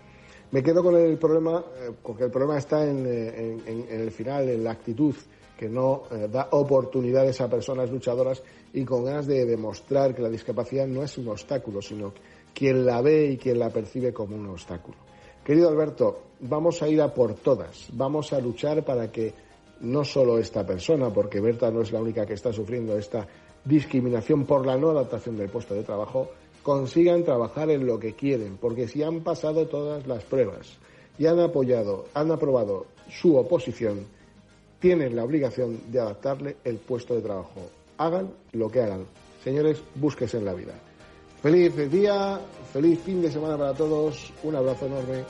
Me 0.52 0.62
quedo 0.62 0.84
con 0.84 0.96
el 0.96 1.17
problema, 1.17 1.65
porque 2.04 2.24
eh, 2.24 2.26
el 2.28 2.32
problema 2.32 2.60
está 2.60 2.86
eh, 2.86 3.58
en 3.65 3.88
el 3.89 4.12
final, 4.12 4.48
en 4.50 4.63
la 4.63 4.72
actitud 4.72 5.15
que 5.57 5.69
no 5.69 6.03
eh, 6.11 6.27
da 6.31 6.47
oportunidades 6.51 7.39
a 7.41 7.49
personas 7.49 7.91
luchadoras 7.91 8.41
y 8.73 8.83
con 8.83 9.05
ganas 9.05 9.27
de 9.27 9.45
demostrar 9.45 10.15
que 10.15 10.21
la 10.21 10.29
discapacidad 10.29 10.87
no 10.87 11.03
es 11.03 11.17
un 11.17 11.27
obstáculo, 11.27 11.81
sino 11.81 12.13
quien 12.53 12.85
la 12.85 13.01
ve 13.01 13.31
y 13.31 13.37
quien 13.37 13.59
la 13.59 13.69
percibe 13.69 14.13
como 14.13 14.35
un 14.35 14.47
obstáculo. 14.47 14.97
Querido 15.43 15.69
Alberto, 15.69 16.21
vamos 16.41 16.81
a 16.81 16.87
ir 16.87 17.01
a 17.01 17.13
por 17.13 17.35
todas, 17.35 17.89
vamos 17.93 18.31
a 18.33 18.39
luchar 18.39 18.83
para 18.83 19.11
que 19.11 19.33
no 19.81 20.03
solo 20.03 20.39
esta 20.39 20.65
persona, 20.65 21.11
porque 21.11 21.41
Berta 21.41 21.69
no 21.69 21.81
es 21.81 21.91
la 21.91 22.01
única 22.01 22.25
que 22.25 22.33
está 22.33 22.53
sufriendo 22.53 22.97
esta 22.97 23.27
discriminación 23.65 24.45
por 24.45 24.65
la 24.65 24.77
no 24.77 24.91
adaptación 24.91 25.37
del 25.37 25.49
puesto 25.49 25.73
de 25.73 25.83
trabajo, 25.83 26.29
consigan 26.63 27.23
trabajar 27.23 27.69
en 27.69 27.85
lo 27.85 27.99
que 27.99 28.13
quieren, 28.13 28.57
porque 28.57 28.87
si 28.87 29.03
han 29.03 29.21
pasado 29.21 29.67
todas 29.67 30.07
las 30.07 30.23
pruebas 30.23 30.77
y 31.19 31.25
han 31.25 31.39
apoyado, 31.39 32.05
han 32.13 32.31
aprobado 32.31 32.85
su 33.09 33.35
oposición, 33.35 34.05
tienen 34.84 35.15
la 35.15 35.24
obligación 35.24 35.80
de 35.89 36.02
adaptarle 36.02 36.58
el 36.65 36.76
puesto 36.76 37.15
de 37.15 37.22
trabajo. 37.22 37.69
Hagan 37.98 38.34
lo 38.52 38.69
que 38.69 38.82
hagan. 38.82 39.06
Señores, 39.41 39.82
búsquese 39.96 40.39
en 40.39 40.43
la 40.43 40.54
vida. 40.54 40.74
Feliz 41.41 41.89
día, 41.89 42.38
feliz 42.74 43.00
fin 43.00 43.22
de 43.22 43.32
semana 43.32 43.58
para 43.58 43.74
todos. 43.74 44.34
Un 44.43 44.58
abrazo 44.58 44.88
enorme. 44.88 45.24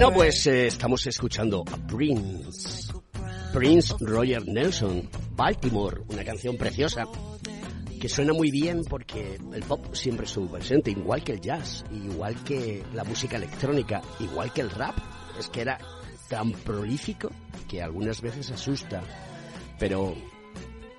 Bueno, 0.00 0.14
pues 0.14 0.46
eh, 0.46 0.66
estamos 0.68 1.06
escuchando 1.06 1.62
a 1.70 1.76
Prince. 1.86 2.90
Prince 3.52 3.94
Roger 4.00 4.48
Nelson, 4.48 5.06
Baltimore, 5.32 6.00
una 6.08 6.24
canción 6.24 6.56
preciosa 6.56 7.04
que 8.00 8.08
suena 8.08 8.32
muy 8.32 8.50
bien 8.50 8.82
porque 8.88 9.38
el 9.52 9.62
pop 9.62 9.94
siempre 9.94 10.24
estuvo 10.24 10.52
presente, 10.52 10.92
igual 10.92 11.22
que 11.22 11.32
el 11.32 11.42
jazz, 11.42 11.84
igual 11.92 12.34
que 12.44 12.82
la 12.94 13.04
música 13.04 13.36
electrónica, 13.36 14.00
igual 14.20 14.50
que 14.54 14.62
el 14.62 14.70
rap. 14.70 14.96
Es 15.38 15.50
que 15.50 15.60
era 15.60 15.76
tan 16.30 16.52
prolífico 16.52 17.28
que 17.68 17.82
algunas 17.82 18.22
veces 18.22 18.50
asusta, 18.52 19.02
pero 19.78 20.16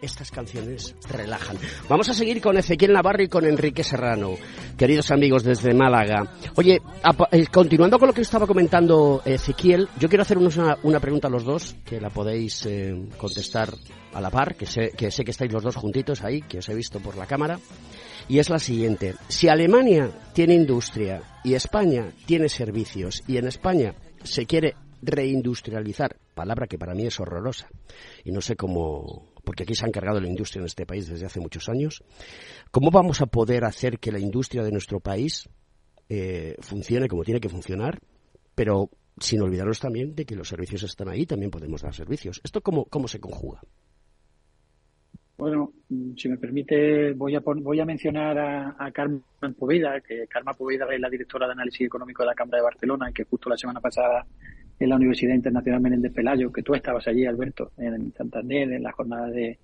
estas 0.02 0.32
canciones 0.32 0.96
relajan. 1.10 1.58
Vamos 1.88 2.10
a 2.10 2.14
seguir 2.14 2.42
con 2.42 2.58
Ezequiel 2.58 2.94
Navarro 2.94 3.24
y 3.24 3.28
con 3.28 3.46
Enrique 3.46 3.84
Serrano, 3.84 4.36
queridos 4.78 5.12
amigos 5.12 5.44
desde 5.44 5.74
Málaga. 5.74 6.34
Oye, 6.56 6.82
eh, 7.32 7.48
continuando 7.48 8.00
con 8.00 8.08
lo 8.08 8.14
que 8.14 8.22
estaba 8.22 8.48
comentando 8.48 9.22
Ezequiel, 9.26 9.88
yo 10.00 10.10
quiero 10.10 10.24
hacer 10.24 10.38
una, 10.38 10.78
una 10.84 11.00
pregunta 11.00 11.28
a 11.28 11.32
los 11.32 11.44
dos, 11.44 11.76
que 11.86 12.02
la 12.02 12.10
podéis 12.10 12.66
eh, 12.66 13.08
contestar 13.18 13.70
a 14.14 14.22
la 14.22 14.30
par, 14.30 14.56
que 14.56 14.66
sé, 14.66 14.92
que 14.98 15.12
sé 15.12 15.24
que 15.24 15.32
estáis 15.32 15.52
los 15.52 15.64
dos 15.64 15.76
juntitos 15.76 16.24
ahí, 16.24 16.42
que 16.42 16.60
os 16.60 16.70
he 16.70 16.76
visto 16.76 17.00
por 17.00 17.18
la 17.18 17.26
cámara. 17.26 17.60
Y 18.28 18.40
es 18.40 18.50
la 18.50 18.60
siguiente. 18.60 19.16
Si 19.28 19.50
Alemania 19.50 20.10
tiene 20.34 20.54
industria 20.54 21.22
y 21.44 21.54
España 21.54 22.12
tiene 22.26 22.50
servicios 22.50 23.24
y 23.28 23.38
en 23.38 23.48
España 23.48 23.96
se 24.24 24.46
quiere 24.46 24.76
reindustrializar, 25.02 26.18
palabra 26.34 26.68
que 26.68 26.78
para 26.78 26.94
mí 26.94 27.06
es 27.06 27.20
horrorosa, 27.20 27.68
y 28.24 28.32
no 28.32 28.42
sé 28.42 28.56
cómo, 28.56 29.31
porque 29.43 29.63
aquí 29.63 29.75
se 29.75 29.86
ha 29.86 29.88
encargado 29.88 30.19
la 30.19 30.27
industria 30.27 30.60
en 30.62 30.65
este 30.65 30.86
país 30.86 31.08
desde 31.08 31.25
hace 31.25 31.39
muchos 31.39 31.69
años, 31.69 32.04
¿cómo 32.71 32.91
vamos 32.91 33.21
a 33.21 33.25
poder 33.25 33.65
hacer 33.65 33.99
que 33.99 34.12
la 34.12 34.19
industria 34.19 34.63
de 34.63 34.71
nuestro 34.71 34.99
país 34.99 35.49
eh, 36.10 36.56
funcione 36.60 37.08
como 37.08 37.23
tiene 37.23 37.39
que 37.39 37.49
funcionar, 37.49 37.99
pero 38.56 38.89
sin 39.19 39.41
olvidarnos 39.41 39.80
también 39.80 40.15
de 40.15 40.25
que 40.25 40.36
los 40.36 40.47
servicios 40.47 40.84
están 40.84 41.10
ahí, 41.10 41.25
también 41.25 41.51
podemos 41.51 41.82
dar 41.82 41.93
servicios? 41.93 42.41
¿Esto 42.43 42.62
cómo, 42.62 42.86
cómo 42.86 43.08
se 43.08 43.19
conjuga? 43.19 43.62
Bueno, 45.38 45.73
si 46.17 46.30
me 46.30 46.38
permite, 46.38 47.13
voy 47.13 47.36
a, 47.36 47.39
voy 47.39 47.80
a 47.80 47.86
mencionar 47.86 48.38
a, 48.38 48.75
a 48.77 48.91
Carmen 48.91 49.23
Poveda, 49.58 49.99
que 50.01 50.27
Carmen 50.27 50.54
Poveda 50.56 50.86
es 50.93 50.99
la 50.99 51.10
directora 51.10 51.47
de 51.47 51.54
análisis 51.54 51.88
económico 51.88 52.21
de 52.21 52.27
la 52.27 52.36
Cámara 52.36 52.58
de 52.60 52.63
Barcelona 52.63 53.10
y 53.10 53.13
que 53.13 53.23
justo 53.23 53.49
la 53.49 53.58
semana 53.58 53.80
pasada 53.80 54.23
en 54.82 54.89
la 54.89 54.96
Universidad 54.96 55.36
Internacional 55.36 55.80
Menéndez 55.80 56.12
Pelayo, 56.12 56.52
que 56.52 56.63
tú 56.63 56.74
estabas 56.74 57.08
allí, 57.08 57.24
Alberto, 57.28 57.72
en 57.78 58.12
Santander, 58.13 58.74
en 58.74 58.82
la 58.82 58.91
jornada 58.91 59.30
de, 59.30 59.60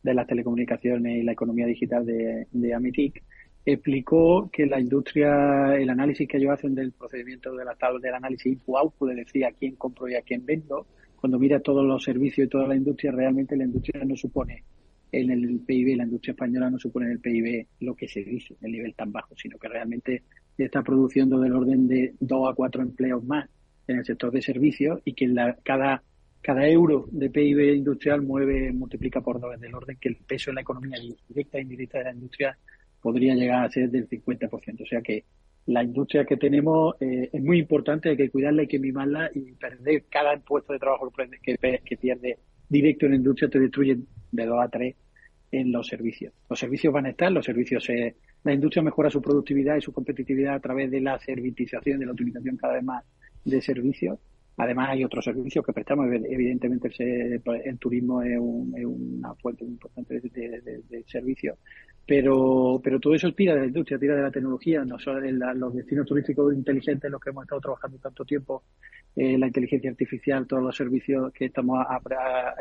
de 0.00 0.14
las 0.14 0.24
telecomunicaciones 0.24 1.18
y 1.18 1.24
la 1.24 1.32
economía 1.32 1.66
digital 1.66 2.06
de, 2.06 2.46
de 2.52 2.72
Amitic, 2.72 3.24
explicó 3.66 4.48
que 4.52 4.66
la 4.66 4.78
industria, 4.78 5.74
el 5.74 5.90
análisis 5.90 6.28
que 6.28 6.36
ellos 6.36 6.52
hacen 6.52 6.76
del 6.76 6.92
procedimiento 6.92 7.52
de 7.56 7.64
la 7.64 7.74
tabla 7.74 7.98
del 7.98 8.14
análisis 8.14 8.52
input-output, 8.52 9.10
es 9.10 9.16
decir, 9.16 9.44
a 9.44 9.50
quién 9.50 9.74
compro 9.74 10.08
y 10.08 10.14
a 10.14 10.22
quién 10.22 10.46
vendo, 10.46 10.86
cuando 11.16 11.40
mira 11.40 11.58
todos 11.58 11.84
los 11.84 12.04
servicios 12.04 12.46
y 12.46 12.50
toda 12.50 12.68
la 12.68 12.76
industria, 12.76 13.10
realmente 13.10 13.56
la 13.56 13.64
industria 13.64 14.04
no 14.04 14.14
supone 14.14 14.62
en 15.10 15.28
el 15.28 15.58
PIB, 15.58 15.96
la 15.96 16.04
industria 16.04 16.32
española 16.32 16.70
no 16.70 16.78
supone 16.78 17.06
en 17.06 17.12
el 17.12 17.18
PIB 17.18 17.66
lo 17.80 17.96
que 17.96 18.06
se 18.06 18.22
dice, 18.22 18.54
el 18.62 18.70
nivel 18.70 18.94
tan 18.94 19.10
bajo, 19.10 19.34
sino 19.36 19.58
que 19.58 19.68
realmente 19.68 20.22
está 20.56 20.82
produciendo 20.82 21.40
del 21.40 21.52
orden 21.52 21.88
de 21.88 22.14
dos 22.20 22.48
a 22.48 22.54
cuatro 22.54 22.80
empleos 22.82 23.24
más 23.24 23.48
en 23.86 23.98
el 23.98 24.04
sector 24.04 24.30
de 24.30 24.42
servicios 24.42 25.00
y 25.04 25.14
que 25.14 25.26
la, 25.28 25.56
cada, 25.62 26.02
cada 26.40 26.66
euro 26.68 27.06
de 27.10 27.30
PIB 27.30 27.74
industrial 27.74 28.22
mueve, 28.22 28.72
multiplica 28.72 29.20
por 29.20 29.40
dos, 29.40 29.58
del 29.60 29.74
orden 29.74 29.96
que 30.00 30.08
el 30.08 30.16
peso 30.16 30.50
en 30.50 30.56
la 30.56 30.62
economía 30.62 30.98
directa 31.28 31.58
e 31.58 31.62
indirecta 31.62 31.98
de 31.98 32.04
la 32.04 32.12
industria 32.12 32.58
podría 33.00 33.34
llegar 33.34 33.64
a 33.64 33.70
ser 33.70 33.90
del 33.90 34.08
50%. 34.08 34.82
O 34.82 34.86
sea 34.86 35.02
que 35.02 35.24
la 35.66 35.82
industria 35.82 36.24
que 36.24 36.36
tenemos 36.36 36.96
eh, 37.00 37.30
es 37.32 37.42
muy 37.42 37.58
importante, 37.58 38.10
hay 38.10 38.16
que 38.16 38.30
cuidarla, 38.30 38.62
hay 38.62 38.68
que 38.68 38.78
mimarla 38.78 39.30
y 39.34 39.52
perder 39.52 40.04
cada 40.08 40.36
puesto 40.38 40.72
de 40.72 40.78
trabajo 40.78 41.12
que, 41.42 41.58
pierde 41.96 42.38
directo 42.68 43.06
en 43.06 43.12
la 43.12 43.16
industria 43.16 43.48
te 43.48 43.60
destruye 43.60 43.98
de 44.30 44.46
dos 44.46 44.60
a 44.60 44.68
tres 44.68 44.96
en 45.50 45.70
los 45.70 45.86
servicios. 45.86 46.32
Los 46.48 46.58
servicios 46.58 46.92
van 46.92 47.06
a 47.06 47.10
estar, 47.10 47.30
los 47.30 47.44
servicios, 47.44 47.88
eh, 47.90 48.16
la 48.42 48.52
industria 48.52 48.82
mejora 48.82 49.10
su 49.10 49.20
productividad 49.20 49.76
y 49.76 49.82
su 49.82 49.92
competitividad 49.92 50.54
a 50.54 50.60
través 50.60 50.90
de 50.90 51.00
la 51.00 51.18
servitización, 51.18 52.00
de 52.00 52.06
la 52.06 52.12
utilización 52.12 52.56
cada 52.56 52.74
vez 52.74 52.84
más 52.84 53.04
de 53.44 53.60
servicios. 53.60 54.18
Además, 54.56 54.90
hay 54.90 55.04
otros 55.04 55.24
servicios 55.24 55.64
que 55.64 55.72
prestamos. 55.72 56.06
Evidentemente, 56.12 56.90
el, 56.98 57.78
turismo 57.78 58.22
es, 58.22 58.38
una 58.38 59.34
fuente 59.34 59.64
importante 59.64 60.20
de, 60.20 61.04
servicios. 61.06 61.58
Pero, 62.04 62.80
pero 62.82 63.00
todo 63.00 63.14
eso 63.14 63.32
tira 63.32 63.54
de 63.54 63.60
la 63.60 63.66
industria, 63.66 63.98
tira 63.98 64.16
de 64.16 64.22
la 64.22 64.30
tecnología, 64.30 64.84
no 64.84 64.96
de 64.96 65.32
los 65.54 65.74
destinos 65.74 66.06
turísticos 66.06 66.52
inteligentes 66.52 67.04
en 67.04 67.12
los 67.12 67.20
que 67.20 67.30
hemos 67.30 67.44
estado 67.44 67.60
trabajando 67.60 67.98
tanto 67.98 68.24
tiempo, 68.24 68.64
eh, 69.14 69.38
la 69.38 69.46
inteligencia 69.46 69.90
artificial, 69.90 70.46
todos 70.46 70.62
los 70.62 70.76
servicios 70.76 71.32
que 71.32 71.46
estamos 71.46 71.78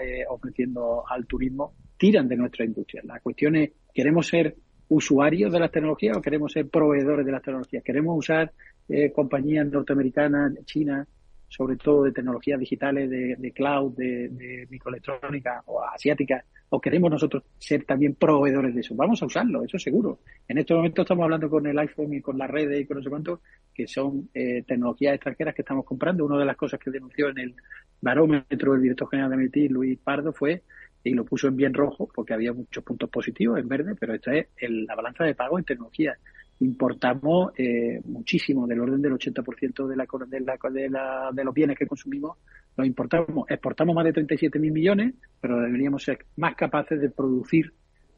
eh, 0.01 0.23
ofreciendo 0.29 1.03
al 1.09 1.25
turismo, 1.25 1.73
tiran 1.97 2.27
de 2.27 2.37
nuestra 2.37 2.65
industria. 2.65 3.01
La 3.03 3.19
cuestión 3.19 3.55
es, 3.55 3.71
¿queremos 3.93 4.27
ser 4.27 4.55
usuarios 4.89 5.51
de 5.51 5.59
las 5.59 5.71
tecnologías 5.71 6.17
o 6.17 6.21
queremos 6.21 6.51
ser 6.51 6.69
proveedores 6.69 7.25
de 7.25 7.31
las 7.31 7.41
tecnologías? 7.41 7.83
¿Queremos 7.83 8.17
usar 8.17 8.51
eh, 8.91 9.11
compañías 9.11 9.65
norteamericanas, 9.67 10.53
chinas, 10.65 11.07
sobre 11.47 11.75
todo 11.75 12.03
de 12.03 12.11
tecnologías 12.11 12.59
digitales, 12.59 13.09
de, 13.09 13.51
cloud, 13.53 13.93
de, 13.95 14.67
microelectrónica 14.69 15.61
o 15.65 15.83
asiática, 15.83 16.43
o 16.69 16.79
queremos 16.79 17.11
nosotros 17.11 17.43
ser 17.57 17.83
también 17.83 18.15
proveedores 18.15 18.73
de 18.73 18.79
eso. 18.79 18.95
Vamos 18.95 19.21
a 19.21 19.25
usarlo, 19.25 19.63
eso 19.63 19.77
seguro. 19.77 20.19
En 20.47 20.57
este 20.57 20.73
momento 20.73 21.01
estamos 21.01 21.23
hablando 21.23 21.49
con 21.49 21.67
el 21.67 21.77
iPhone 21.79 22.13
y 22.13 22.21
con 22.21 22.37
las 22.37 22.49
redes 22.49 22.81
y 22.81 22.85
con 22.85 22.97
no 22.97 23.03
sé 23.03 23.09
cuánto, 23.09 23.41
que 23.73 23.87
son 23.87 24.29
eh, 24.33 24.63
tecnologías 24.65 25.15
extranjeras 25.15 25.53
que 25.53 25.61
estamos 25.61 25.83
comprando. 25.83 26.25
Una 26.25 26.37
de 26.37 26.45
las 26.45 26.55
cosas 26.55 26.79
que 26.79 26.91
denunció 26.91 27.29
en 27.29 27.39
el 27.39 27.55
barómetro 27.99 28.75
el 28.75 28.81
director 28.81 29.09
general 29.09 29.31
de 29.31 29.37
MIT, 29.37 29.71
Luis 29.71 29.99
Pardo, 29.99 30.31
fue 30.31 30.63
y 31.03 31.11
lo 31.11 31.25
puso 31.25 31.47
en 31.47 31.55
bien 31.55 31.73
rojo 31.73 32.09
porque 32.13 32.33
había 32.33 32.53
muchos 32.53 32.83
puntos 32.83 33.09
positivos 33.09 33.59
en 33.59 33.67
verde, 33.67 33.95
pero 33.99 34.13
esta 34.13 34.35
es 34.35 34.47
la 34.57 34.95
balanza 34.95 35.23
de 35.23 35.35
pago 35.35 35.57
en 35.57 35.65
tecnología 35.65 36.17
importamos 36.61 37.51
eh, 37.57 38.01
muchísimo, 38.05 38.67
del 38.67 38.79
orden 38.79 39.01
del 39.01 39.13
80% 39.13 39.87
de, 39.87 39.95
la, 39.95 40.07
de, 40.27 40.39
la, 40.39 40.57
de, 40.69 40.89
la, 40.89 41.29
de 41.33 41.43
los 41.43 41.53
bienes 41.53 41.77
que 41.77 41.87
consumimos, 41.87 42.37
los 42.77 42.87
importamos. 42.87 43.49
Exportamos 43.49 43.95
más 43.95 44.05
de 44.05 44.13
37.000 44.13 44.71
millones, 44.71 45.15
pero 45.39 45.59
deberíamos 45.59 46.03
ser 46.03 46.25
más 46.37 46.55
capaces 46.55 47.01
de 47.01 47.09
producir 47.09 47.73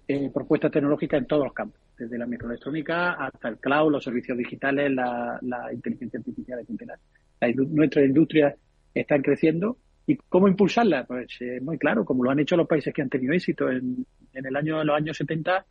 eh, 0.08 0.30
propuestas 0.34 0.72
tecnológicas 0.72 1.22
en 1.22 1.28
todos 1.28 1.46
los 1.46 1.54
campos, 1.54 1.80
desde 1.98 2.18
la 2.18 2.26
microelectrónica 2.26 3.14
hasta 3.14 3.48
el 3.48 3.58
cloud, 3.58 3.92
los 3.92 4.04
servicios 4.04 4.38
digitales, 4.38 4.92
la, 4.92 5.40
inteligencia 5.74 6.20
artificial, 6.20 6.60
etc. 6.60 6.92
La, 7.40 7.52
nuestras 7.54 8.06
industrias 8.06 8.56
están 8.94 9.22
creciendo 9.22 9.78
¿Y 10.06 10.18
cómo 10.18 10.48
impulsarla? 10.48 11.06
Pues 11.06 11.28
eh, 11.40 11.62
muy 11.62 11.78
claro, 11.78 12.04
como 12.04 12.24
lo 12.24 12.32
han 12.32 12.40
hecho 12.40 12.58
los 12.58 12.68
países 12.68 12.94
que 12.94 13.02
han 13.02 13.10
tenido 13.10 13.34
éxito. 13.34 13.70
En, 13.70 14.06
en 14.34 14.46
el 14.46 14.56
año, 14.56 14.84
los 14.84 14.96
años 14.96 15.18
70, 15.18 15.66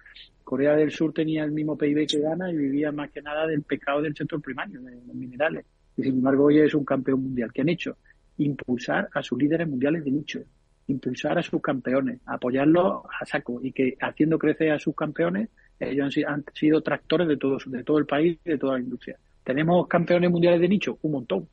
Corea 0.45 0.75
del 0.75 0.91
Sur 0.91 1.13
tenía 1.13 1.45
el 1.45 1.53
mismo 1.53 1.77
PIB 1.77 2.07
que 2.07 2.21
Ghana 2.21 2.51
y 2.51 2.57
vivía 2.57 2.93
más 2.93 3.11
que 3.11 3.23
nada 3.23 3.47
del 3.47 3.63
pecado 3.63 4.03
del 4.03 4.15
sector 4.15 4.41
primario, 4.41 4.81
de 4.83 4.93
los 4.93 5.15
minerales. 5.15 5.65
Y 5.97 6.03
sin 6.03 6.17
embargo, 6.17 6.45
hoy 6.45 6.59
es 6.59 6.75
un 6.75 6.85
campeón 6.85 7.23
mundial. 7.23 7.51
¿Qué 7.53 7.63
han 7.63 7.69
hecho? 7.69 7.97
Impulsar 8.39 9.09
a 9.15 9.23
sus 9.23 9.39
líderes 9.39 9.69
mundiales 9.69 10.05
de 10.05 10.11
nicho, 10.11 10.41
impulsar 10.89 11.39
a 11.39 11.43
sus 11.43 11.61
campeones, 11.61 12.21
apoyarlos 12.27 13.05
a 13.21 13.25
saco 13.27 13.61
y 13.63 13.73
que 13.73 13.97
haciendo 14.01 14.39
crecer 14.39 14.71
a 14.71 14.79
sus 14.79 14.95
campeones, 14.95 15.49
ellos 15.79 16.17
han, 16.17 16.35
han 16.35 16.45
sido 16.55 16.81
tractores 16.81 17.29
de 17.29 17.37
todo, 17.37 17.59
de 17.67 17.85
todo 17.85 17.99
el 17.99 18.07
país, 18.07 18.39
de 18.45 18.59
toda 18.59 18.75
la 18.75 18.81
industria. 18.81 19.19
¿Tenemos 19.45 19.87
campeones 19.89 20.31
mundiales 20.31 20.61
de 20.61 20.69
nicho? 20.69 20.99
Un 21.03 21.13
montón 21.13 21.49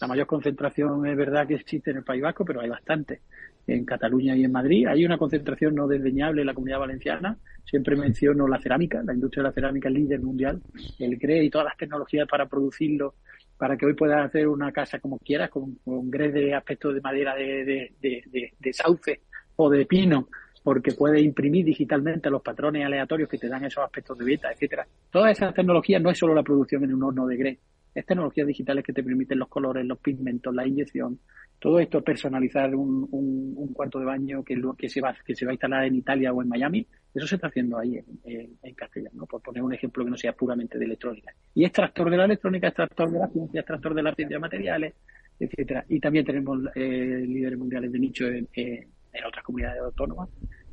la 0.00 0.08
mayor 0.08 0.26
concentración 0.26 1.06
es 1.06 1.16
verdad 1.16 1.46
que 1.46 1.54
existe 1.54 1.90
en 1.90 1.98
el 1.98 2.04
País 2.04 2.22
Vasco, 2.22 2.44
pero 2.44 2.60
hay 2.60 2.68
bastante. 2.68 3.20
En 3.66 3.84
Cataluña 3.84 4.36
y 4.36 4.44
en 4.44 4.52
Madrid 4.52 4.86
hay 4.86 5.04
una 5.04 5.16
concentración 5.16 5.74
no 5.74 5.86
desdeñable 5.86 6.42
en 6.42 6.46
la 6.46 6.54
comunidad 6.54 6.80
valenciana. 6.80 7.38
Siempre 7.64 7.96
menciono 7.96 8.46
la 8.46 8.60
cerámica, 8.60 9.02
la 9.02 9.14
industria 9.14 9.42
de 9.42 9.48
la 9.48 9.54
cerámica 9.54 9.88
es 9.88 9.94
líder 9.94 10.20
mundial. 10.20 10.60
El 10.98 11.16
GRE 11.16 11.42
y 11.44 11.50
todas 11.50 11.66
las 11.66 11.76
tecnologías 11.76 12.28
para 12.28 12.46
producirlo, 12.46 13.14
para 13.56 13.76
que 13.76 13.86
hoy 13.86 13.94
puedas 13.94 14.24
hacer 14.26 14.48
una 14.48 14.70
casa 14.70 14.98
como 14.98 15.18
quieras, 15.18 15.48
con, 15.48 15.76
con 15.84 16.10
de 16.10 16.54
aspecto 16.54 16.92
de 16.92 17.00
madera 17.00 17.34
de, 17.34 17.92
de, 18.00 18.72
sauce 18.72 19.22
o 19.56 19.70
de 19.70 19.86
pino, 19.86 20.28
porque 20.62 20.92
puedes 20.92 21.22
imprimir 21.22 21.64
digitalmente 21.64 22.28
los 22.28 22.42
patrones 22.42 22.84
aleatorios 22.84 23.28
que 23.28 23.38
te 23.38 23.48
dan 23.48 23.64
esos 23.64 23.82
aspectos 23.82 24.18
de 24.18 24.24
beta, 24.26 24.52
etcétera. 24.52 24.86
Todas 25.10 25.32
esas 25.32 25.54
tecnologías 25.54 26.02
no 26.02 26.10
es 26.10 26.18
solo 26.18 26.34
la 26.34 26.42
producción 26.42 26.84
en 26.84 26.94
un 26.94 27.02
horno 27.02 27.26
de 27.26 27.36
GRE, 27.36 27.58
es 27.94 28.06
tecnologías 28.06 28.46
digitales 28.46 28.84
que 28.84 28.92
te 28.92 29.02
permiten 29.02 29.38
los 29.38 29.48
colores, 29.48 29.86
los 29.86 29.98
pigmentos, 29.98 30.54
la 30.54 30.66
inyección, 30.66 31.18
todo 31.58 31.78
esto 31.78 32.02
personalizar 32.02 32.74
un, 32.74 33.08
un, 33.10 33.72
cuarto 33.72 33.98
de 33.98 34.04
baño 34.04 34.44
que, 34.44 34.60
que, 34.76 34.88
se 34.88 35.00
va, 35.00 35.16
que 35.24 35.34
se 35.34 35.46
va 35.46 35.52
a 35.52 35.54
instalar 35.54 35.84
en 35.84 35.94
Italia 35.94 36.32
o 36.32 36.42
en 36.42 36.48
Miami, 36.48 36.86
eso 37.14 37.26
se 37.26 37.36
está 37.36 37.46
haciendo 37.46 37.78
ahí 37.78 37.96
en, 38.24 38.58
en, 38.62 38.74
castellano, 38.74 39.24
por 39.26 39.40
poner 39.40 39.62
un 39.62 39.72
ejemplo 39.72 40.04
que 40.04 40.10
no 40.10 40.16
sea 40.16 40.32
puramente 40.32 40.78
de 40.78 40.84
electrónica. 40.84 41.32
Y 41.54 41.64
es 41.64 41.72
tractor 41.72 42.10
de 42.10 42.16
la 42.16 42.24
electrónica, 42.24 42.68
es 42.68 42.74
tractor 42.74 43.10
de 43.10 43.18
la 43.18 43.28
ciencia, 43.28 43.60
es 43.60 43.66
tractor 43.66 43.94
de 43.94 44.02
las 44.02 44.14
ciencias 44.14 44.40
materiales, 44.40 44.94
etcétera. 45.38 45.84
Y 45.88 46.00
también 46.00 46.24
tenemos 46.24 46.58
eh, 46.74 47.24
líderes 47.26 47.58
mundiales 47.58 47.92
de 47.92 47.98
nicho 47.98 48.26
en, 48.26 48.48
en, 48.52 48.88
en 49.12 49.24
otras 49.24 49.44
comunidades 49.44 49.80
autónomas. 49.80 50.28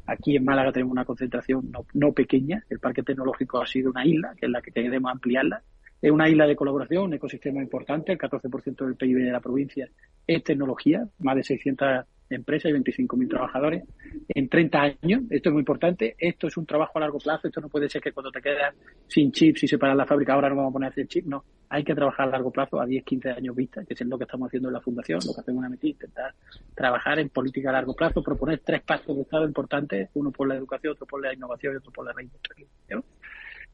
Aquí 0.07 0.35
en 0.35 0.43
Málaga 0.43 0.71
tenemos 0.71 0.91
una 0.91 1.05
concentración 1.05 1.71
no, 1.71 1.85
no, 1.93 2.11
pequeña. 2.11 2.63
El 2.69 2.79
parque 2.79 3.03
tecnológico 3.03 3.61
ha 3.61 3.67
sido 3.67 3.91
una 3.91 4.05
isla, 4.05 4.33
que 4.37 4.47
es 4.47 4.51
la 4.51 4.61
que 4.61 4.71
queremos 4.71 5.11
ampliarla. 5.11 5.61
Es 6.01 6.11
una 6.11 6.27
isla 6.27 6.47
de 6.47 6.55
colaboración, 6.55 7.03
un 7.03 7.13
ecosistema 7.13 7.61
importante. 7.61 8.13
El 8.13 8.17
14% 8.17 8.85
del 8.85 8.95
PIB 8.95 9.25
de 9.25 9.31
la 9.31 9.39
provincia 9.39 9.87
es 10.25 10.43
tecnología, 10.43 11.07
más 11.19 11.35
de 11.35 11.43
600 11.43 12.05
empresas 12.29 12.71
y 12.71 12.73
25.000 12.73 13.29
trabajadores 13.29 13.83
en 14.29 14.49
30 14.49 14.81
años. 14.81 15.21
Esto 15.29 15.49
es 15.49 15.53
muy 15.53 15.61
importante. 15.61 16.15
Esto 16.17 16.47
es 16.47 16.57
un 16.57 16.65
trabajo 16.65 16.97
a 16.97 17.01
largo 17.01 17.19
plazo. 17.19 17.47
Esto 17.47 17.61
no 17.61 17.69
puede 17.69 17.89
ser 17.89 18.01
que 18.01 18.11
cuando 18.11 18.31
te 18.31 18.41
quedas 18.41 18.73
sin 19.07 19.31
chips 19.31 19.63
y 19.63 19.67
separas 19.67 19.95
la 19.95 20.05
fábrica, 20.05 20.33
ahora 20.33 20.49
no 20.49 20.55
vamos 20.55 20.71
a 20.71 20.73
poner 20.73 20.87
a 20.87 20.91
hacer 20.91 21.07
chips. 21.07 21.27
No, 21.27 21.43
hay 21.69 21.83
que 21.83 21.93
trabajar 21.93 22.27
a 22.27 22.31
largo 22.31 22.51
plazo, 22.51 22.81
a 22.81 22.85
10, 22.85 23.03
15 23.03 23.29
años 23.29 23.55
vista, 23.55 23.83
que 23.85 23.93
es 23.93 24.01
lo 24.01 24.17
que 24.17 24.23
estamos 24.23 24.47
haciendo 24.47 24.69
en 24.69 24.73
la 24.73 24.81
Fundación, 24.81 25.19
lo 25.25 25.33
que 25.33 25.41
hacemos 25.41 25.61
en 25.61 25.65
Ametí, 25.65 25.89
intentar 25.89 26.33
trabajar 26.73 27.19
en 27.19 27.29
política 27.29 27.69
a 27.69 27.73
largo 27.73 27.93
plazo, 27.93 28.23
proponer 28.23 28.59
tres 28.59 28.81
pactos 28.81 29.15
de 29.15 29.21
Estado 29.21 29.45
importantes, 29.45 30.09
uno 30.15 30.31
por 30.31 30.47
la 30.47 30.55
educación, 30.55 30.93
otro 30.93 31.05
por 31.05 31.21
la 31.21 31.33
innovación 31.33 31.73
y 31.73 31.77
otro 31.77 31.91
por 31.91 32.05
la 32.05 32.13
reindustrialización. 32.13 33.03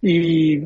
Y, 0.01 0.61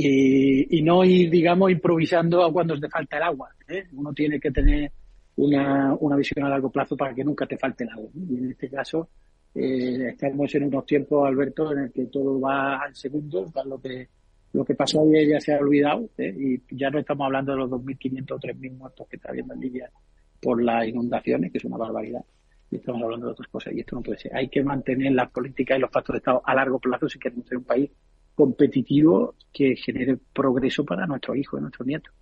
y, 0.00 0.78
y, 0.78 0.82
no 0.82 1.04
ir, 1.04 1.28
digamos, 1.28 1.72
improvisando 1.72 2.44
a 2.44 2.52
cuando 2.52 2.78
te 2.78 2.88
falta 2.88 3.16
el 3.16 3.22
agua. 3.24 3.50
¿eh? 3.66 3.84
Uno 3.94 4.12
tiene 4.12 4.38
que 4.38 4.52
tener 4.52 4.92
una, 5.34 5.92
una 5.98 6.14
visión 6.14 6.46
a 6.46 6.48
largo 6.48 6.70
plazo 6.70 6.96
para 6.96 7.12
que 7.12 7.24
nunca 7.24 7.46
te 7.46 7.58
falte 7.58 7.82
el 7.82 7.90
agua. 7.90 8.08
Y 8.14 8.36
en 8.36 8.50
este 8.52 8.70
caso, 8.70 9.08
eh, 9.56 10.10
estamos 10.10 10.54
en 10.54 10.64
unos 10.64 10.86
tiempos, 10.86 11.26
Alberto, 11.26 11.72
en 11.72 11.80
el 11.80 11.92
que 11.92 12.06
todo 12.06 12.40
va 12.40 12.80
al 12.80 12.94
segundo, 12.94 13.50
para 13.52 13.66
lo 13.66 13.80
que 13.80 14.06
lo 14.52 14.64
que 14.64 14.74
pasó 14.74 15.02
ayer 15.02 15.28
ya 15.28 15.40
se 15.40 15.52
ha 15.52 15.58
olvidado 15.58 16.08
¿eh? 16.16 16.34
y 16.34 16.76
ya 16.76 16.88
no 16.88 16.98
estamos 16.98 17.26
hablando 17.26 17.52
de 17.52 17.58
los 17.58 17.70
2.500 17.70 18.32
o 18.32 18.38
3.000 18.38 18.76
muertos 18.78 19.06
que 19.08 19.16
está 19.16 19.28
habiendo 19.28 19.52
en 19.52 19.60
Libia 19.60 19.90
por 20.40 20.62
las 20.62 20.86
inundaciones, 20.86 21.52
que 21.52 21.58
es 21.58 21.64
una 21.64 21.76
barbaridad. 21.76 22.24
Y 22.70 22.76
estamos 22.76 23.02
hablando 23.02 23.26
de 23.26 23.32
otras 23.32 23.48
cosas 23.48 23.74
y 23.74 23.80
esto 23.80 23.96
no 23.96 24.02
puede 24.02 24.18
ser. 24.20 24.34
Hay 24.34 24.48
que 24.48 24.62
mantener 24.62 25.12
las 25.12 25.30
políticas 25.30 25.76
y 25.76 25.80
los 25.80 25.90
pactos 25.90 26.14
de 26.14 26.18
Estado 26.18 26.40
a 26.44 26.54
largo 26.54 26.78
plazo 26.78 27.08
si 27.08 27.18
queremos 27.18 27.46
ser 27.46 27.58
un 27.58 27.64
país 27.64 27.90
competitivo 28.38 29.34
que 29.52 29.74
genere 29.74 30.16
progreso 30.32 30.84
para 30.84 31.08
nuestros 31.08 31.36
hijos 31.36 31.58
y 31.58 31.62
nuestros 31.62 31.88
nietos. 31.88 32.14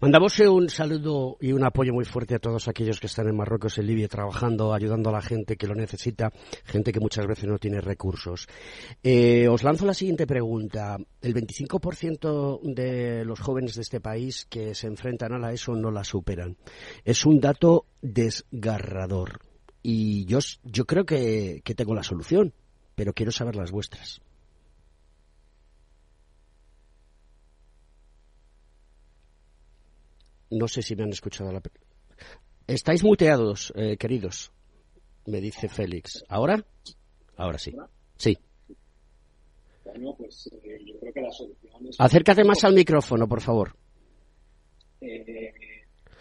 Mandamos 0.00 0.38
un 0.38 0.68
saludo 0.68 1.38
y 1.40 1.50
un 1.50 1.64
apoyo 1.64 1.92
muy 1.92 2.04
fuerte 2.04 2.36
a 2.36 2.38
todos 2.38 2.68
aquellos 2.68 3.00
que 3.00 3.08
están 3.08 3.26
en 3.26 3.36
Marruecos, 3.36 3.76
en 3.78 3.88
Libia, 3.88 4.06
trabajando, 4.06 4.72
ayudando 4.72 5.10
a 5.10 5.14
la 5.14 5.22
gente 5.22 5.56
que 5.56 5.66
lo 5.66 5.74
necesita, 5.74 6.32
gente 6.64 6.92
que 6.92 7.00
muchas 7.00 7.26
veces 7.26 7.46
no 7.46 7.58
tiene 7.58 7.80
recursos. 7.80 8.46
Eh, 9.02 9.48
os 9.48 9.64
lanzo 9.64 9.86
la 9.86 9.94
siguiente 9.94 10.24
pregunta. 10.24 10.98
El 11.20 11.34
25% 11.34 12.60
de 12.62 13.24
los 13.24 13.40
jóvenes 13.40 13.74
de 13.74 13.82
este 13.82 14.00
país 14.00 14.46
que 14.48 14.76
se 14.76 14.86
enfrentan 14.86 15.32
a 15.32 15.38
la 15.40 15.52
ESO 15.52 15.74
no 15.74 15.90
la 15.90 16.04
superan. 16.04 16.56
Es 17.04 17.26
un 17.26 17.40
dato 17.40 17.86
desgarrador. 18.02 19.40
Y 19.82 20.26
yo, 20.26 20.38
yo 20.62 20.84
creo 20.84 21.04
que, 21.04 21.60
que 21.64 21.74
tengo 21.74 21.96
la 21.96 22.04
solución, 22.04 22.52
pero 22.94 23.14
quiero 23.14 23.32
saber 23.32 23.56
las 23.56 23.72
vuestras. 23.72 24.20
No 30.50 30.66
sé 30.68 30.82
si 30.82 30.96
me 30.96 31.04
han 31.04 31.10
escuchado 31.10 31.52
la. 31.52 31.62
Estáis 32.66 33.02
muteados, 33.02 33.72
eh, 33.76 33.96
queridos, 33.96 34.52
me 35.26 35.40
dice 35.40 35.68
Félix. 35.68 36.24
¿Ahora? 36.28 36.64
Ahora 37.36 37.58
sí. 37.58 37.74
Sí. 38.16 38.36
Bueno, 39.84 40.14
pues 40.16 40.48
eh, 40.62 40.78
yo 40.84 40.98
creo 41.00 41.12
que 41.12 41.20
la 41.20 41.32
solución 41.32 41.86
es... 41.88 41.96
Acércate 41.98 42.44
más 42.44 42.62
al 42.64 42.74
micrófono, 42.74 43.26
por 43.26 43.40
favor. 43.40 43.74
Eh, 45.00 45.52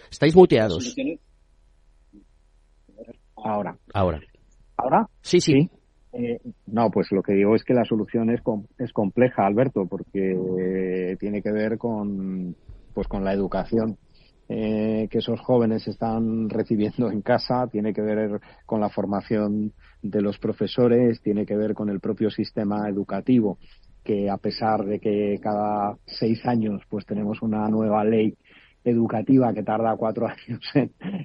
Estáis 0.09 0.35
muteados. 0.35 0.95
Ahora. 3.35 3.77
Ahora. 3.93 4.19
¿Ahora? 4.77 5.09
Sí, 5.21 5.39
sí. 5.39 5.69
Eh, 6.13 6.39
no, 6.65 6.89
pues 6.89 7.11
lo 7.11 7.21
que 7.21 7.33
digo 7.33 7.55
es 7.55 7.63
que 7.63 7.73
la 7.73 7.85
solución 7.85 8.31
es, 8.31 8.41
com 8.41 8.65
es 8.79 8.91
compleja, 8.91 9.45
Alberto, 9.45 9.85
porque 9.85 11.15
tiene 11.19 11.43
que 11.43 11.51
ver 11.51 11.77
con, 11.77 12.55
pues 12.93 13.07
con 13.07 13.23
la 13.23 13.33
educación 13.33 13.97
eh, 14.51 15.07
que 15.11 15.19
esos 15.19 15.39
jóvenes 15.39 15.87
están 15.87 16.49
recibiendo 16.49 17.11
en 17.11 17.21
casa, 17.21 17.67
tiene 17.67 17.93
que 17.93 18.01
ver 18.01 18.41
con 18.65 18.81
la 18.81 18.89
formación 18.89 19.73
de 20.01 20.23
los 20.23 20.39
profesores, 20.39 21.21
tiene 21.21 21.45
que 21.45 21.55
ver 21.55 21.75
con 21.75 21.87
el 21.89 21.99
propio 21.99 22.31
sistema 22.31 22.89
educativo, 22.89 23.59
que 24.03 24.27
a 24.27 24.37
pesar 24.37 24.85
de 24.85 24.99
que 24.99 25.39
cada 25.39 25.95
seis 26.07 26.43
años 26.47 26.81
pues 26.89 27.05
tenemos 27.05 27.43
una 27.43 27.69
nueva 27.69 28.03
ley 28.03 28.35
educativa 28.83 29.53
que 29.53 29.61
tarda 29.61 29.95
cuatro 29.97 30.27
años 30.47 30.61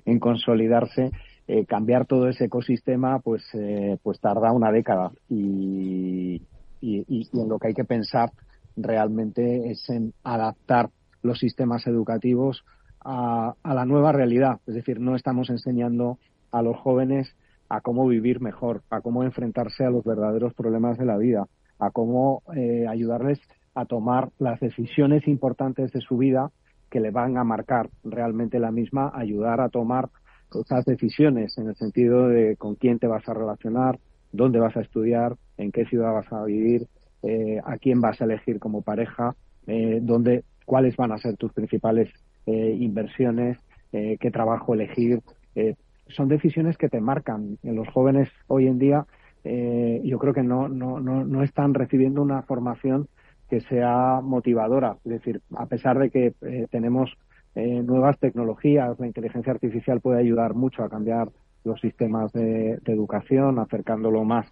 en, 0.04 0.18
consolidarse, 0.18 1.10
eh, 1.48 1.64
cambiar 1.64 2.04
todo 2.04 2.28
ese 2.28 2.44
ecosistema 2.44 3.20
pues 3.20 3.42
eh, 3.54 3.96
pues 4.02 4.20
tarda 4.20 4.52
una 4.52 4.70
década. 4.70 5.12
Y, 5.30 6.42
y 6.82 7.28
en 7.32 7.48
lo 7.48 7.58
que 7.58 7.68
hay 7.68 7.74
que 7.74 7.86
pensar 7.86 8.32
realmente 8.76 9.70
es 9.70 9.88
en 9.88 10.12
adaptar 10.22 10.90
los 11.22 11.38
sistemas 11.38 11.86
educativos 11.86 12.62
a, 13.04 13.54
a, 13.62 13.74
la 13.74 13.84
nueva 13.84 14.12
realidad. 14.12 14.60
Es 14.66 14.74
decir, 14.74 15.00
no 15.00 15.14
estamos 15.16 15.50
enseñando 15.50 16.18
a 16.50 16.62
los 16.62 16.76
jóvenes 16.76 17.34
a 17.68 17.80
cómo 17.80 18.06
vivir 18.06 18.40
mejor, 18.40 18.82
a 18.90 19.00
cómo 19.00 19.22
enfrentarse 19.22 19.84
a 19.84 19.90
los 19.90 20.04
verdaderos 20.04 20.54
problemas 20.54 20.98
de 20.98 21.06
la 21.06 21.16
vida, 21.16 21.46
a 21.78 21.90
cómo 21.90 22.42
eh, 22.54 22.86
ayudarles 22.88 23.40
a 23.74 23.84
tomar 23.86 24.30
las 24.38 24.60
decisiones 24.60 25.26
importantes 25.26 25.92
de 25.92 26.00
su 26.00 26.16
vida 26.16 26.50
que 26.90 27.00
le 27.00 27.10
van 27.10 27.36
a 27.36 27.44
marcar 27.44 27.90
realmente 28.04 28.60
la 28.60 28.70
misma, 28.70 29.10
ayudar 29.14 29.60
a 29.60 29.68
tomar 29.68 30.10
esas 30.54 30.84
decisiones 30.84 31.58
en 31.58 31.68
el 31.68 31.74
sentido 31.74 32.28
de 32.28 32.56
con 32.56 32.76
quién 32.76 33.00
te 33.00 33.08
vas 33.08 33.28
a 33.28 33.34
relacionar, 33.34 33.98
dónde 34.30 34.60
vas 34.60 34.76
a 34.76 34.80
estudiar, 34.80 35.36
en 35.56 35.72
qué 35.72 35.84
ciudad 35.86 36.12
vas 36.12 36.32
a 36.32 36.44
vivir, 36.44 36.86
eh, 37.22 37.60
a 37.64 37.78
quién 37.78 38.00
vas 38.00 38.20
a 38.20 38.24
elegir 38.24 38.60
como 38.60 38.82
pareja, 38.82 39.34
eh, 39.66 39.98
dónde, 40.02 40.44
cuáles 40.66 40.96
van 40.96 41.10
a 41.10 41.18
ser 41.18 41.36
tus 41.36 41.52
principales 41.52 42.10
eh, 42.46 42.76
inversiones, 42.78 43.58
eh, 43.92 44.16
qué 44.20 44.30
trabajo 44.30 44.74
elegir. 44.74 45.20
Eh, 45.54 45.74
son 46.08 46.28
decisiones 46.28 46.76
que 46.76 46.88
te 46.88 47.00
marcan. 47.00 47.58
Los 47.62 47.88
jóvenes 47.88 48.28
hoy 48.48 48.66
en 48.66 48.78
día 48.78 49.06
eh, 49.44 50.00
yo 50.04 50.18
creo 50.18 50.32
que 50.32 50.42
no, 50.42 50.68
no, 50.68 51.00
no, 51.00 51.24
no 51.24 51.42
están 51.42 51.74
recibiendo 51.74 52.22
una 52.22 52.42
formación 52.42 53.08
que 53.48 53.60
sea 53.60 54.20
motivadora. 54.22 54.96
Es 55.04 55.12
decir, 55.12 55.42
a 55.56 55.66
pesar 55.66 55.98
de 55.98 56.10
que 56.10 56.34
eh, 56.40 56.66
tenemos 56.70 57.12
eh, 57.54 57.82
nuevas 57.82 58.18
tecnologías, 58.18 58.98
la 58.98 59.06
inteligencia 59.06 59.52
artificial 59.52 60.00
puede 60.00 60.20
ayudar 60.20 60.54
mucho 60.54 60.82
a 60.82 60.88
cambiar 60.88 61.28
los 61.62 61.80
sistemas 61.80 62.32
de, 62.32 62.78
de 62.82 62.92
educación, 62.92 63.58
acercándolo 63.58 64.24
más 64.24 64.50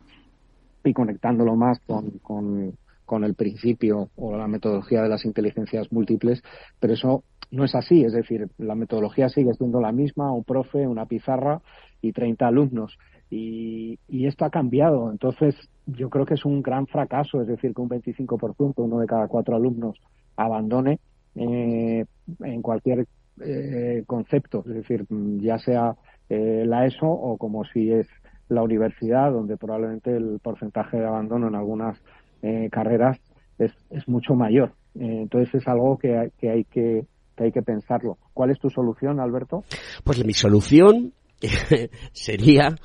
y 0.84 0.92
conectándolo 0.92 1.56
más 1.56 1.80
con, 1.80 2.10
con, 2.22 2.74
con 3.12 3.24
el 3.24 3.34
principio 3.34 4.08
o 4.16 4.38
la 4.38 4.48
metodología 4.48 5.02
de 5.02 5.10
las 5.10 5.26
inteligencias 5.26 5.92
múltiples, 5.92 6.42
pero 6.80 6.94
eso 6.94 7.24
no 7.50 7.62
es 7.62 7.74
así, 7.74 8.02
es 8.02 8.14
decir, 8.14 8.48
la 8.56 8.74
metodología 8.74 9.28
sigue 9.28 9.52
siendo 9.52 9.82
la 9.82 9.92
misma, 9.92 10.32
un 10.32 10.44
profe, 10.44 10.86
una 10.86 11.04
pizarra 11.04 11.60
y 12.00 12.12
30 12.12 12.46
alumnos. 12.46 12.96
Y, 13.28 13.98
y, 14.08 14.26
esto 14.26 14.46
ha 14.46 14.50
cambiado. 14.50 15.10
Entonces, 15.10 15.54
yo 15.84 16.08
creo 16.08 16.24
que 16.24 16.32
es 16.32 16.46
un 16.46 16.62
gran 16.62 16.86
fracaso, 16.86 17.42
es 17.42 17.48
decir, 17.48 17.74
que 17.74 17.82
un 17.82 17.90
25%, 17.90 18.72
uno 18.76 18.98
de 18.98 19.06
cada 19.06 19.28
cuatro 19.28 19.56
alumnos, 19.56 19.98
abandone 20.34 20.98
eh, 21.34 22.06
en 22.40 22.62
cualquier 22.62 23.06
eh, 23.42 24.04
concepto, 24.06 24.64
es 24.66 24.74
decir, 24.74 25.04
ya 25.38 25.58
sea 25.58 25.96
eh, 26.30 26.64
la 26.66 26.86
ESO 26.86 27.08
o 27.08 27.36
como 27.36 27.64
si 27.66 27.92
es 27.92 28.06
la 28.48 28.62
universidad, 28.62 29.32
donde 29.32 29.58
probablemente 29.58 30.16
el 30.16 30.40
porcentaje 30.42 30.96
de 30.96 31.06
abandono 31.06 31.48
en 31.48 31.56
algunas 31.56 31.98
eh, 32.42 32.68
carreras 32.70 33.18
es, 33.58 33.72
es, 33.90 34.06
mucho 34.08 34.34
mayor. 34.34 34.74
Eh, 34.94 35.22
entonces, 35.22 35.54
es 35.54 35.68
algo 35.68 35.98
que 35.98 36.18
hay 36.18 36.30
que, 36.38 36.50
hay 36.50 36.64
que 36.64 37.06
que 37.36 37.44
hay 37.44 37.52
que 37.52 37.62
pensarlo. 37.62 38.18
¿Cuál 38.34 38.50
es 38.50 38.58
tu 38.58 38.70
solución, 38.70 39.20
Alberto? 39.20 39.64
Pues 40.04 40.24
mi 40.24 40.34
solución 40.34 41.14
sería 42.12 42.76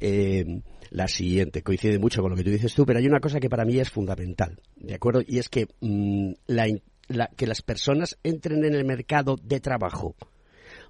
eh, 0.00 0.62
la 0.90 1.08
siguiente. 1.08 1.62
Coincide 1.62 1.98
mucho 1.98 2.22
con 2.22 2.30
lo 2.30 2.36
que 2.36 2.44
tú 2.44 2.50
dices 2.50 2.74
tú, 2.74 2.84
pero 2.84 2.98
hay 2.98 3.06
una 3.06 3.20
cosa 3.20 3.40
que 3.40 3.48
para 3.48 3.64
mí 3.64 3.78
es 3.78 3.90
fundamental, 3.90 4.60
¿de 4.76 4.94
acuerdo? 4.94 5.22
Y 5.26 5.38
es 5.38 5.48
que, 5.48 5.68
mmm, 5.80 6.32
la, 6.46 6.66
la, 7.08 7.28
que 7.36 7.46
las 7.46 7.62
personas 7.62 8.18
entren 8.22 8.64
en 8.64 8.74
el 8.74 8.84
mercado 8.84 9.36
de 9.42 9.60
trabajo 9.60 10.14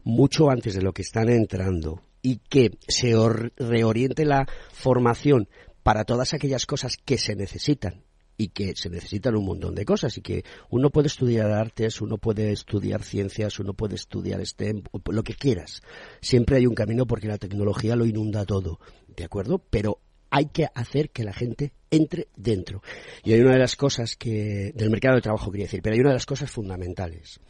mucho 0.03 0.51
antes 0.51 0.75
de 0.75 0.83
lo 0.83 0.93
que 0.93 1.03
están 1.03 1.29
entrando 1.29 2.03
y 2.21 2.39
que 2.39 2.71
se 2.89 3.15
reoriente 3.57 4.25
la 4.25 4.47
formación 4.73 5.49
para 5.83 6.05
todas 6.05 6.35
aquellas 6.35 6.67
cosas 6.67 6.97
que 6.97 7.19
se 7.19 7.35
necesitan 7.35 8.03
y 8.37 8.49
que 8.49 8.75
se 8.75 8.91
necesitan 8.91 9.37
un 9.37 9.47
montón 9.47 9.75
de 9.75 9.85
cosas 9.85 10.17
y 10.19 10.21
que 10.21 10.45
uno 10.71 10.91
puede 10.91 11.09
estudiar 11.09 11.51
artes, 11.53 12.01
uno 12.01 12.19
puede 12.19 12.53
estudiar 12.53 13.03
ciencias, 13.03 13.59
uno 13.59 13.75
puede 13.75 13.95
estudiar 13.95 14.45
STEM, 14.45 14.83
lo 15.11 15.23
que 15.23 15.35
quieras. 15.35 15.83
Siempre 16.21 16.57
hay 16.57 16.67
un 16.67 16.75
camino 16.75 17.07
porque 17.07 17.29
la 17.29 17.39
tecnología 17.39 17.97
lo 17.97 18.07
inunda 18.07 18.45
todo, 18.45 18.81
¿de 19.17 19.25
acuerdo? 19.25 19.59
Pero 19.71 20.01
hay 20.31 20.47
que 20.47 20.67
hacer 20.75 21.11
que 21.11 21.23
la 21.23 21.33
gente 21.33 21.73
entre 21.93 22.27
dentro. 22.35 22.83
Y 23.23 23.35
hay 23.35 23.41
una 23.41 23.53
de 23.53 23.61
las 23.61 23.77
cosas 23.77 24.17
que, 24.17 24.73
del 24.75 24.91
mercado 24.91 25.15
de 25.15 25.23
trabajo 25.23 25.53
quería 25.53 25.67
decir, 25.67 25.81
pero 25.81 25.95
hay 25.95 26.01
una 26.01 26.11
de 26.11 26.17
las 26.17 26.27
cosas 26.27 26.51
fundamentales. 26.51 27.41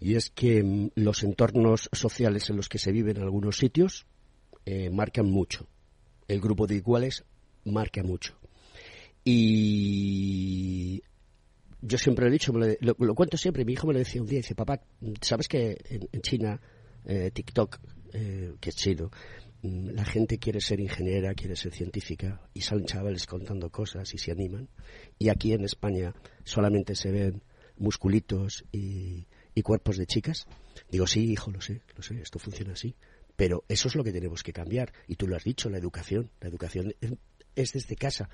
Y 0.00 0.14
es 0.14 0.30
que 0.30 0.62
mm, 0.62 0.92
los 0.94 1.22
entornos 1.24 1.90
sociales 1.92 2.48
en 2.48 2.56
los 2.56 2.70
que 2.70 2.78
se 2.78 2.90
vive 2.90 3.10
en 3.10 3.20
algunos 3.20 3.58
sitios 3.58 4.06
eh, 4.64 4.88
marcan 4.88 5.26
mucho. 5.26 5.68
El 6.26 6.40
grupo 6.40 6.66
de 6.66 6.76
iguales 6.76 7.24
marca 7.64 8.02
mucho. 8.02 8.41
Y 9.24 11.02
yo 11.80 11.98
siempre 11.98 12.24
lo 12.24 12.30
he 12.30 12.32
dicho, 12.32 12.52
me 12.52 12.76
lo, 12.80 12.94
lo, 12.98 13.14
cuento 13.14 13.36
siempre, 13.36 13.64
mi 13.64 13.72
hijo 13.72 13.86
me 13.86 13.92
lo 13.92 13.98
decía 13.98 14.20
un 14.20 14.26
día, 14.26 14.38
dice, 14.38 14.54
papá, 14.54 14.80
¿sabes 15.20 15.48
que 15.48 15.76
en, 16.12 16.22
China, 16.22 16.60
eh, 17.04 17.30
TikTok, 17.32 17.78
eh, 18.12 18.54
que 18.60 18.70
es 18.70 18.76
chino, 18.76 19.10
mm, 19.62 19.90
la 19.90 20.04
gente 20.04 20.38
quiere 20.38 20.60
ser 20.60 20.80
ingeniera, 20.80 21.34
quiere 21.34 21.56
ser 21.56 21.72
científica, 21.72 22.40
y 22.54 22.62
salen 22.62 22.86
chavales 22.86 23.26
contando 23.26 23.70
cosas 23.70 24.12
y 24.14 24.18
se 24.18 24.32
animan, 24.32 24.68
y 25.18 25.28
aquí 25.28 25.52
en 25.52 25.64
España 25.64 26.14
solamente 26.44 26.94
se 26.94 27.10
ven 27.10 27.42
musculitos 27.78 28.64
y, 28.72 29.26
y 29.54 29.62
cuerpos 29.62 29.96
de 29.96 30.06
chicas? 30.06 30.46
Digo, 30.90 31.06
sí, 31.06 31.30
hijo, 31.30 31.50
lo 31.50 31.60
sé, 31.60 31.82
lo 31.96 32.02
sé, 32.02 32.20
esto 32.20 32.38
funciona 32.38 32.72
así. 32.72 32.94
Pero 33.36 33.64
eso 33.68 33.88
es 33.88 33.96
lo 33.96 34.04
que 34.04 34.12
tenemos 34.12 34.42
que 34.42 34.52
cambiar. 34.52 34.92
Y 35.08 35.16
tú 35.16 35.26
lo 35.26 35.36
has 35.36 35.44
dicho, 35.44 35.70
la 35.70 35.78
educación. 35.78 36.30
La 36.40 36.48
educación 36.48 36.94
es 37.54 37.72
desde 37.72 37.96
casa. 37.96 38.28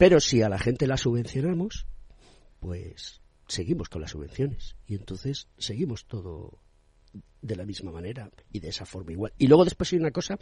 Pero 0.00 0.18
si 0.18 0.40
a 0.40 0.48
la 0.48 0.58
gente 0.58 0.86
la 0.86 0.96
subvencionamos, 0.96 1.86
pues 2.58 3.20
seguimos 3.46 3.90
con 3.90 4.00
las 4.00 4.12
subvenciones. 4.12 4.74
Y 4.86 4.94
entonces 4.94 5.46
seguimos 5.58 6.06
todo 6.06 6.58
de 7.42 7.54
la 7.54 7.66
misma 7.66 7.92
manera 7.92 8.30
y 8.50 8.60
de 8.60 8.70
esa 8.70 8.86
forma 8.86 9.12
igual. 9.12 9.34
Y 9.36 9.46
luego 9.46 9.66
después 9.66 9.92
hay 9.92 9.98
una 9.98 10.10
cosa 10.10 10.38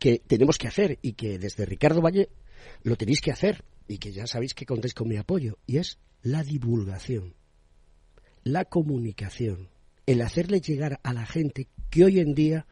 que 0.00 0.18
tenemos 0.18 0.58
que 0.58 0.66
hacer 0.66 0.98
y 1.02 1.12
que 1.12 1.38
desde 1.38 1.66
Ricardo 1.66 2.02
Valle 2.02 2.30
lo 2.82 2.96
tenéis 2.96 3.20
que 3.20 3.30
hacer 3.30 3.62
y 3.86 3.98
que 3.98 4.10
ya 4.10 4.26
sabéis 4.26 4.54
que 4.54 4.66
contáis 4.66 4.92
con 4.92 5.06
mi 5.06 5.18
apoyo 5.18 5.58
y 5.68 5.76
es 5.76 6.00
la 6.22 6.42
divulgación, 6.42 7.36
la 8.42 8.64
comunicación, 8.64 9.68
el 10.06 10.20
hacerle 10.20 10.60
llegar 10.60 10.98
a 11.04 11.12
la 11.12 11.26
gente 11.26 11.68
que 11.90 12.04
hoy 12.06 12.18
en 12.18 12.34
día 12.34 12.66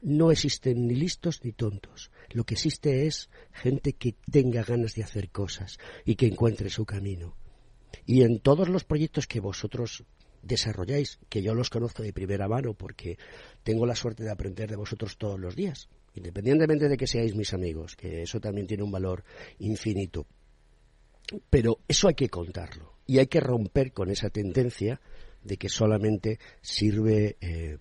no 0.00 0.32
existen 0.32 0.88
ni 0.88 0.96
listos 0.96 1.44
ni 1.44 1.52
tontos. 1.52 2.10
Lo 2.32 2.44
que 2.44 2.54
existe 2.54 3.06
es 3.06 3.30
gente 3.52 3.92
que 3.94 4.14
tenga 4.30 4.62
ganas 4.62 4.94
de 4.94 5.04
hacer 5.04 5.30
cosas 5.30 5.78
y 6.04 6.16
que 6.16 6.26
encuentre 6.26 6.70
su 6.70 6.84
camino. 6.84 7.36
Y 8.06 8.22
en 8.22 8.40
todos 8.40 8.68
los 8.68 8.84
proyectos 8.84 9.26
que 9.26 9.40
vosotros 9.40 10.04
desarrolláis, 10.42 11.20
que 11.28 11.42
yo 11.42 11.54
los 11.54 11.70
conozco 11.70 12.02
de 12.02 12.12
primera 12.12 12.48
mano 12.48 12.74
porque 12.74 13.18
tengo 13.62 13.86
la 13.86 13.94
suerte 13.94 14.24
de 14.24 14.30
aprender 14.30 14.68
de 14.68 14.76
vosotros 14.76 15.16
todos 15.16 15.38
los 15.38 15.54
días, 15.54 15.88
independientemente 16.14 16.88
de 16.88 16.96
que 16.96 17.06
seáis 17.06 17.34
mis 17.34 17.54
amigos, 17.54 17.96
que 17.96 18.22
eso 18.22 18.40
también 18.40 18.66
tiene 18.66 18.82
un 18.82 18.90
valor 18.90 19.24
infinito. 19.58 20.26
Pero 21.48 21.78
eso 21.86 22.08
hay 22.08 22.14
que 22.14 22.28
contarlo 22.28 22.94
y 23.06 23.18
hay 23.18 23.26
que 23.26 23.40
romper 23.40 23.92
con 23.92 24.10
esa 24.10 24.30
tendencia 24.30 25.00
de 25.42 25.56
que 25.56 25.68
solamente 25.68 26.38
sirve 26.60 27.36
eh, 27.40 27.78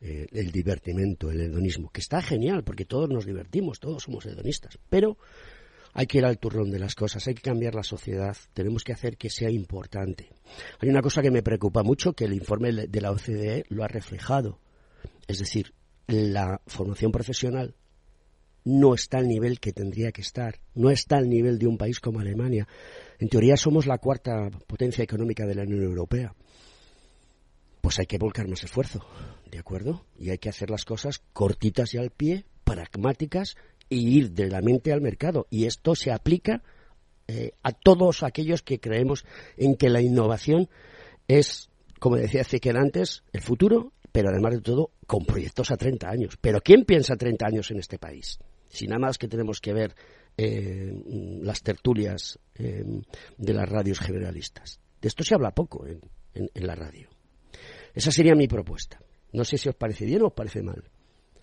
eh, 0.00 0.26
el 0.32 0.52
divertimento, 0.52 1.30
el 1.30 1.40
hedonismo, 1.40 1.90
que 1.90 2.00
está 2.00 2.22
genial 2.22 2.64
porque 2.64 2.84
todos 2.84 3.08
nos 3.08 3.26
divertimos, 3.26 3.80
todos 3.80 4.04
somos 4.04 4.26
hedonistas, 4.26 4.78
pero 4.88 5.18
hay 5.92 6.06
que 6.06 6.18
ir 6.18 6.24
al 6.24 6.38
turrón 6.38 6.70
de 6.70 6.78
las 6.78 6.94
cosas, 6.94 7.26
hay 7.26 7.34
que 7.34 7.42
cambiar 7.42 7.74
la 7.74 7.82
sociedad, 7.82 8.36
tenemos 8.54 8.84
que 8.84 8.92
hacer 8.92 9.16
que 9.16 9.30
sea 9.30 9.50
importante. 9.50 10.30
Hay 10.80 10.88
una 10.88 11.02
cosa 11.02 11.22
que 11.22 11.30
me 11.30 11.42
preocupa 11.42 11.82
mucho, 11.82 12.12
que 12.12 12.24
el 12.24 12.34
informe 12.34 12.72
de 12.72 13.00
la 13.00 13.10
OCDE 13.10 13.64
lo 13.68 13.84
ha 13.84 13.88
reflejado, 13.88 14.60
es 15.26 15.38
decir, 15.38 15.74
la 16.06 16.60
formación 16.66 17.12
profesional 17.12 17.74
no 18.64 18.94
está 18.94 19.18
al 19.18 19.28
nivel 19.28 19.60
que 19.60 19.72
tendría 19.72 20.12
que 20.12 20.20
estar, 20.20 20.60
no 20.74 20.90
está 20.90 21.16
al 21.16 21.28
nivel 21.28 21.58
de 21.58 21.66
un 21.66 21.78
país 21.78 22.00
como 22.00 22.20
Alemania. 22.20 22.68
En 23.18 23.28
teoría 23.28 23.56
somos 23.56 23.86
la 23.86 23.98
cuarta 23.98 24.50
potencia 24.66 25.02
económica 25.02 25.46
de 25.46 25.54
la 25.54 25.62
Unión 25.62 25.82
Europea. 25.82 26.34
Pues 27.80 27.98
hay 27.98 28.06
que 28.06 28.18
volcar 28.18 28.48
más 28.48 28.64
esfuerzo, 28.64 29.04
¿de 29.50 29.58
acuerdo? 29.58 30.04
Y 30.18 30.30
hay 30.30 30.38
que 30.38 30.48
hacer 30.48 30.70
las 30.70 30.84
cosas 30.84 31.22
cortitas 31.32 31.94
y 31.94 31.98
al 31.98 32.10
pie, 32.10 32.44
pragmáticas 32.64 33.56
y 33.88 34.18
ir 34.18 34.32
de 34.32 34.48
la 34.48 34.60
mente 34.60 34.92
al 34.92 35.00
mercado. 35.00 35.46
Y 35.50 35.66
esto 35.66 35.94
se 35.94 36.12
aplica 36.12 36.62
eh, 37.26 37.52
a 37.62 37.72
todos 37.72 38.22
aquellos 38.22 38.62
que 38.62 38.80
creemos 38.80 39.24
en 39.56 39.76
que 39.76 39.90
la 39.90 40.00
innovación 40.00 40.68
es, 41.28 41.70
como 41.98 42.16
decía 42.16 42.42
Ezequiel 42.42 42.76
antes, 42.76 43.22
el 43.32 43.42
futuro, 43.42 43.92
pero 44.12 44.30
además 44.30 44.54
de 44.54 44.60
todo, 44.60 44.90
con 45.06 45.24
proyectos 45.24 45.70
a 45.70 45.76
30 45.76 46.08
años. 46.08 46.38
Pero 46.40 46.60
¿quién 46.60 46.84
piensa 46.84 47.16
30 47.16 47.46
años 47.46 47.70
en 47.70 47.78
este 47.78 47.98
país? 47.98 48.38
Si 48.68 48.86
nada 48.86 48.98
más 48.98 49.18
que 49.18 49.28
tenemos 49.28 49.60
que 49.60 49.72
ver 49.72 49.94
eh, 50.36 50.92
las 51.42 51.62
tertulias 51.62 52.38
eh, 52.54 52.84
de 53.36 53.54
las 53.54 53.68
radios 53.68 54.00
generalistas. 54.00 54.80
De 55.00 55.08
esto 55.08 55.22
se 55.22 55.34
habla 55.34 55.52
poco 55.52 55.86
en 55.86 56.66
la 56.66 56.74
radio. 56.74 57.08
Esa 57.98 58.12
sería 58.12 58.36
mi 58.36 58.46
propuesta. 58.46 59.00
No 59.32 59.42
sé 59.42 59.58
si 59.58 59.68
os 59.68 59.74
parece 59.74 60.06
bien 60.06 60.22
o 60.22 60.26
os 60.28 60.32
parece 60.32 60.62
mal. 60.62 60.84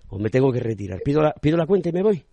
O 0.08 0.18
me 0.18 0.30
tengo 0.30 0.54
que 0.54 0.62
retirar. 0.62 1.02
¿Pido 1.04 1.22
la, 1.22 1.34
pido 1.34 1.58
la 1.58 1.66
cuenta 1.66 1.90
y 1.90 1.92
me 1.92 2.02
voy? 2.02 2.24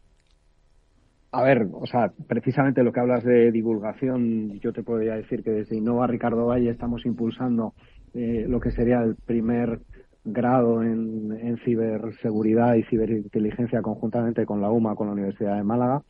A 1.32 1.42
ver, 1.42 1.66
o 1.72 1.84
sea, 1.86 2.12
precisamente 2.28 2.84
lo 2.84 2.92
que 2.92 3.00
hablas 3.00 3.24
de 3.24 3.50
divulgación, 3.50 4.60
yo 4.60 4.72
te 4.72 4.84
podría 4.84 5.16
decir 5.16 5.42
que 5.42 5.50
desde 5.50 5.76
Innova 5.76 6.06
Ricardo 6.06 6.46
Valle 6.46 6.70
estamos 6.70 7.04
impulsando 7.04 7.74
eh, 8.14 8.46
lo 8.48 8.60
que 8.60 8.70
sería 8.70 9.02
el 9.02 9.16
primer 9.16 9.80
grado 10.24 10.84
en, 10.84 11.58
ciberseguridad 11.64 12.76
y 12.76 12.84
ciberinteligencia 12.84 13.82
conjuntamente 13.82 14.46
con 14.46 14.60
la 14.60 14.70
UMA, 14.70 14.94
con 14.94 15.08
la 15.08 15.14
Universidad 15.14 15.56
de 15.56 15.64
Málaga. 15.64 16.00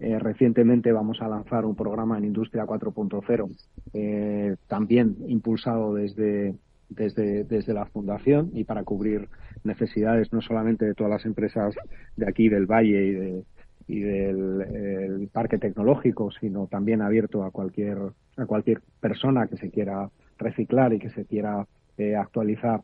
Eh, 0.00 0.18
recientemente 0.18 0.92
vamos 0.92 1.22
a 1.22 1.28
lanzar 1.28 1.64
un 1.64 1.76
programa 1.76 2.18
en 2.18 2.26
Industria 2.26 2.66
4.0, 2.66 3.56
eh, 3.94 4.56
también 4.68 5.16
impulsado 5.28 5.94
desde, 5.94 6.56
desde, 6.88 7.44
desde 7.44 7.74
la 7.74 7.86
Fundación 7.86 8.50
y 8.54 8.64
para 8.64 8.84
cubrir 8.84 9.28
necesidades 9.62 10.32
no 10.32 10.40
solamente 10.40 10.84
de 10.84 10.94
todas 10.94 11.10
las 11.10 11.24
empresas 11.24 11.74
de 12.16 12.28
aquí, 12.28 12.48
del 12.48 12.66
Valle 12.66 13.06
y 13.06 13.12
de, 13.12 13.44
y 13.86 14.00
del 14.00 14.60
el 14.62 15.28
parque 15.28 15.58
tecnológico, 15.58 16.30
sino 16.30 16.66
también 16.66 17.02
abierto 17.02 17.44
a 17.44 17.50
cualquier, 17.50 17.98
a 18.36 18.46
cualquier 18.46 18.80
persona 19.00 19.46
que 19.46 19.56
se 19.56 19.70
quiera 19.70 20.10
reciclar 20.38 20.92
y 20.92 20.98
que 20.98 21.10
se 21.10 21.24
quiera 21.24 21.66
eh, 21.98 22.16
actualizar 22.16 22.82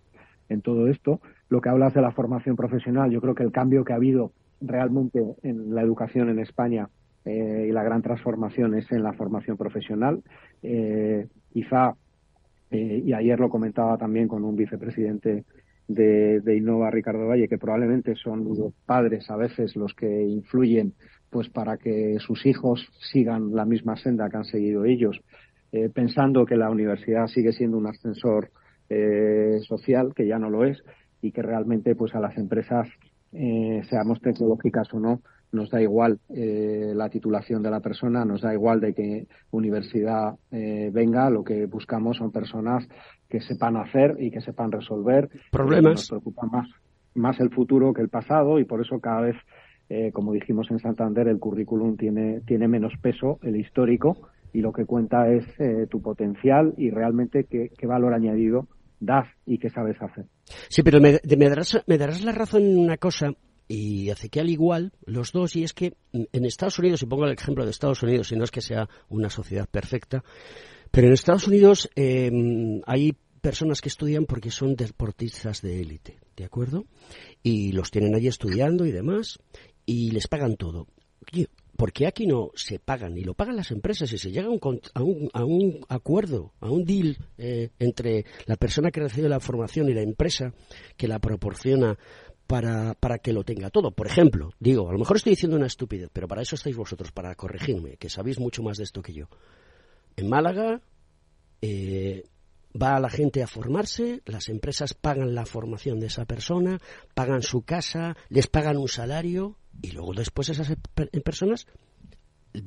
en 0.48 0.62
todo 0.62 0.88
esto. 0.88 1.20
Lo 1.48 1.60
que 1.60 1.68
hablas 1.68 1.94
de 1.94 2.02
la 2.02 2.12
formación 2.12 2.56
profesional, 2.56 3.10
yo 3.10 3.20
creo 3.20 3.34
que 3.34 3.42
el 3.42 3.52
cambio 3.52 3.84
que 3.84 3.92
ha 3.92 3.96
habido 3.96 4.32
realmente 4.60 5.24
en 5.42 5.74
la 5.74 5.82
educación 5.82 6.28
en 6.28 6.38
España 6.38 6.88
eh, 7.24 7.66
y 7.68 7.72
la 7.72 7.82
gran 7.82 8.02
transformación 8.02 8.74
es 8.74 8.90
en 8.92 9.02
la 9.02 9.12
formación 9.12 9.56
profesional. 9.56 10.22
Eh, 10.62 11.26
quizá, 11.52 11.94
eh, 12.70 13.02
y 13.04 13.12
ayer 13.12 13.38
lo 13.38 13.48
comentaba 13.48 13.96
también 13.96 14.28
con 14.28 14.44
un 14.44 14.56
vicepresidente 14.56 15.44
de, 15.94 16.56
Innova 16.56 16.90
Ricardo 16.90 17.26
Valle, 17.26 17.48
que 17.48 17.58
probablemente 17.58 18.14
son 18.14 18.44
los 18.44 18.72
padres 18.86 19.28
a 19.30 19.36
veces 19.36 19.74
los 19.76 19.92
que 19.94 20.22
influyen 20.22 20.94
pues 21.30 21.48
para 21.48 21.76
que 21.76 22.16
sus 22.18 22.44
hijos 22.46 22.88
sigan 23.12 23.54
la 23.54 23.64
misma 23.64 23.96
senda 23.96 24.28
que 24.28 24.36
han 24.36 24.44
seguido 24.44 24.84
ellos, 24.84 25.20
eh, 25.72 25.88
pensando 25.88 26.44
que 26.44 26.56
la 26.56 26.70
universidad 26.70 27.26
sigue 27.26 27.52
siendo 27.52 27.78
un 27.78 27.86
ascensor 27.86 28.50
eh, 28.88 29.60
social, 29.68 30.12
que 30.14 30.26
ya 30.26 30.38
no 30.38 30.50
lo 30.50 30.64
es, 30.64 30.82
y 31.22 31.30
que 31.30 31.42
realmente 31.42 31.94
pues 31.94 32.14
a 32.14 32.20
las 32.20 32.36
empresas, 32.36 32.88
eh, 33.32 33.80
seamos 33.88 34.20
tecnológicas 34.20 34.92
o 34.92 34.98
no, 34.98 35.22
nos 35.52 35.70
da 35.70 35.80
igual 35.80 36.20
eh, 36.28 36.92
la 36.94 37.08
titulación 37.08 37.62
de 37.62 37.70
la 37.70 37.80
persona, 37.80 38.24
nos 38.24 38.40
da 38.40 38.52
igual 38.52 38.80
de 38.80 38.94
qué 38.94 39.26
universidad 39.50 40.34
eh, 40.50 40.90
venga, 40.92 41.30
lo 41.30 41.42
que 41.42 41.66
buscamos 41.66 42.18
son 42.18 42.30
personas 42.30 42.86
que 43.28 43.40
sepan 43.40 43.76
hacer 43.76 44.16
y 44.18 44.30
que 44.30 44.40
sepan 44.40 44.72
resolver 44.72 45.28
problemas. 45.50 45.92
Nos 45.92 46.08
preocupa 46.08 46.46
más, 46.46 46.68
más 47.14 47.40
el 47.40 47.50
futuro 47.50 47.92
que 47.92 48.02
el 48.02 48.08
pasado 48.08 48.58
y 48.58 48.64
por 48.64 48.80
eso 48.80 49.00
cada 49.00 49.22
vez, 49.22 49.36
eh, 49.88 50.10
como 50.12 50.32
dijimos 50.32 50.70
en 50.70 50.78
Santander, 50.78 51.28
el 51.28 51.38
currículum 51.38 51.96
tiene, 51.96 52.40
tiene 52.46 52.68
menos 52.68 52.92
peso, 53.00 53.38
el 53.42 53.56
histórico, 53.56 54.28
y 54.52 54.60
lo 54.60 54.72
que 54.72 54.84
cuenta 54.84 55.28
es 55.28 55.44
eh, 55.60 55.86
tu 55.88 56.02
potencial 56.02 56.74
y 56.76 56.90
realmente 56.90 57.44
qué, 57.44 57.70
qué 57.76 57.86
valor 57.86 58.14
añadido 58.14 58.66
das 58.98 59.26
y 59.46 59.58
qué 59.58 59.70
sabes 59.70 59.96
hacer. 60.02 60.26
Sí, 60.68 60.82
pero 60.82 61.00
me, 61.00 61.18
me, 61.36 61.48
darás, 61.48 61.82
me 61.86 61.98
darás 61.98 62.22
la 62.24 62.32
razón 62.32 62.62
en 62.62 62.78
una 62.78 62.96
cosa 62.96 63.32
y 63.70 64.10
Ezequiel 64.10 64.50
igual, 64.50 64.92
los 65.06 65.30
dos, 65.30 65.54
y 65.54 65.62
es 65.62 65.72
que 65.72 65.94
en 66.12 66.44
Estados 66.44 66.80
Unidos, 66.80 67.02
y 67.02 67.06
pongo 67.06 67.24
el 67.24 67.32
ejemplo 67.32 67.64
de 67.64 67.70
Estados 67.70 68.02
Unidos, 68.02 68.32
y 68.32 68.36
no 68.36 68.42
es 68.42 68.50
que 68.50 68.60
sea 68.60 68.88
una 69.08 69.30
sociedad 69.30 69.68
perfecta, 69.68 70.24
pero 70.90 71.06
en 71.06 71.12
Estados 71.12 71.46
Unidos 71.46 71.88
eh, 71.94 72.32
hay 72.84 73.16
personas 73.40 73.80
que 73.80 73.88
estudian 73.88 74.26
porque 74.26 74.50
son 74.50 74.74
deportistas 74.74 75.62
de 75.62 75.80
élite, 75.82 76.18
¿de 76.36 76.44
acuerdo? 76.44 76.84
Y 77.44 77.70
los 77.70 77.92
tienen 77.92 78.16
allí 78.16 78.26
estudiando 78.26 78.86
y 78.86 78.90
demás, 78.90 79.38
y 79.86 80.10
les 80.10 80.26
pagan 80.26 80.56
todo. 80.56 80.88
porque 81.76 82.08
aquí 82.08 82.26
no 82.26 82.50
se 82.56 82.80
pagan 82.80 83.16
y 83.16 83.22
lo 83.22 83.34
pagan 83.34 83.56
las 83.56 83.70
empresas 83.70 84.12
y 84.12 84.18
se 84.18 84.32
llega 84.32 84.48
a 84.48 84.50
un, 84.50 84.80
a 85.32 85.44
un, 85.44 85.86
acuerdo, 85.88 86.52
a 86.60 86.68
un 86.68 86.84
deal 86.84 87.16
eh, 87.38 87.70
entre 87.78 88.26
la 88.46 88.56
persona 88.56 88.90
que 88.90 89.00
recibe 89.00 89.28
la 89.28 89.40
formación 89.40 89.88
y 89.88 89.94
la 89.94 90.02
empresa 90.02 90.52
que 90.96 91.08
la 91.08 91.20
proporciona 91.20 91.96
para, 92.50 92.94
para 92.94 93.18
que 93.18 93.32
lo 93.32 93.44
tenga 93.44 93.70
todo. 93.70 93.92
Por 93.92 94.08
ejemplo, 94.08 94.50
digo, 94.58 94.88
a 94.88 94.92
lo 94.92 94.98
mejor 94.98 95.18
estoy 95.18 95.30
diciendo 95.30 95.56
una 95.56 95.68
estupidez, 95.68 96.10
pero 96.12 96.26
para 96.26 96.42
eso 96.42 96.56
estáis 96.56 96.76
vosotros, 96.76 97.12
para 97.12 97.32
corregirme, 97.36 97.96
que 97.96 98.10
sabéis 98.10 98.40
mucho 98.40 98.60
más 98.64 98.76
de 98.76 98.82
esto 98.82 99.02
que 99.02 99.12
yo. 99.12 99.28
En 100.16 100.28
Málaga 100.28 100.80
eh, 101.62 102.24
va 102.74 102.98
la 102.98 103.08
gente 103.08 103.44
a 103.44 103.46
formarse, 103.46 104.22
las 104.26 104.48
empresas 104.48 104.94
pagan 104.94 105.32
la 105.32 105.46
formación 105.46 106.00
de 106.00 106.08
esa 106.08 106.24
persona, 106.24 106.80
pagan 107.14 107.42
su 107.42 107.62
casa, 107.62 108.16
les 108.30 108.48
pagan 108.48 108.78
un 108.78 108.88
salario 108.88 109.56
y 109.80 109.92
luego 109.92 110.12
después 110.12 110.48
esas 110.48 110.76
personas 111.24 111.68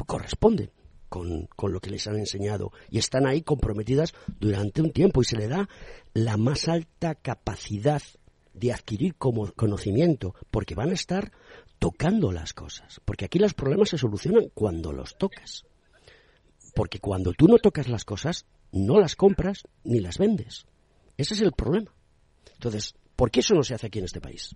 corresponden 0.08 0.72
con, 1.10 1.48
con, 1.48 1.74
lo 1.74 1.82
que 1.82 1.90
les 1.90 2.08
han 2.08 2.16
enseñado 2.16 2.72
y 2.90 3.00
están 3.00 3.28
ahí 3.28 3.42
comprometidas 3.42 4.14
durante 4.40 4.82
un 4.82 4.94
tiempo 4.94 5.22
y 5.22 5.26
se 5.26 5.36
le 5.36 5.50
da 5.50 5.68
la 6.14 6.38
más 6.38 6.70
alta 6.70 7.16
capacidad 7.16 8.02
de 8.54 8.72
adquirir 8.72 9.16
como 9.16 9.52
conocimiento 9.54 10.36
porque 10.52 10.76
van 10.76 10.92
a 10.92 10.94
estar 10.94 11.32
tocando 11.80 12.32
las 12.32 12.54
cosas 12.54 13.02
porque 13.04 13.26
aquí 13.26 13.40
los 13.40 13.54
problemas 13.54 13.90
se 13.90 13.98
solucionan 13.98 14.50
cuando 14.54 14.94
los 14.94 15.18
tocas 15.18 15.66
porque 16.76 17.00
cuando 17.00 17.34
tú 17.34 17.48
no 17.48 17.58
tocas 17.58 17.88
las 17.88 18.06
cosas 18.06 18.46
no 18.74 19.00
las 19.00 19.16
compras 19.16 19.68
ni 19.84 20.00
las 20.00 20.18
vendes. 20.18 20.66
Ese 21.18 21.36
es 21.36 21.42
el 21.42 21.52
problema. 21.52 21.92
Entonces, 22.54 22.96
¿por 23.16 23.30
qué 23.30 23.42
eso 23.42 23.54
no 23.54 23.64
se 23.64 23.76
hace 23.76 23.88
aquí 23.88 24.00
en 24.00 24.06
este 24.06 24.20
país? 24.20 24.56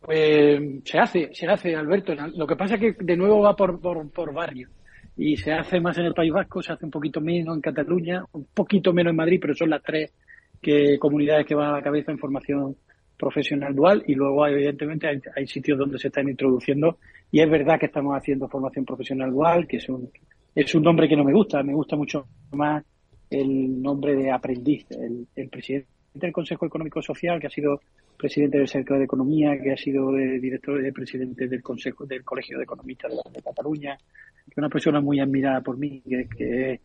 Pues 0.00 0.60
se 0.84 0.98
hace, 0.98 1.30
se 1.32 1.46
hace, 1.46 1.76
Alberto. 1.76 2.14
Lo 2.14 2.46
que 2.46 2.56
pasa 2.56 2.74
es 2.74 2.80
que 2.80 3.04
de 3.04 3.16
nuevo 3.16 3.40
va 3.40 3.54
por, 3.54 3.80
por, 3.80 4.10
por 4.10 4.32
barrio. 4.32 4.68
Y 5.16 5.36
se 5.36 5.52
hace 5.52 5.80
más 5.80 5.98
en 5.98 6.06
el 6.06 6.14
País 6.14 6.32
Vasco, 6.32 6.62
se 6.62 6.72
hace 6.72 6.84
un 6.84 6.90
poquito 6.90 7.20
menos 7.20 7.56
en 7.56 7.60
Cataluña, 7.60 8.24
un 8.32 8.46
poquito 8.54 8.92
menos 8.92 9.10
en 9.10 9.16
Madrid, 9.16 9.38
pero 9.40 9.54
son 9.54 9.70
las 9.70 9.82
tres 9.82 10.12
que, 10.60 10.98
comunidades 10.98 11.46
que 11.46 11.54
van 11.54 11.68
a 11.68 11.72
la 11.72 11.82
cabeza 11.82 12.12
en 12.12 12.18
formación 12.18 12.76
profesional 13.16 13.74
dual 13.74 14.04
y 14.06 14.14
luego 14.14 14.46
evidentemente 14.46 15.08
hay, 15.08 15.20
hay, 15.34 15.46
sitios 15.46 15.78
donde 15.78 15.98
se 15.98 16.06
están 16.06 16.28
introduciendo 16.28 16.98
y 17.32 17.40
es 17.40 17.50
verdad 17.50 17.78
que 17.78 17.86
estamos 17.86 18.16
haciendo 18.16 18.48
formación 18.48 18.84
profesional 18.84 19.32
dual 19.32 19.66
que 19.66 19.78
es 19.78 19.88
un 19.88 20.08
es 20.54 20.74
un 20.74 20.82
nombre 20.82 21.08
que 21.08 21.16
no 21.16 21.24
me 21.24 21.32
gusta, 21.32 21.62
me 21.62 21.72
gusta 21.72 21.94
mucho 21.94 22.26
más 22.52 22.84
el 23.30 23.80
nombre 23.80 24.16
de 24.16 24.30
aprendiz. 24.30 24.86
El, 24.90 25.48
presidente 25.48 25.88
del 26.14 26.32
Consejo 26.32 26.66
Económico 26.66 27.00
Social, 27.00 27.40
que 27.40 27.46
ha 27.46 27.50
sido 27.50 27.80
presidente 28.16 28.58
del 28.58 28.68
Cercle 28.68 28.98
de 28.98 29.04
Economía, 29.04 29.56
que 29.62 29.72
ha 29.72 29.76
sido 29.76 30.12
director 30.12 30.82
de 30.82 30.92
presidente 30.92 31.46
del 31.46 31.62
Consejo 31.62 32.06
del 32.06 32.24
Colegio 32.24 32.58
de 32.58 32.64
Economistas 32.64 33.12
de, 33.32 33.42
Cataluña, 33.42 33.96
que 33.96 34.50
es 34.50 34.58
una 34.58 34.68
persona 34.68 35.00
muy 35.00 35.20
admirada 35.20 35.60
por 35.60 35.78
mí, 35.78 36.02
que, 36.04 36.72
es 36.72 36.80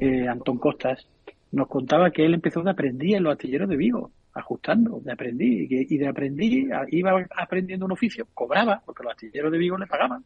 eh, 0.00 0.28
Antón 0.28 0.58
Costas, 0.58 1.06
nos 1.52 1.68
contaba 1.68 2.10
que 2.10 2.24
él 2.24 2.34
empezó 2.34 2.62
de 2.62 2.70
aprendiz 2.70 3.14
en 3.14 3.22
los 3.22 3.34
astilleros 3.34 3.68
de 3.68 3.76
Vigo, 3.76 4.10
ajustando, 4.32 5.00
de 5.00 5.12
aprendiz, 5.12 5.70
y, 5.70 5.96
de 5.96 6.08
aprendiz 6.08 6.68
iba 6.88 7.26
aprendiendo 7.36 7.86
un 7.86 7.92
oficio, 7.92 8.26
cobraba, 8.34 8.82
porque 8.84 9.04
los 9.04 9.12
astilleros 9.12 9.52
de 9.52 9.58
Vigo 9.58 9.78
le 9.78 9.86
pagaban, 9.86 10.24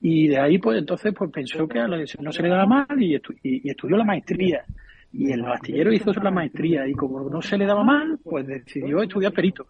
y 0.00 0.28
de 0.28 0.38
ahí, 0.38 0.58
pues 0.58 0.78
entonces, 0.78 1.14
pues 1.16 1.30
pensó 1.30 1.66
que 1.66 1.78
a 1.78 1.88
no 1.88 2.32
se 2.32 2.42
le 2.42 2.48
daba 2.48 2.66
mal 2.66 2.86
y, 2.98 3.14
estudió 3.14 3.96
la 3.96 4.04
maestría. 4.04 4.64
Y 5.12 5.32
el 5.32 5.44
astillero 5.46 5.92
hizo 5.92 6.12
la 6.12 6.30
maestría 6.30 6.86
y 6.86 6.92
como 6.92 7.30
no 7.30 7.40
se 7.40 7.56
le 7.56 7.64
daba 7.64 7.82
mal, 7.82 8.18
pues 8.22 8.46
decidió 8.46 9.02
estudiar 9.02 9.32
perito. 9.32 9.66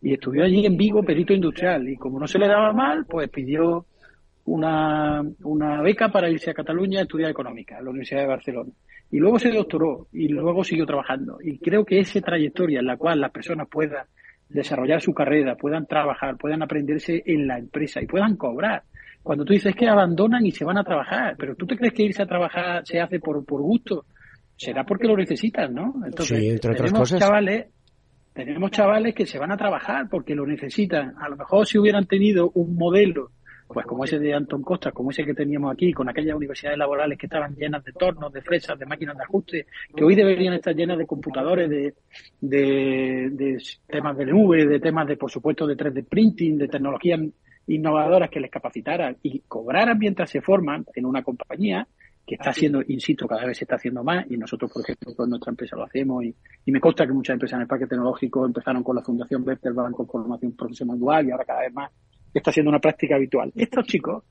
Y 0.00 0.14
estudió 0.14 0.44
allí 0.44 0.64
en 0.64 0.76
Vigo 0.76 1.02
perito 1.02 1.34
industrial. 1.34 1.88
Y 1.88 1.96
como 1.96 2.18
no 2.18 2.26
se 2.26 2.38
le 2.38 2.48
daba 2.48 2.72
mal, 2.72 3.04
pues 3.06 3.28
pidió 3.28 3.86
una, 4.46 5.22
una 5.42 5.82
beca 5.82 6.10
para 6.10 6.30
irse 6.30 6.50
a 6.50 6.54
Cataluña 6.54 7.00
a 7.00 7.02
estudiar 7.02 7.30
económica, 7.30 7.78
a 7.78 7.82
la 7.82 7.90
Universidad 7.90 8.22
de 8.22 8.26
Barcelona. 8.26 8.72
Y 9.10 9.18
luego 9.18 9.38
se 9.38 9.50
doctoró 9.50 10.08
y 10.12 10.28
luego 10.28 10.64
siguió 10.64 10.86
trabajando. 10.86 11.38
Y 11.42 11.58
creo 11.58 11.84
que 11.84 12.00
esa 12.00 12.20
trayectoria 12.20 12.80
en 12.80 12.86
la 12.86 12.96
cual 12.96 13.20
las 13.20 13.30
personas 13.30 13.68
puedan 13.70 14.06
desarrollar 14.48 15.00
su 15.00 15.12
carrera, 15.12 15.56
puedan 15.56 15.86
trabajar, 15.86 16.36
puedan 16.36 16.62
aprenderse 16.62 17.22
en 17.26 17.46
la 17.46 17.58
empresa 17.58 18.00
y 18.00 18.06
puedan 18.06 18.36
cobrar 18.36 18.82
cuando 19.26 19.44
tú 19.44 19.54
dices 19.54 19.74
que 19.74 19.88
abandonan 19.88 20.46
y 20.46 20.52
se 20.52 20.64
van 20.64 20.78
a 20.78 20.84
trabajar, 20.84 21.34
pero 21.36 21.56
tú 21.56 21.66
te 21.66 21.76
crees 21.76 21.92
que 21.92 22.04
irse 22.04 22.22
a 22.22 22.26
trabajar 22.26 22.86
se 22.86 23.00
hace 23.00 23.18
por, 23.18 23.44
por 23.44 23.60
gusto, 23.60 24.04
será 24.54 24.84
porque 24.84 25.08
lo 25.08 25.16
necesitan, 25.16 25.74
¿no? 25.74 25.94
Entonces, 26.06 26.38
sí, 26.38 26.48
entre 26.48 26.70
otras 26.70 26.92
tenemos 26.92 27.10
cosas. 27.10 27.18
chavales, 27.18 27.66
tenemos 28.32 28.70
chavales 28.70 29.16
que 29.16 29.26
se 29.26 29.40
van 29.40 29.50
a 29.50 29.56
trabajar 29.56 30.08
porque 30.08 30.36
lo 30.36 30.46
necesitan. 30.46 31.14
A 31.20 31.28
lo 31.28 31.36
mejor 31.36 31.66
si 31.66 31.76
hubieran 31.76 32.06
tenido 32.06 32.52
un 32.54 32.76
modelo, 32.76 33.32
pues 33.66 33.86
como 33.86 34.04
ese 34.04 34.18
de 34.18 34.34
Anton 34.34 34.62
Costa, 34.62 34.92
como 34.92 35.10
ese 35.10 35.24
que 35.24 35.34
teníamos 35.34 35.72
aquí, 35.72 35.92
con 35.92 36.08
aquellas 36.08 36.36
universidades 36.36 36.78
laborales 36.78 37.18
que 37.18 37.26
estaban 37.26 37.54
llenas 37.54 37.84
de 37.84 37.92
tornos, 37.92 38.32
de 38.32 38.42
fresas, 38.42 38.78
de 38.78 38.86
máquinas 38.86 39.16
de 39.16 39.24
ajuste, 39.24 39.66
que 39.94 40.04
hoy 40.04 40.14
deberían 40.14 40.54
estar 40.54 40.74
llenas 40.74 40.98
de 40.98 41.06
computadores, 41.06 41.68
de, 41.68 41.94
de, 42.40 43.30
de 43.32 43.62
temas 43.86 44.16
de 44.16 44.26
nube, 44.26 44.66
de 44.66 44.80
temas 44.80 45.06
de, 45.06 45.16
por 45.16 45.30
supuesto, 45.30 45.66
de 45.66 45.76
3D 45.76 46.06
printing, 46.06 46.58
de 46.58 46.68
tecnologías 46.68 47.20
innovadoras 47.66 48.30
que 48.30 48.40
les 48.40 48.50
capacitaran 48.50 49.16
y 49.22 49.40
cobraran 49.40 49.98
mientras 49.98 50.30
se 50.30 50.40
forman 50.40 50.86
en 50.94 51.04
una 51.04 51.22
compañía 51.22 51.86
que 52.26 52.34
está 52.34 52.50
haciendo, 52.50 52.82
insisto, 52.88 53.28
cada 53.28 53.44
vez 53.46 53.56
se 53.56 53.64
está 53.64 53.76
haciendo 53.76 54.02
más 54.02 54.26
y 54.28 54.36
nosotros, 54.36 54.70
por 54.72 54.82
ejemplo, 54.82 55.14
con 55.14 55.30
nuestra 55.30 55.50
empresa 55.50 55.76
lo 55.76 55.84
hacemos 55.84 56.24
y, 56.24 56.34
me 56.66 56.80
consta 56.80 57.06
que 57.06 57.12
muchas 57.12 57.34
empresas 57.34 57.56
en 57.56 57.62
el 57.62 57.68
parque 57.68 57.86
tecnológico 57.86 58.44
empezaron 58.44 58.82
con 58.82 58.96
la 58.96 59.02
Fundación 59.02 59.44
Bertelsmann 59.44 59.92
con 59.92 60.08
formación 60.08 60.52
profesional 60.52 60.98
dual 60.98 61.26
y 61.26 61.30
ahora 61.30 61.44
cada 61.44 61.60
vez 61.60 61.72
más 61.72 61.90
está 62.38 62.52
siendo 62.52 62.70
una 62.70 62.80
práctica 62.80 63.16
habitual. 63.16 63.52
Estos 63.54 63.86
chicos 63.86 64.24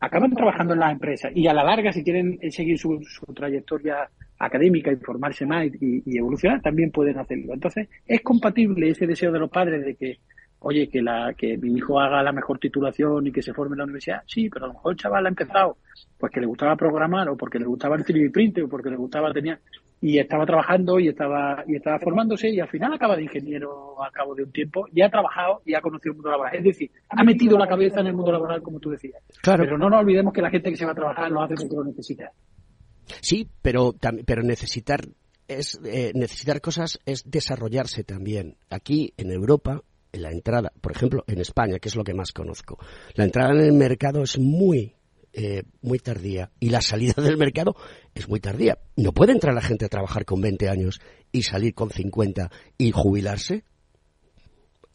acaban 0.00 0.32
trabajando 0.32 0.74
en 0.74 0.80
las 0.80 0.92
empresas 0.92 1.32
y 1.34 1.46
a 1.46 1.54
la 1.54 1.64
larga, 1.64 1.92
si 1.92 2.04
quieren 2.04 2.38
seguir 2.50 2.78
su, 2.78 3.00
trayectoria 3.34 4.08
académica 4.38 4.92
y 4.92 4.96
formarse 4.96 5.46
más 5.46 5.66
y, 5.66 6.02
y, 6.04 6.18
evolucionar, 6.18 6.60
también 6.60 6.90
pueden 6.90 7.18
hacerlo. 7.18 7.54
Entonces, 7.54 7.88
es 8.06 8.20
compatible 8.20 8.90
ese 8.90 9.06
deseo 9.06 9.32
de 9.32 9.38
los 9.38 9.50
padres 9.50 9.84
de 9.84 9.94
que 9.94 10.18
oye, 10.64 10.88
que, 10.88 11.02
la, 11.02 11.34
que 11.34 11.58
mi 11.58 11.74
hijo 11.74 12.00
haga 12.00 12.22
la 12.22 12.32
mejor 12.32 12.58
titulación 12.58 13.26
y 13.26 13.32
que 13.32 13.42
se 13.42 13.52
forme 13.52 13.74
en 13.74 13.78
la 13.78 13.84
universidad, 13.84 14.22
sí, 14.26 14.48
pero 14.48 14.64
a 14.64 14.68
lo 14.68 14.74
mejor 14.74 14.92
el 14.92 14.98
chaval 14.98 15.26
ha 15.26 15.28
empezado 15.28 15.76
pues 16.18 16.32
que 16.32 16.40
le 16.40 16.46
gustaba 16.46 16.74
programar 16.74 17.28
o 17.28 17.36
porque 17.36 17.58
le 17.58 17.66
gustaba 17.66 17.96
el 17.96 18.04
3D 18.04 18.32
print 18.32 18.58
o 18.58 18.68
porque 18.68 18.90
le 18.90 18.96
gustaba 18.96 19.32
tenía 19.32 19.58
y 20.04 20.18
estaba 20.18 20.44
trabajando 20.44 21.00
y 21.00 21.08
estaba 21.08 21.64
y 21.66 21.76
estaba 21.76 21.98
formándose 21.98 22.50
y 22.50 22.60
al 22.60 22.68
final 22.68 22.92
acaba 22.92 23.16
de 23.16 23.22
ingeniero 23.22 24.02
al 24.02 24.12
cabo 24.12 24.34
de 24.34 24.42
un 24.42 24.52
tiempo 24.52 24.86
y 24.92 25.00
ha 25.00 25.08
trabajado 25.08 25.62
y 25.64 25.74
ha 25.74 25.80
conocido 25.80 26.12
el 26.12 26.16
mundo 26.16 26.30
laboral. 26.30 26.54
Es 26.56 26.62
decir, 26.62 26.90
ha 27.08 27.24
metido 27.24 27.56
la 27.56 27.66
cabeza 27.66 28.00
en 28.00 28.08
el 28.08 28.12
mundo 28.12 28.30
laboral 28.30 28.60
como 28.60 28.78
tú 28.80 28.90
decías. 28.90 29.22
Claro. 29.40 29.64
Pero 29.64 29.78
no 29.78 29.88
nos 29.88 30.00
olvidemos 30.00 30.34
que 30.34 30.42
la 30.42 30.50
gente 30.50 30.68
que 30.68 30.76
se 30.76 30.84
va 30.84 30.92
a 30.92 30.94
trabajar 30.94 31.30
lo 31.30 31.40
hace 31.40 31.54
porque 31.54 31.74
lo 31.74 31.84
necesita. 31.84 32.30
Sí, 33.22 33.48
pero 33.62 33.94
pero 34.26 34.42
necesitar 34.42 35.00
es 35.48 35.80
eh, 35.86 36.12
necesitar 36.14 36.60
cosas 36.60 37.00
es 37.06 37.30
desarrollarse 37.30 38.04
también. 38.04 38.58
Aquí 38.68 39.14
en 39.16 39.30
Europa 39.30 39.80
la 40.12 40.30
entrada, 40.32 40.70
por 40.82 40.92
ejemplo, 40.92 41.24
en 41.26 41.40
España, 41.40 41.78
que 41.78 41.88
es 41.88 41.96
lo 41.96 42.04
que 42.04 42.12
más 42.12 42.32
conozco, 42.32 42.78
la 43.14 43.24
entrada 43.24 43.52
en 43.52 43.60
el 43.60 43.72
mercado 43.72 44.22
es 44.22 44.38
muy, 44.38 44.94
eh, 45.36 45.64
muy 45.82 45.98
tardía 45.98 46.50
y 46.60 46.70
la 46.70 46.80
salida 46.80 47.20
del 47.22 47.36
mercado 47.36 47.74
es 48.14 48.28
muy 48.28 48.40
tardía. 48.40 48.78
No 48.96 49.12
puede 49.12 49.32
entrar 49.32 49.54
la 49.54 49.62
gente 49.62 49.84
a 49.84 49.88
trabajar 49.88 50.24
con 50.24 50.40
20 50.40 50.68
años 50.68 51.00
y 51.32 51.42
salir 51.42 51.74
con 51.74 51.90
50 51.90 52.50
y 52.78 52.92
jubilarse. 52.92 53.64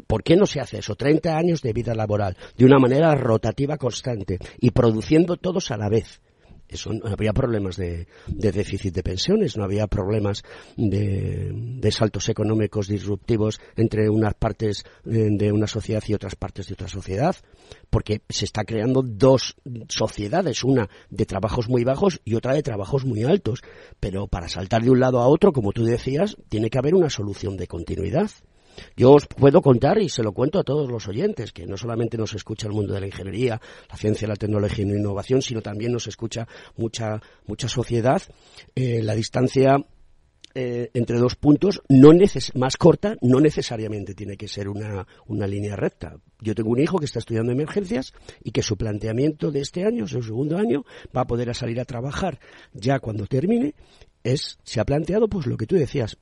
¿Por 0.07 0.23
qué 0.23 0.35
no 0.35 0.45
se 0.45 0.59
hace 0.59 0.79
eso? 0.79 0.95
30 0.95 1.37
años 1.37 1.61
de 1.61 1.73
vida 1.73 1.93
laboral, 1.93 2.37
de 2.57 2.65
una 2.65 2.79
manera 2.79 3.13
rotativa 3.15 3.77
constante 3.77 4.39
y 4.59 4.71
produciendo 4.71 5.35
todos 5.37 5.71
a 5.71 5.77
la 5.77 5.89
vez 5.89 6.21
eso 6.69 6.91
no 6.93 7.09
había 7.09 7.33
problemas 7.33 7.75
de, 7.77 8.07
déficit 8.27 8.93
de 8.93 9.03
pensiones, 9.03 9.57
no 9.57 9.63
había 9.63 9.87
problemas 9.87 10.43
de, 10.77 11.89
saltos 11.91 12.29
económicos 12.29 12.87
disruptivos 12.87 13.59
entre 13.75 14.09
unas 14.09 14.35
partes 14.35 14.85
de, 15.03 15.51
una 15.51 15.67
sociedad 15.67 16.03
y 16.07 16.13
otras 16.13 16.35
partes 16.35 16.67
de 16.67 16.73
otra 16.73 16.87
sociedad, 16.87 17.35
porque 17.89 18.21
se 18.29 18.45
está 18.45 18.63
creando 18.63 19.01
dos 19.01 19.55
sociedades, 19.87 20.63
una 20.63 20.89
de 21.09 21.25
trabajos 21.25 21.67
muy 21.67 21.83
bajos 21.83 22.21
y 22.23 22.35
otra 22.35 22.53
de 22.53 22.63
trabajos 22.63 23.05
muy 23.05 23.23
altos. 23.23 23.61
Pero 23.99 24.27
para 24.27 24.47
saltar 24.47 24.83
de 24.83 24.91
un 24.91 24.99
lado 24.99 25.19
a 25.19 25.27
otro, 25.27 25.51
como 25.51 25.71
tú 25.71 25.83
decías, 25.83 26.37
tiene 26.49 26.69
que 26.69 26.77
haber 26.77 26.95
una 26.95 27.09
solución 27.09 27.57
de 27.57 27.67
continuidad. 27.67 28.29
Yo 28.95 29.11
os 29.13 29.27
puedo 29.27 29.61
contar, 29.61 30.01
y 30.01 30.09
se 30.09 30.23
lo 30.23 30.31
cuento 30.31 30.59
a 30.59 30.63
todos 30.63 30.89
los 30.89 31.07
oyentes, 31.07 31.51
que 31.51 31.65
no 31.65 31.77
solamente 31.77 32.17
nos 32.17 32.33
escucha 32.33 32.67
el 32.67 32.73
mundo 32.73 32.93
de 32.93 33.01
la 33.01 33.07
ingeniería, 33.07 33.61
la 33.89 33.97
ciencia, 33.97 34.27
la 34.27 34.35
tecnología 34.35 34.85
y 34.85 34.89
la 34.89 34.97
innovación, 34.97 35.41
sino 35.41 35.61
también 35.61 35.91
nos 35.91 36.07
escucha 36.07 36.47
mucha, 36.77 37.21
mucha 37.45 37.67
sociedad. 37.67 38.21
Eh, 38.75 39.01
la 39.03 39.15
distancia 39.15 39.77
eh, 40.55 40.89
entre 40.95 41.19
dos 41.19 41.35
puntos 41.35 41.83
no 41.89 42.09
más 42.55 42.75
corta 42.75 43.15
no 43.21 43.39
necesariamente 43.39 44.15
tiene 44.15 44.35
que 44.35 44.47
ser 44.47 44.67
una, 44.67 45.05
una, 45.27 45.45
línea 45.45 45.75
recta. 45.75 46.17
Yo 46.41 46.55
tengo 46.55 46.71
un 46.71 46.79
hijo 46.79 46.97
que 46.97 47.05
está 47.05 47.19
estudiando 47.19 47.51
emergencias 47.51 48.13
y 48.43 48.51
que 48.51 48.63
su 48.63 48.75
planteamiento 48.75 49.51
de 49.51 49.61
este 49.61 49.85
año, 49.85 50.07
su 50.07 50.23
segundo 50.23 50.57
año, 50.57 50.85
va 51.15 51.21
a 51.21 51.27
poder 51.27 51.53
salir 51.53 51.79
a 51.79 51.85
trabajar 51.85 52.39
ya 52.73 52.99
cuando 52.99 53.27
termine. 53.27 53.75
Es, 54.23 54.57
se 54.63 54.79
ha 54.79 54.85
planteado 54.85 55.27
pues 55.27 55.45
lo 55.45 55.55
que 55.55 55.67
tú 55.67 55.75
decías, 55.75 56.17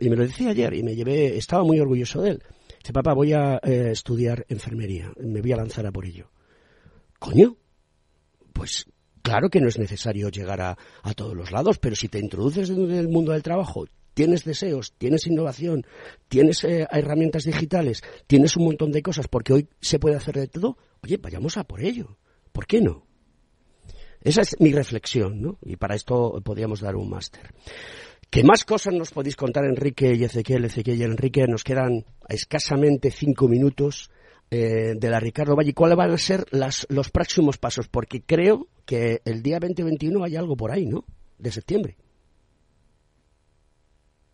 y 0.00 0.10
me 0.10 0.16
lo 0.16 0.22
decía 0.22 0.50
ayer 0.50 0.74
y 0.74 0.82
me 0.82 0.94
llevé, 0.94 1.36
estaba 1.36 1.64
muy 1.64 1.78
orgulloso 1.80 2.22
de 2.22 2.30
él. 2.30 2.42
Dice, 2.78 2.92
papá, 2.92 3.12
voy 3.12 3.32
a 3.32 3.60
eh, 3.62 3.90
estudiar 3.92 4.46
enfermería, 4.48 5.12
me 5.18 5.40
voy 5.40 5.52
a 5.52 5.56
lanzar 5.56 5.86
a 5.86 5.92
por 5.92 6.06
ello. 6.06 6.30
Coño, 7.18 7.56
pues 8.52 8.86
claro 9.22 9.50
que 9.50 9.60
no 9.60 9.68
es 9.68 9.78
necesario 9.78 10.30
llegar 10.30 10.60
a, 10.60 10.78
a 11.02 11.14
todos 11.14 11.36
los 11.36 11.50
lados, 11.50 11.78
pero 11.78 11.94
si 11.94 12.08
te 12.08 12.18
introduces 12.18 12.70
en 12.70 12.90
el 12.90 13.08
mundo 13.08 13.32
del 13.32 13.42
trabajo, 13.42 13.86
tienes 14.14 14.44
deseos, 14.44 14.94
tienes 14.98 15.26
innovación, 15.26 15.86
tienes 16.28 16.64
eh, 16.64 16.86
herramientas 16.90 17.44
digitales, 17.44 18.02
tienes 18.26 18.56
un 18.56 18.64
montón 18.64 18.92
de 18.92 19.02
cosas, 19.02 19.28
porque 19.28 19.52
hoy 19.52 19.68
se 19.80 19.98
puede 19.98 20.16
hacer 20.16 20.36
de 20.36 20.48
todo, 20.48 20.78
oye, 21.02 21.16
vayamos 21.16 21.56
a 21.56 21.64
por 21.64 21.82
ello. 21.82 22.18
¿Por 22.52 22.66
qué 22.66 22.80
no? 22.80 23.06
Esa 24.22 24.42
es 24.42 24.60
mi 24.60 24.72
reflexión, 24.72 25.40
¿no? 25.40 25.58
Y 25.62 25.76
para 25.76 25.94
esto 25.94 26.40
podríamos 26.44 26.80
dar 26.80 26.96
un 26.96 27.08
máster. 27.08 27.54
¿Qué 28.30 28.44
más 28.44 28.64
cosas 28.64 28.94
nos 28.94 29.10
podéis 29.10 29.34
contar, 29.34 29.64
Enrique 29.64 30.14
y 30.14 30.22
Ezequiel? 30.22 30.64
Ezequiel 30.64 31.00
y 31.00 31.02
Enrique, 31.02 31.48
nos 31.48 31.64
quedan 31.64 32.04
escasamente 32.28 33.10
cinco 33.10 33.48
minutos 33.48 34.08
eh, 34.52 34.94
de 34.96 35.10
la 35.10 35.18
Ricardo 35.18 35.56
Valle. 35.56 35.74
¿Cuáles 35.74 35.96
van 35.96 36.12
a 36.12 36.16
ser 36.16 36.44
las, 36.52 36.86
los 36.90 37.10
próximos 37.10 37.58
pasos? 37.58 37.88
Porque 37.88 38.22
creo 38.22 38.68
que 38.86 39.20
el 39.24 39.42
día 39.42 39.58
2021 39.58 40.22
hay 40.22 40.36
algo 40.36 40.56
por 40.56 40.70
ahí, 40.70 40.86
¿no? 40.86 41.04
De 41.38 41.50
septiembre. 41.50 41.96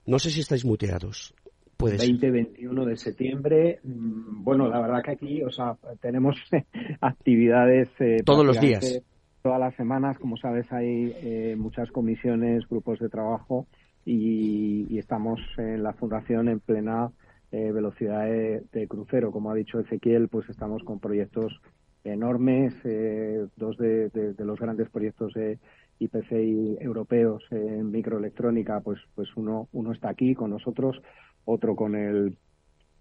No 0.05 0.18
sé 0.18 0.28
si 0.28 0.40
estáis 0.40 0.66
muteados. 0.66 1.34
Puede 1.78 1.99
ser. 1.99 2.11
20-21 2.11 2.84
de 2.84 2.97
septiembre. 2.99 3.80
mm, 3.82 4.44
Bueno, 4.44 4.68
la 4.68 4.78
verdad 4.82 5.03
que 5.03 5.12
aquí, 5.12 5.42
o 5.42 5.51
sea, 5.51 5.74
tenemos 6.03 6.36
actividades 7.01 7.88
eh, 8.01 8.18
Todos 8.26 8.44
los 8.44 8.61
días. 8.61 9.01
Todas 9.42 9.61
las 9.61 9.74
semanas, 9.76 10.18
como 10.18 10.36
sabes, 10.36 10.70
hay 10.70 11.14
eh, 11.16 11.55
muchas 11.57 11.90
comisiones, 11.92 12.68
grupos 12.68 12.99
de 12.99 13.09
trabajo 13.09 13.66
y, 14.07 14.99
estamos 14.99 15.41
en 15.59 15.83
la 15.83 15.93
fundación 15.93 16.49
en 16.49 16.61
plena 16.61 17.11
eh, 17.51 17.73
velocidad 17.73 18.25
de, 18.25 18.87
crucero. 18.89 19.33
Como 19.33 19.51
ha 19.51 19.55
dicho 19.55 19.81
Ezequiel, 19.81 20.29
pues 20.29 20.49
estamos 20.49 20.83
con 20.85 21.01
proyectos 21.01 21.61
enormes, 22.05 22.75
eh, 22.85 23.47
dos 23.57 23.77
de, 23.77 24.35
los 24.39 24.59
grandes 24.59 24.89
proyectos 24.91 25.35
de 25.35 25.59
IPCI 25.99 26.79
europeos 26.81 27.43
en 27.51 27.91
microelectrónica, 27.91 28.81
pues, 28.81 29.01
pues 29.15 29.29
uno, 29.37 29.69
uno 29.73 29.93
está 29.93 30.09
aquí 30.09 30.35
con 30.35 30.51
nosotros, 30.51 31.03
otro 31.45 31.77
con 31.77 31.95
el 31.95 32.39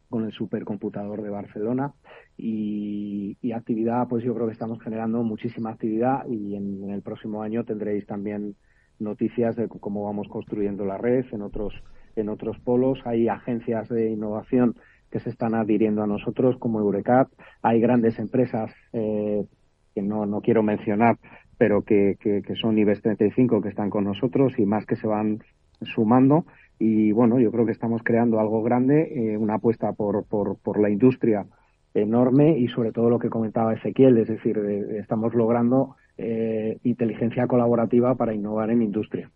con 0.07 0.23
el 0.23 0.31
supercomputador 0.31 1.23
de 1.23 1.31
Barcelona 1.31 1.91
y, 2.37 3.37
y 3.41 3.51
actividad, 3.53 4.07
pues 4.07 4.23
yo 4.23 4.35
creo 4.35 4.45
que 4.45 4.53
estamos 4.53 4.79
generando 4.81 5.23
muchísima 5.23 5.71
actividad 5.71 6.27
y 6.27 6.55
en 6.55 6.89
el 6.91 7.01
próximo 7.01 7.41
año 7.41 7.65
tendréis 7.65 8.05
también 8.05 8.55
noticias 8.99 9.55
de 9.55 9.67
cómo 9.67 10.05
vamos 10.05 10.27
construyendo 10.27 10.85
la 10.85 10.97
red 10.97 11.25
en 11.31 11.41
otros 11.41 11.73
en 12.15 12.29
otros 12.29 12.57
polos. 12.59 12.99
Hay 13.05 13.27
agencias 13.27 13.89
de 13.89 14.09
innovación 14.09 14.75
que 15.11 15.19
se 15.19 15.29
están 15.29 15.53
adhiriendo 15.53 16.03
a 16.03 16.07
nosotros, 16.07 16.57
como 16.57 16.79
Eurecat. 16.79 17.27
Hay 17.61 17.79
grandes 17.79 18.19
empresas 18.19 18.73
eh, 18.93 19.45
que 19.93 20.01
no, 20.01 20.25
no 20.25 20.41
quiero 20.41 20.63
mencionar, 20.63 21.17
pero 21.57 21.83
que, 21.83 22.17
que, 22.19 22.41
que 22.41 22.55
son 22.55 22.77
IBEX 22.77 23.01
35 23.01 23.61
que 23.61 23.69
están 23.69 23.89
con 23.89 24.03
nosotros 24.03 24.53
y 24.57 24.65
más 24.65 24.85
que 24.85 24.95
se 24.95 25.07
van 25.07 25.39
sumando. 25.81 26.45
Y 26.79 27.11
bueno, 27.11 27.39
yo 27.39 27.51
creo 27.51 27.65
que 27.65 27.71
estamos 27.71 28.01
creando 28.03 28.39
algo 28.39 28.61
grande, 28.61 29.33
eh, 29.33 29.37
una 29.37 29.55
apuesta 29.55 29.93
por, 29.93 30.25
por, 30.25 30.57
por 30.57 30.79
la 30.79 30.89
industria 30.89 31.45
enorme 31.93 32.57
y 32.57 32.67
sobre 32.67 32.91
todo 32.91 33.09
lo 33.09 33.19
que 33.19 33.29
comentaba 33.29 33.73
Ezequiel, 33.73 34.17
es 34.17 34.27
decir, 34.27 34.57
eh, 34.57 34.99
estamos 34.99 35.33
logrando 35.33 35.95
eh, 36.17 36.77
inteligencia 36.83 37.47
colaborativa 37.47 38.15
para 38.15 38.33
innovar 38.33 38.71
en 38.71 38.81
industria. 38.81 39.29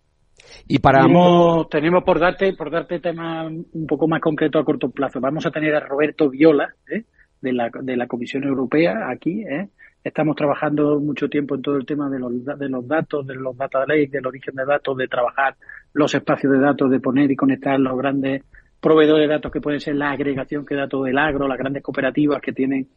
Y 0.68 0.80
para 0.80 1.02
tenemos, 1.02 1.70
tenemos 1.70 2.04
por 2.04 2.20
darte 2.20 2.54
por 2.54 2.72
darte 2.72 3.00
tema 3.00 3.48
un 3.48 3.88
poco 3.88 4.08
más 4.08 4.22
concreto 4.22 4.60
a 4.60 4.66
corto 4.66 4.90
plazo. 4.90 5.20
Vamos 5.20 5.46
a 5.46 5.52
tener 5.52 5.76
a 5.76 5.82
Roberto 5.82 6.30
Viola 6.30 6.74
¿eh? 6.90 7.04
de 7.42 7.54
la 7.54 7.70
de 7.82 7.98
la 7.98 8.08
Comisión 8.08 8.44
Europea 8.44 9.10
aquí. 9.10 9.44
¿eh? 9.44 9.70
Estamos 10.04 10.36
trabajando 10.36 11.00
mucho 11.00 11.28
tiempo 11.28 11.56
en 11.56 11.62
todo 11.62 11.76
el 11.76 11.86
tema 11.86 12.10
de 12.10 12.20
los 12.20 12.46
de 12.46 12.70
los 12.70 12.88
datos, 12.88 13.28
de 13.28 13.36
los 13.36 13.58
data 13.58 13.86
lakes, 13.86 14.12
del 14.12 14.28
origen 14.28 14.56
de 14.56 14.66
datos, 14.66 14.96
de 14.96 15.08
trabajar 15.08 15.56
los 15.94 16.14
espacios 16.16 16.54
de 16.54 16.60
datos, 16.60 16.90
de 16.90 17.00
poner 17.00 17.30
y 17.32 17.36
conectar 17.36 17.80
los 17.80 17.98
grandes 17.98 18.44
proveedores 18.80 19.28
de 19.28 19.34
datos 19.34 19.52
que 19.52 19.60
pueden 19.60 19.82
ser 19.82 19.96
la 19.96 20.12
agregación 20.12 20.66
que 20.66 20.76
da 20.76 20.88
todo 20.88 21.06
el 21.06 21.18
agro, 21.18 21.48
las 21.48 21.58
grandes 21.58 21.84
cooperativas 21.84 22.42
que 22.42 22.54
tienen 22.54 22.88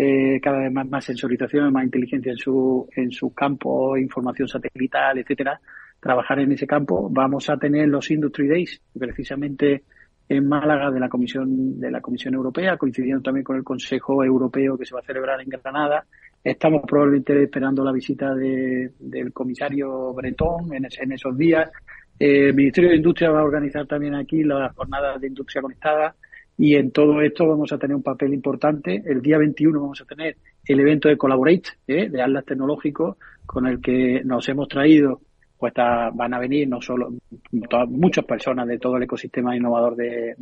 eh, 0.00 0.38
cada 0.40 0.58
vez 0.60 0.72
más, 0.72 0.86
más 0.88 1.04
sensorización, 1.04 1.72
más 1.72 1.84
inteligencia 1.84 2.30
en 2.32 2.38
su, 2.38 2.88
en 2.94 3.10
su 3.10 3.32
campo, 3.34 3.96
información 3.96 4.46
satelital, 4.46 5.18
etcétera, 5.18 5.60
trabajar 6.00 6.38
en 6.38 6.52
ese 6.52 6.66
campo. 6.66 7.08
Vamos 7.10 7.50
a 7.50 7.56
tener 7.56 7.88
los 7.88 8.08
Industry 8.10 8.46
Days, 8.48 8.80
precisamente 8.96 9.82
en 10.28 10.46
Málaga 10.46 10.90
de 10.90 11.00
la 11.00 11.08
Comisión, 11.08 11.80
de 11.80 11.90
la 11.90 12.00
Comisión 12.00 12.34
Europea, 12.34 12.76
coincidiendo 12.76 13.22
también 13.22 13.42
con 13.44 13.56
el 13.56 13.64
Consejo 13.64 14.22
Europeo 14.22 14.76
que 14.78 14.84
se 14.86 14.94
va 14.94 15.00
a 15.00 15.04
celebrar 15.10 15.40
en 15.40 15.48
Granada. 15.48 16.04
Estamos 16.44 16.82
probablemente 16.86 17.42
esperando 17.42 17.82
la 17.82 17.90
visita 17.92 18.34
de- 18.34 18.92
del 19.00 19.32
comisario 19.32 20.12
Bretón 20.14 20.72
en, 20.74 20.84
es- 20.84 21.00
en 21.00 21.10
esos 21.12 21.36
días. 21.36 21.68
Eh, 22.20 22.48
el 22.50 22.54
Ministerio 22.54 22.90
de 22.90 22.96
Industria 22.96 23.30
va 23.30 23.40
a 23.40 23.44
organizar 23.44 23.86
también 23.86 24.14
aquí 24.14 24.44
las 24.44 24.72
jornadas 24.76 25.20
de 25.20 25.26
industria 25.28 25.62
conectada 25.62 26.14
y 26.58 26.74
en 26.74 26.90
todo 26.90 27.20
esto 27.22 27.46
vamos 27.46 27.72
a 27.72 27.78
tener 27.78 27.94
un 27.96 28.02
papel 28.02 28.34
importante. 28.34 29.02
El 29.06 29.22
día 29.22 29.38
21 29.38 29.80
vamos 29.80 30.00
a 30.00 30.04
tener 30.04 30.36
el 30.66 30.80
evento 30.80 31.08
de 31.08 31.16
Collaborate, 31.16 31.70
¿eh? 31.86 32.08
de 32.10 32.20
Atlas 32.20 32.44
Tecnológico, 32.44 33.16
con 33.46 33.66
el 33.66 33.80
que 33.80 34.22
nos 34.24 34.46
hemos 34.48 34.68
traído, 34.68 35.20
pues 35.56 35.70
está- 35.70 36.10
van 36.10 36.34
a 36.34 36.38
venir 36.38 36.68
no 36.68 36.80
solo 36.82 37.12
muchas 37.88 38.24
personas 38.24 38.66
de 38.68 38.78
todo 38.78 38.96
el 38.96 39.04
ecosistema 39.04 39.56
innovador 39.56 39.96
de, 39.96 40.34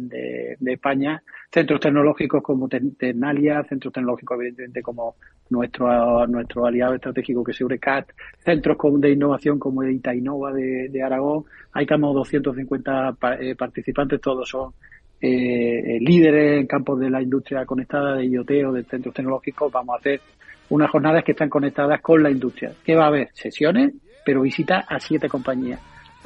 España, 0.72 1.22
centros 1.50 1.80
tecnológicos 1.80 2.42
como 2.42 2.68
Ternalia, 2.68 3.62
centros 3.64 3.92
tecnológicos 3.94 4.36
evidentemente 4.38 4.82
como 4.82 5.16
nuestro, 5.50 6.26
nuestro 6.26 6.66
aliado 6.66 6.94
estratégico 6.94 7.44
que 7.44 7.52
es 7.52 7.60
Eurecat, 7.60 8.10
centros 8.38 8.76
de 9.00 9.10
innovación 9.12 9.58
como 9.58 9.82
Itainova 9.84 10.52
de, 10.52 10.88
de 10.90 11.02
Aragón, 11.02 11.44
hay 11.72 11.86
como 11.86 12.12
250 12.12 13.12
pa- 13.12 13.36
eh, 13.36 13.54
participantes, 13.54 14.20
todos 14.20 14.48
son 14.48 14.72
eh, 15.20 15.28
eh, 15.28 15.98
líderes 16.00 16.60
en 16.60 16.66
campos 16.66 17.00
de 17.00 17.10
la 17.10 17.22
industria 17.22 17.64
conectada, 17.64 18.16
de 18.16 18.26
IoT 18.26 18.50
o 18.66 18.72
de 18.72 18.84
centros 18.84 19.14
tecnológicos, 19.14 19.72
vamos 19.72 19.94
a 19.94 19.98
hacer 19.98 20.20
unas 20.68 20.90
jornadas 20.90 21.24
que 21.24 21.32
están 21.32 21.48
conectadas 21.48 22.00
con 22.00 22.22
la 22.22 22.30
industria. 22.30 22.72
¿Qué 22.84 22.94
va 22.94 23.04
a 23.04 23.08
haber? 23.08 23.30
Sesiones, 23.32 23.94
pero 24.24 24.42
visita 24.42 24.84
a 24.88 25.00
siete 25.00 25.28
compañías. 25.28 25.80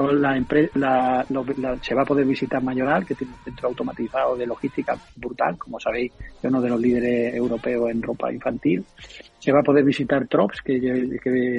La 0.09 0.37
la- 0.75 1.27
la- 1.29 1.77
se 1.83 1.95
va 1.95 2.03
a 2.03 2.05
poder 2.05 2.25
visitar 2.27 2.63
Mayoral, 2.63 3.05
que 3.05 3.15
tiene 3.15 3.33
un 3.35 3.45
centro 3.45 3.69
automatizado 3.69 4.37
de 4.37 4.47
logística 4.47 4.97
brutal, 5.17 5.57
como 5.59 5.79
sabéis, 5.79 6.13
es 6.43 6.45
uno 6.45 6.61
de 6.61 6.69
los 6.71 6.81
líderes 6.81 7.35
europeos 7.35 7.91
en 7.91 8.03
ropa 8.03 8.33
infantil. 8.33 8.85
Se 9.39 9.53
va 9.53 9.61
a 9.61 9.63
poder 9.63 9.85
visitar 9.85 10.27
Trops, 10.27 10.61
que, 10.63 10.77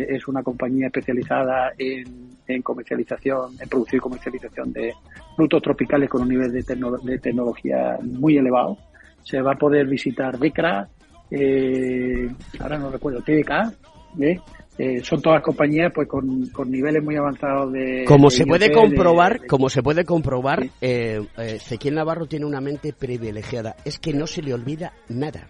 es 0.10 0.28
una 0.28 0.44
compañía 0.44 0.88
especializada 0.88 1.72
en, 1.78 2.62
comercialización, 2.62 3.56
en 3.60 3.70
producción 3.70 3.98
y 3.98 4.02
comercialización 4.02 4.74
de 4.74 4.94
frutos 5.36 5.62
tropicales 5.62 6.10
con 6.10 6.24
un 6.24 6.30
nivel 6.30 6.52
de 6.52 7.18
tecnología 7.20 7.98
muy 8.02 8.38
elevado. 8.38 8.78
Se 9.24 9.42
va 9.42 9.54
a 9.54 9.58
poder 9.58 9.88
visitar 9.88 10.38
DECRA, 10.38 10.88
eh, 11.30 12.30
ahora 12.60 12.78
no 12.78 12.90
recuerdo, 12.90 13.22
TDK, 13.22 13.74
¿eh? 14.20 14.40
Eh, 14.78 15.02
son 15.04 15.22
todas 15.22 15.44
compañías 15.44 15.92
pues 15.94 16.08
con, 16.08 16.48
con 16.48 16.72
niveles 16.72 17.04
muy 17.04 17.16
avanzados 17.16 17.72
de 17.74 18.06
Como 18.08 18.30
de 18.30 18.36
se 18.38 18.46
puede 18.46 18.72
comprobar, 18.72 19.34
de- 19.34 19.40
de- 19.42 19.48
como 19.48 19.70
se 19.70 19.84
puede 19.84 20.06
comprobar, 20.06 20.64
eh, 20.82 21.22
eh, 21.38 21.54
Ezequiel 21.58 21.96
Navarro 21.96 22.26
tiene 22.26 22.46
una 22.46 22.62
mente 22.62 22.94
privilegiada. 22.94 23.76
Es 23.86 24.00
que 24.00 24.14
no 24.14 24.26
se 24.28 24.42
le 24.42 24.54
olvida 24.54 24.94
nada. 25.10 25.48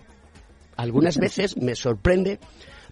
Algunas 0.75 1.17
veces 1.17 1.55
me 1.57 1.75
sorprende 1.75 2.39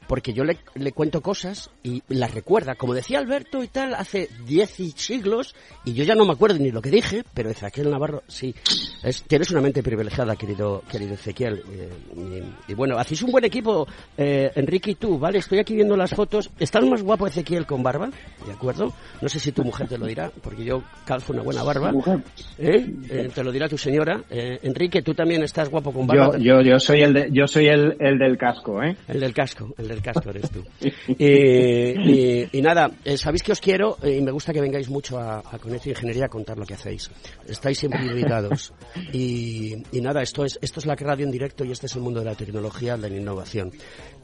porque 0.10 0.34
yo 0.34 0.44
le, 0.44 0.58
le 0.74 0.92
cuento 0.92 1.22
cosas 1.22 1.70
y 1.84 2.02
las 2.10 2.34
recuerda, 2.34 2.74
como 2.74 2.96
decía 2.96 3.20
Alberto 3.20 3.64
y 3.64 3.68
tal, 3.68 3.94
hace 3.94 4.28
diez 4.48 4.72
siglos, 4.72 5.56
y 5.86 5.94
yo 5.94 6.04
ya 6.04 6.16
no 6.16 6.26
me 6.26 6.34
acuerdo 6.34 6.58
ni 6.58 6.72
lo 6.72 6.82
que 6.82 6.90
dije, 6.90 7.24
pero 7.36 7.52
Ezequiel 7.52 7.92
Navarro, 7.92 8.24
sí, 8.28 8.56
es, 9.04 9.22
tienes 9.24 9.52
una 9.52 9.62
mente 9.62 9.84
privilegiada, 9.84 10.36
querido, 10.36 10.82
querido 10.92 11.14
Ezequiel. 11.14 11.62
eh, 11.72 11.90
y, 12.68 12.72
y 12.72 12.76
bueno, 12.76 12.98
hacéis 12.98 13.22
un 13.22 13.32
buen 13.32 13.46
equipo, 13.46 13.88
eh, 14.18 14.50
Enrique 14.56 14.92
y 14.92 14.96
tú, 14.96 15.20
¿vale? 15.20 15.38
Estoy 15.38 15.60
aquí 15.60 15.76
viendo 15.76 15.96
las 15.96 16.10
fotos. 16.12 16.50
¿Estás 16.60 16.84
más 16.86 17.04
guapo 17.04 17.28
Ezequiel 17.28 17.68
con 17.68 17.84
barba? 17.84 18.10
¿De 18.48 18.52
acuerdo? 18.52 18.92
No 19.22 19.30
sé 19.30 19.40
si 19.40 19.52
tu 19.52 19.64
mujer 19.64 19.88
te 19.88 20.00
lo 20.00 20.08
dirá, 20.08 20.32
porque 20.42 20.64
yo 20.66 20.82
calzo 21.06 21.34
una 21.34 21.44
buena 21.44 21.62
barba. 21.62 21.92
¿Eh? 22.58 22.88
Eh, 23.12 23.30
te 23.34 23.44
lo 23.44 23.52
dirá 23.52 23.70
tu 23.70 23.78
señora. 23.78 24.24
Eh, 24.32 24.58
Enrique, 24.64 25.04
tú 25.04 25.14
también 25.14 25.44
estás 25.44 25.70
guapo 25.70 25.94
con 25.94 26.08
barba. 26.08 26.38
Yo, 26.40 26.62
yo, 26.62 26.62
yo 26.62 26.80
soy 26.80 27.02
el 27.02 27.14
de- 27.14 27.30
yo 27.32 27.46
soy 27.48 27.68
el, 27.68 27.96
el 28.00 28.18
del 28.18 28.38
casco, 28.40 28.82
¿eh? 28.82 28.96
El 29.08 29.20
del 29.20 29.34
casco, 29.34 29.74
el 29.78 29.88
del 29.88 29.99
eres 30.30 30.50
tú. 30.50 30.64
Eh, 31.18 32.48
y, 32.52 32.62
nada, 32.62 32.92
eh, 33.04 33.18
sabéis 33.18 33.44
que 33.44 33.52
os 33.52 33.60
quiero 33.60 33.98
eh, 34.02 34.18
y 34.18 34.22
me 34.22 34.32
gusta 34.32 34.54
que 34.54 34.62
vengáis 34.62 34.90
mucho 34.90 35.20
a, 35.20 35.40
a 35.40 35.60
Ingeniería 35.86 36.26
a 36.26 36.30
contar 36.30 36.58
lo 36.58 36.66
que 36.66 36.74
hacéis. 36.74 37.10
Estáis 37.48 37.80
siempre 37.80 38.06
invitados. 38.06 38.74
Y, 39.12 39.76
y 39.92 40.02
nada, 40.02 40.22
esto 40.22 40.46
es, 40.46 40.58
esto 40.62 40.80
es 40.80 40.86
la 40.86 40.96
radio 40.96 41.26
en 41.26 41.32
directo 41.32 41.66
y 41.66 41.72
este 41.72 41.88
es 41.88 41.96
el 41.96 42.02
mundo 42.02 42.20
de 42.20 42.26
la 42.26 42.36
tecnología, 42.36 42.98
de 42.98 43.10
la 43.10 43.18
innovación. 43.18 43.72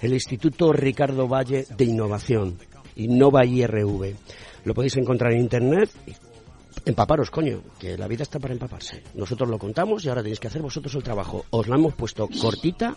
El 0.01 0.13
Instituto 0.13 0.71
Ricardo 0.73 1.27
Valle 1.27 1.65
de 1.75 1.85
Innovación, 1.85 2.57
Innova 2.95 3.45
IRV. 3.45 4.15
Lo 4.65 4.73
podéis 4.73 4.97
encontrar 4.97 5.33
en 5.33 5.41
internet. 5.41 5.89
Empaparos, 6.85 7.31
coño, 7.31 7.61
que 7.79 7.97
la 7.97 8.07
vida 8.07 8.23
está 8.23 8.39
para 8.39 8.53
empaparse. 8.53 9.01
Nosotros 9.15 9.49
lo 9.49 9.57
contamos 9.57 10.05
y 10.05 10.09
ahora 10.09 10.21
tenéis 10.21 10.39
que 10.39 10.47
hacer 10.47 10.61
vosotros 10.61 10.93
el 10.95 11.03
trabajo. 11.03 11.45
Os 11.49 11.67
la 11.67 11.75
hemos 11.75 11.95
puesto 11.95 12.27
cortita 12.27 12.95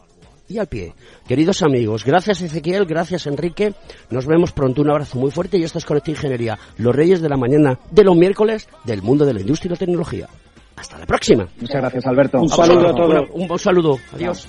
y 0.49 0.59
al 0.59 0.67
pie. 0.67 0.95
Queridos 1.27 1.63
amigos, 1.63 2.05
gracias 2.05 2.41
Ezequiel, 2.41 2.87
gracias 2.87 3.27
Enrique. 3.27 3.75
Nos 4.11 4.27
vemos 4.27 4.53
pronto. 4.53 4.83
Un 4.83 4.91
abrazo 4.91 5.19
muy 5.19 5.31
fuerte 5.31 5.59
y 5.59 5.65
esto 5.65 5.79
es 5.79 5.85
Conecta 5.85 6.11
Ingeniería, 6.11 6.59
los 6.79 6.95
reyes 6.95 7.21
de 7.21 7.29
la 7.29 7.37
mañana 7.37 7.79
de 7.91 8.05
los 8.05 8.17
miércoles 8.17 8.69
del 8.85 9.03
mundo 9.03 9.25
de 9.25 9.35
la 9.35 9.41
industria 9.41 9.69
y 9.69 9.73
la 9.73 9.79
tecnología. 9.79 10.29
Hasta 10.77 10.99
la 10.99 11.07
próxima. 11.07 11.49
Muchas 11.61 11.81
gracias, 11.81 12.07
Alberto. 12.07 12.41
Un 12.41 12.49
saludo 12.49 12.89
a 12.89 12.95
todos. 12.95 13.29
Un, 13.33 13.51
un 13.51 13.59
saludo. 13.59 13.99
Adiós. 14.15 14.49